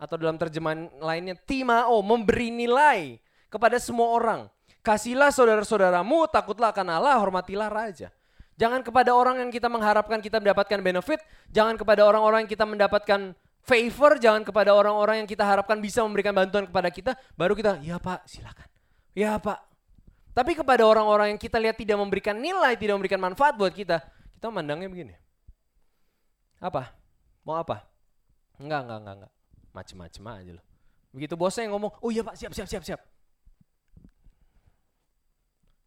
atau 0.00 0.16
dalam 0.16 0.40
terjemahan 0.40 0.88
lainnya 0.96 1.36
timao, 1.44 2.00
memberi 2.00 2.48
nilai 2.48 3.20
kepada 3.52 3.76
semua 3.76 4.16
orang. 4.16 4.40
Kasihlah 4.80 5.28
saudara-saudaramu, 5.28 6.24
takutlah 6.32 6.72
akan 6.72 6.88
Allah, 6.88 7.20
hormatilah 7.20 7.68
raja. 7.68 8.08
Jangan 8.56 8.80
kepada 8.80 9.12
orang 9.12 9.44
yang 9.44 9.52
kita 9.52 9.68
mengharapkan 9.68 10.24
kita 10.24 10.40
mendapatkan 10.40 10.80
benefit, 10.80 11.20
jangan 11.52 11.76
kepada 11.76 12.00
orang-orang 12.08 12.48
yang 12.48 12.52
kita 12.52 12.64
mendapatkan 12.64 13.36
favor, 13.60 14.16
jangan 14.16 14.40
kepada 14.40 14.72
orang-orang 14.72 15.24
yang 15.24 15.28
kita 15.28 15.44
harapkan 15.44 15.76
bisa 15.84 16.00
memberikan 16.00 16.32
bantuan 16.32 16.64
kepada 16.64 16.88
kita, 16.88 17.12
baru 17.36 17.52
kita, 17.52 17.76
ya 17.84 18.00
Pak, 18.00 18.24
silakan. 18.24 18.68
Ya 19.12 19.36
Pak. 19.36 19.69
Tapi 20.40 20.56
kepada 20.56 20.88
orang-orang 20.88 21.36
yang 21.36 21.40
kita 21.40 21.60
lihat 21.60 21.76
tidak 21.76 22.00
memberikan 22.00 22.32
nilai, 22.32 22.72
tidak 22.72 22.96
memberikan 22.96 23.20
manfaat 23.20 23.60
buat 23.60 23.76
kita, 23.76 24.00
kita 24.40 24.48
memandangnya 24.48 24.88
begini. 24.88 25.12
Apa? 26.56 26.96
Mau 27.44 27.60
apa? 27.60 27.84
Enggak, 28.56 28.88
enggak, 28.88 28.98
enggak, 29.04 29.14
enggak. 29.20 29.32
Macem-macem 29.76 30.24
aja 30.32 30.52
loh. 30.56 30.64
Begitu 31.12 31.36
bosnya 31.36 31.68
yang 31.68 31.76
ngomong, 31.76 31.92
oh 32.00 32.08
iya 32.08 32.24
pak 32.24 32.40
siap, 32.40 32.56
siap, 32.56 32.64
siap, 32.72 32.84
siap. 32.88 33.00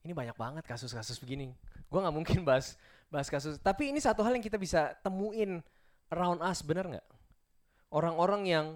ini 0.06 0.14
banyak 0.14 0.38
banget 0.38 0.70
kasus-kasus 0.70 1.18
begini. 1.18 1.58
Gue 1.90 1.98
nggak 1.98 2.14
mungkin 2.14 2.46
bahas 2.46 2.78
bahas 3.10 3.34
kasus. 3.34 3.58
Tapi 3.58 3.90
ini 3.90 3.98
satu 3.98 4.22
hal 4.22 4.38
yang 4.38 4.46
kita 4.46 4.62
bisa 4.62 4.94
temuin 5.02 5.66
around 6.14 6.46
us, 6.46 6.62
bener 6.62 6.86
nggak? 6.94 7.08
Orang-orang 7.90 8.46
yang 8.46 8.68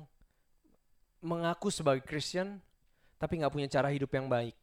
mengaku 1.22 1.70
sebagai 1.70 2.02
Christian 2.02 2.66
tapi 3.22 3.38
nggak 3.38 3.54
punya 3.54 3.70
cara 3.70 3.94
hidup 3.94 4.10
yang 4.10 4.26
baik. 4.26 4.58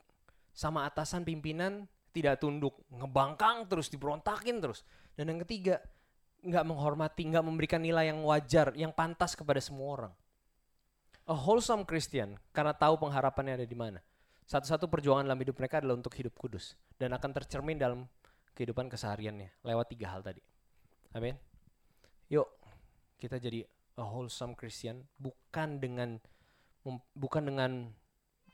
Sama 0.55 0.87
atasan 0.87 1.27
pimpinan 1.27 1.91
tidak 2.15 2.39
tunduk, 2.39 2.79
ngebangkang 2.95 3.67
terus, 3.67 3.91
diberontakin 3.91 4.63
terus. 4.63 4.87
Dan 5.19 5.35
yang 5.35 5.43
ketiga, 5.43 5.83
nggak 6.47 6.65
menghormati, 6.65 7.27
nggak 7.27 7.45
memberikan 7.45 7.83
nilai 7.83 8.15
yang 8.15 8.23
wajar, 8.23 8.71
yang 8.79 8.95
pantas 8.95 9.35
kepada 9.35 9.59
semua 9.59 9.89
orang. 9.99 10.13
A 11.25 11.35
wholesome 11.35 11.83
Christian 11.89 12.37
karena 12.53 12.77
tahu 12.77 13.01
pengharapannya 13.01 13.59
ada 13.59 13.67
di 13.67 13.75
mana. 13.75 13.99
Satu-satu 14.45 14.93
perjuangan 14.93 15.25
dalam 15.25 15.41
hidup 15.41 15.57
mereka 15.57 15.81
adalah 15.81 15.97
untuk 15.97 16.13
hidup 16.21 16.37
kudus 16.37 16.77
dan 17.01 17.17
akan 17.17 17.33
tercermin 17.33 17.81
dalam 17.81 18.05
kehidupan 18.53 18.93
kesehariannya 18.93 19.65
lewat 19.65 19.89
tiga 19.89 20.13
hal 20.13 20.21
tadi. 20.21 20.45
Amin. 21.17 21.33
Yuk, 22.29 22.45
kita 23.17 23.41
jadi 23.41 23.65
a 23.97 24.05
wholesome 24.05 24.53
Christian 24.53 25.01
bukan 25.17 25.81
dengan 25.81 26.21
bukan 27.17 27.43
dengan 27.49 27.89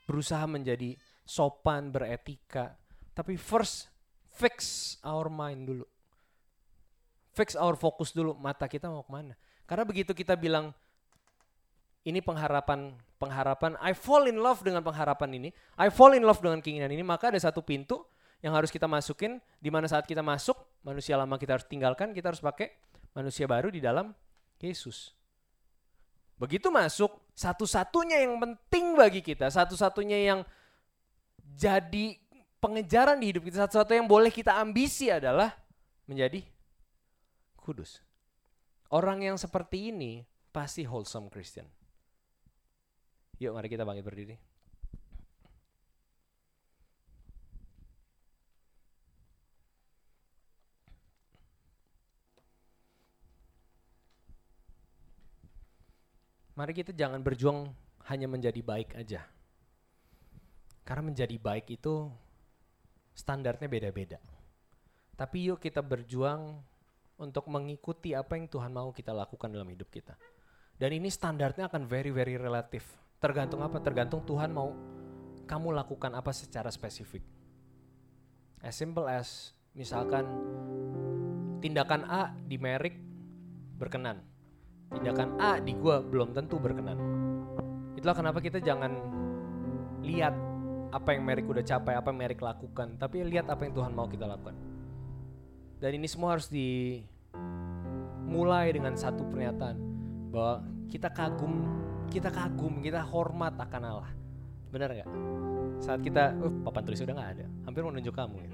berusaha 0.07 0.47
menjadi 0.47 0.95
sopan, 1.25 1.93
beretika, 1.93 2.75
tapi 3.15 3.35
first 3.37 3.91
fix 4.33 4.95
our 5.05 5.27
mind 5.27 5.67
dulu. 5.67 5.85
Fix 7.31 7.55
our 7.55 7.79
focus 7.79 8.11
dulu, 8.11 8.35
mata 8.35 8.67
kita 8.67 8.91
mau 8.91 9.07
ke 9.07 9.11
mana. 9.11 9.33
Karena 9.63 9.87
begitu 9.87 10.11
kita 10.11 10.35
bilang, 10.35 10.75
ini 12.03 12.19
pengharapan, 12.19 12.91
pengharapan, 13.15 13.79
I 13.79 13.95
fall 13.95 14.27
in 14.27 14.41
love 14.41 14.59
dengan 14.65 14.83
pengharapan 14.83 15.29
ini, 15.37 15.49
I 15.79 15.87
fall 15.87 16.11
in 16.17 16.27
love 16.27 16.43
dengan 16.43 16.59
keinginan 16.59 16.91
ini, 16.91 17.05
maka 17.05 17.31
ada 17.31 17.39
satu 17.39 17.63
pintu 17.63 18.03
yang 18.43 18.51
harus 18.57 18.73
kita 18.73 18.89
masukin, 18.89 19.39
di 19.61 19.69
mana 19.69 19.87
saat 19.87 20.03
kita 20.03 20.19
masuk, 20.19 20.57
manusia 20.81 21.15
lama 21.15 21.37
kita 21.37 21.55
harus 21.55 21.67
tinggalkan, 21.69 22.11
kita 22.11 22.33
harus 22.33 22.41
pakai 22.41 22.73
manusia 23.15 23.45
baru 23.45 23.69
di 23.69 23.79
dalam 23.79 24.11
Yesus. 24.59 25.13
Begitu 26.41 26.73
masuk, 26.73 27.21
satu-satunya 27.37 28.25
yang 28.25 28.41
penting 28.41 28.97
bagi 28.97 29.21
kita, 29.21 29.53
satu-satunya 29.53 30.25
yang 30.25 30.39
jadi 31.55 32.19
pengejaran 32.61 33.17
di 33.17 33.33
hidup 33.33 33.43
kita, 33.47 33.65
satu-satunya 33.65 34.05
yang 34.05 34.11
boleh 34.11 34.29
kita 34.29 34.55
ambisi 34.55 35.09
adalah 35.09 35.51
menjadi 36.05 36.45
kudus. 37.57 38.01
Orang 38.91 39.23
yang 39.23 39.39
seperti 39.39 39.89
ini 39.89 40.27
pasti 40.51 40.83
wholesome 40.83 41.31
Christian. 41.31 41.65
Yuk 43.41 43.55
mari 43.55 43.71
kita 43.71 43.81
bangkit 43.87 44.05
berdiri. 44.05 44.35
Mari 56.51 56.77
kita 56.77 56.93
jangan 56.93 57.23
berjuang 57.25 57.73
hanya 58.05 58.29
menjadi 58.29 58.61
baik 58.61 58.93
aja. 58.93 59.25
Karena 60.91 61.07
menjadi 61.07 61.39
baik 61.39 61.71
itu 61.79 62.11
standarnya 63.15 63.71
beda-beda. 63.71 64.19
Tapi 65.15 65.47
yuk 65.47 65.63
kita 65.63 65.79
berjuang 65.79 66.59
untuk 67.15 67.47
mengikuti 67.47 68.11
apa 68.11 68.35
yang 68.35 68.51
Tuhan 68.51 68.75
mau 68.75 68.91
kita 68.91 69.15
lakukan 69.15 69.55
dalam 69.55 69.71
hidup 69.71 69.87
kita. 69.87 70.19
Dan 70.75 70.91
ini 70.91 71.07
standarnya 71.07 71.71
akan 71.71 71.87
very 71.87 72.11
very 72.11 72.35
relatif. 72.35 72.83
Tergantung 73.23 73.63
apa? 73.63 73.79
Tergantung 73.79 74.27
Tuhan 74.27 74.51
mau 74.51 74.75
kamu 75.47 75.79
lakukan 75.79 76.11
apa 76.11 76.35
secara 76.35 76.67
spesifik. 76.67 77.23
As 78.59 78.75
simple 78.75 79.07
as 79.07 79.55
misalkan 79.71 80.27
tindakan 81.63 82.03
A 82.03 82.35
di 82.35 82.59
Merik 82.59 82.99
berkenan. 83.79 84.27
Tindakan 84.91 85.39
A 85.39 85.55
di 85.63 85.71
gua 85.71 86.03
belum 86.03 86.35
tentu 86.35 86.59
berkenan. 86.59 86.99
Itulah 87.95 88.11
kenapa 88.11 88.43
kita 88.43 88.59
jangan 88.59 88.91
lihat 90.03 90.50
apa 90.91 91.15
yang 91.15 91.23
Merik 91.23 91.47
udah 91.47 91.63
capai, 91.63 91.95
apa 91.95 92.11
yang 92.11 92.19
Merik 92.19 92.43
lakukan, 92.43 92.99
tapi 92.99 93.23
lihat 93.23 93.47
apa 93.47 93.63
yang 93.63 93.71
Tuhan 93.73 93.95
mau 93.95 94.11
kita 94.11 94.27
lakukan. 94.27 94.53
Dan 95.79 95.97
ini 95.97 96.05
semua 96.05 96.37
harus 96.37 96.51
dimulai 96.51 97.55
dengan 98.75 98.93
satu 98.93 99.23
pernyataan 99.25 99.79
bahwa 100.29 100.61
kita 100.91 101.09
kagum, 101.09 101.65
kita 102.11 102.27
kagum, 102.29 102.83
kita 102.83 102.99
hormat 103.01 103.55
akan 103.55 103.81
Allah. 103.87 104.11
Benar 104.69 104.91
nggak? 104.93 105.09
Saat 105.81 106.03
kita, 106.03 106.35
uh, 106.37 106.53
papan 106.67 106.83
tulis 106.85 107.01
udah 107.01 107.15
nggak 107.17 107.31
ada, 107.39 107.45
hampir 107.65 107.81
mau 107.81 107.89
nunjuk 107.95 108.13
kamu 108.13 108.35
ya. 108.43 108.51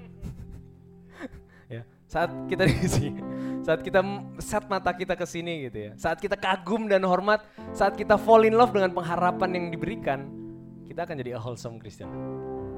ya, 1.78 1.82
saat 2.08 2.30
kita 2.48 2.64
di 2.64 2.88
sini, 2.88 3.20
saat 3.60 3.84
kita 3.84 4.00
set 4.40 4.64
mata 4.70 4.94
kita 4.96 5.12
ke 5.18 5.26
sini 5.28 5.68
gitu 5.68 5.90
ya, 5.90 5.92
saat 6.00 6.16
kita 6.22 6.38
kagum 6.38 6.88
dan 6.88 7.04
hormat, 7.04 7.44
saat 7.76 7.92
kita 7.98 8.16
fall 8.16 8.46
in 8.48 8.56
love 8.56 8.72
dengan 8.72 8.94
pengharapan 8.96 9.50
yang 9.52 9.66
diberikan, 9.68 10.47
kita 10.88 11.04
akan 11.04 11.20
jadi 11.20 11.36
a 11.36 11.40
wholesome 11.40 11.76
Christian. 11.76 12.08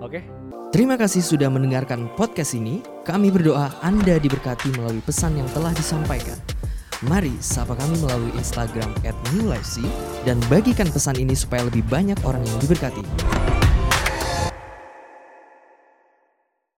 Oke? 0.02 0.18
Okay? 0.18 0.22
Terima 0.74 0.98
kasih 0.98 1.22
sudah 1.22 1.46
mendengarkan 1.46 2.10
podcast 2.18 2.58
ini. 2.58 2.82
Kami 3.06 3.30
berdoa 3.30 3.70
Anda 3.86 4.18
diberkati 4.18 4.74
melalui 4.74 4.98
pesan 5.06 5.38
yang 5.38 5.46
telah 5.54 5.70
disampaikan. 5.70 6.34
Mari 7.06 7.32
sapa 7.38 7.78
kami 7.78 7.96
melalui 8.02 8.34
Instagram 8.34 8.92
@newlifec 9.32 9.86
dan 10.26 10.36
bagikan 10.50 10.90
pesan 10.90 11.16
ini 11.22 11.38
supaya 11.38 11.64
lebih 11.70 11.86
banyak 11.86 12.18
orang 12.26 12.42
yang 12.42 12.58
diberkati. 12.58 13.06